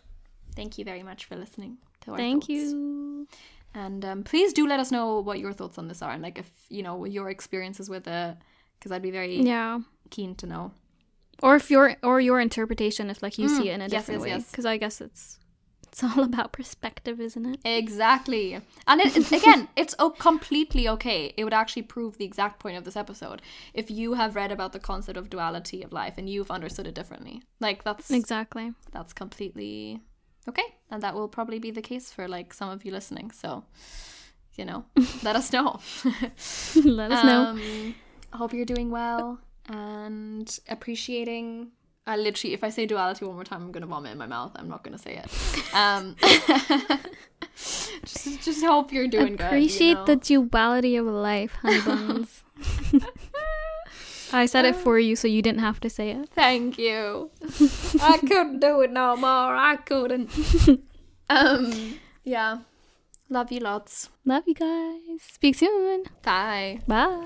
thank 0.57 0.78
you 0.78 0.84
very 0.84 1.03
much 1.03 1.24
for 1.26 1.36
listening 1.36 1.78
to 2.03 2.12
our 2.12 2.16
Thank 2.16 2.42
thoughts. 2.44 2.48
you. 2.50 3.26
And 3.74 4.05
um, 4.05 4.22
please 4.22 4.53
do 4.53 4.66
let 4.66 4.80
us 4.80 4.90
know 4.90 5.20
what 5.20 5.38
your 5.38 5.53
thoughts 5.53 5.78
on 5.78 5.88
this 5.88 6.03
are, 6.03 6.11
and 6.11 6.22
like 6.22 6.38
if 6.38 6.50
you 6.68 6.82
know 6.82 7.05
your 7.07 7.30
experiences 7.30 7.88
with 7.88 8.07
it, 8.07 8.36
because 8.78 8.92
I'd 8.92 9.03
be 9.03 9.11
very 9.11 9.40
Yeah. 9.40 9.80
keen 10.11 10.34
to 10.36 10.46
know. 10.46 10.72
Or 11.42 11.57
if 11.57 11.70
your 11.70 11.96
or 12.03 12.20
your 12.20 12.38
interpretation, 12.40 13.09
if 13.11 13.22
like 13.22 13.38
you 13.38 13.48
Mm, 13.48 13.57
see 13.57 13.68
it 13.70 13.74
in 13.74 13.80
a 13.80 13.84
yes, 13.84 13.90
different 13.92 14.20
yes, 14.20 14.24
way, 14.24 14.28
yes. 14.36 14.50
because 14.50 14.66
I 14.66 14.76
guess 14.76 15.00
it's 15.00 15.38
it's 15.88 16.05
all 16.09 16.22
about 16.22 16.53
perspective, 16.53 17.18
isn't 17.20 17.46
it? 17.46 17.61
Exactly. 17.64 18.61
And 18.86 19.00
it, 19.00 19.16
it- 19.16 19.32
again, 19.32 19.68
it's 19.76 19.94
oh, 19.98 20.11
completely 20.11 20.86
okay. 20.88 21.32
It 21.36 21.44
would 21.44 21.55
actually 21.55 21.82
prove 21.82 22.18
the 22.18 22.24
exact 22.26 22.61
point 22.61 22.76
of 22.76 22.84
this 22.84 22.96
episode 22.96 23.40
if 23.74 23.90
you 23.90 24.14
have 24.14 24.36
read 24.36 24.53
about 24.53 24.72
the 24.72 24.78
concept 24.80 25.16
of 25.18 25.30
duality 25.30 25.82
of 25.82 25.92
life 25.92 26.14
and 26.18 26.28
you've 26.28 26.50
understood 26.50 26.86
it 26.86 26.94
differently. 26.94 27.42
Like 27.59 27.84
that's 27.84 28.11
Exactly. 28.11 28.72
that's 28.92 29.12
completely 29.14 30.00
okay 30.49 30.64
and 30.90 31.03
that 31.03 31.14
will 31.14 31.28
probably 31.28 31.59
be 31.59 31.70
the 31.70 31.82
case 31.82 32.11
for 32.12 32.26
like 32.28 32.53
some 32.53 32.68
of 32.68 32.84
you 32.84 32.93
listening 32.93 33.30
so 33.30 33.64
you 34.57 34.64
know 34.64 34.84
let 35.22 35.36
us 35.36 35.53
know 35.53 35.78
Let 36.84 37.12
us 37.12 37.24
know. 37.24 37.43
um, 37.47 37.95
i 38.32 38.36
hope 38.36 38.53
you're 38.53 38.64
doing 38.66 38.90
well 38.90 39.38
and 39.68 40.59
appreciating 40.68 41.68
uh, 42.07 42.16
literally 42.16 42.53
if 42.55 42.64
i 42.64 42.68
say 42.68 42.84
duality 42.86 43.24
one 43.24 43.34
more 43.36 43.45
time 43.45 43.62
i'm 43.62 43.72
gonna 43.72 43.86
vomit 43.86 44.12
in 44.12 44.18
my 44.18 44.26
mouth 44.26 44.53
i'm 44.57 44.68
not 44.68 44.82
gonna 44.82 44.99
say 44.99 45.16
it 45.22 45.74
um 45.74 46.16
just, 48.05 48.43
just 48.43 48.64
hope 48.64 48.93
you're 48.93 49.07
doing 49.09 49.34
Appreciate 49.34 49.95
good 50.07 50.20
the 50.20 50.34
you 50.34 50.40
know? 50.40 50.45
duality 50.49 50.97
of 50.97 51.07
life, 51.07 51.53
honey 51.62 51.80
buns. 51.82 52.43
I 54.32 54.46
said 54.46 54.64
it 54.64 54.76
for 54.76 54.98
you, 54.98 55.14
so 55.16 55.28
you 55.28 55.42
didn't 55.42 55.60
have 55.60 55.80
to 55.80 55.90
say 55.90 56.10
it. 56.10 56.28
thank 56.34 56.78
you 56.78 57.30
i 58.02 58.18
couldn't 58.18 58.60
do 58.60 58.80
it 58.80 58.90
no 58.90 59.16
more 59.16 59.54
i 59.54 59.76
couldn't 59.76 60.30
um 61.30 61.98
yeah 62.24 62.58
love 63.28 63.50
you 63.52 63.60
lots 63.60 64.08
Love 64.24 64.44
you 64.46 64.54
guys. 64.54 65.20
Speak 65.20 65.56
soon. 65.56 66.04
bye 66.22 66.78
Bye. 66.86 67.18